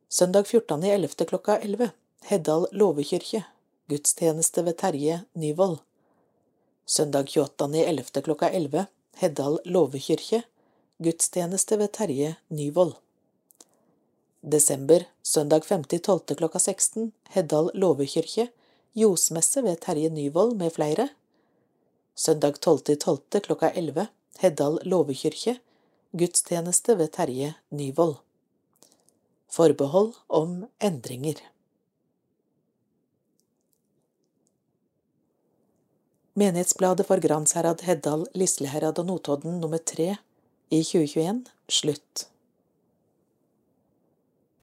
Søndag 0.10 0.52
14.11. 0.52 1.26
klokka 1.32 1.58
11. 1.64 1.90
Heddal 2.24 2.68
Lovekirke, 2.72 3.44
Gudstjeneste 3.88 4.62
ved 4.62 4.78
Terje 4.78 5.22
Nyvold. 5.34 5.78
Søndag 6.86 7.26
28.11. 7.26 8.22
klokka 8.22 8.50
11. 8.50 8.86
Heddal 9.16 9.60
Lovekirke, 9.66 10.42
Gudstjeneste 10.98 11.78
ved 11.78 11.92
Terje 11.92 12.36
Nyvold. 12.48 12.94
Desember, 14.42 15.06
søndag 15.24 15.64
5.12. 15.64 16.36
klokka 16.36 16.60
16. 16.60 17.12
Heddal 17.30 17.72
Lovekirke, 17.74 18.50
Josmesse 18.94 19.62
ved 19.62 19.80
Terje 19.82 20.10
Nyvold 20.10 20.56
med 20.56 20.74
flere. 20.76 21.10
Søndag 22.16 22.60
12.12. 22.60 23.40
klokka 23.40 23.70
11. 23.70 24.08
Heddal 24.40 24.80
Lovekirke, 24.84 25.60
Gudstjeneste 26.12 26.98
ved 26.98 27.08
Terje 27.08 27.54
Nyvold. 27.70 28.18
Forbehold 29.48 30.14
om 30.28 30.66
endringer. 30.80 31.40
Menighetsbladet 36.38 37.08
for 37.08 37.18
Gransherad, 37.18 37.80
Heddal, 37.82 38.28
Lisleherad 38.38 39.00
og 39.02 39.08
Notodden 39.10 39.56
nummer 39.58 39.82
tre 39.82 40.12
i 40.70 40.84
2021 40.86 41.48
slutt. 41.66 42.28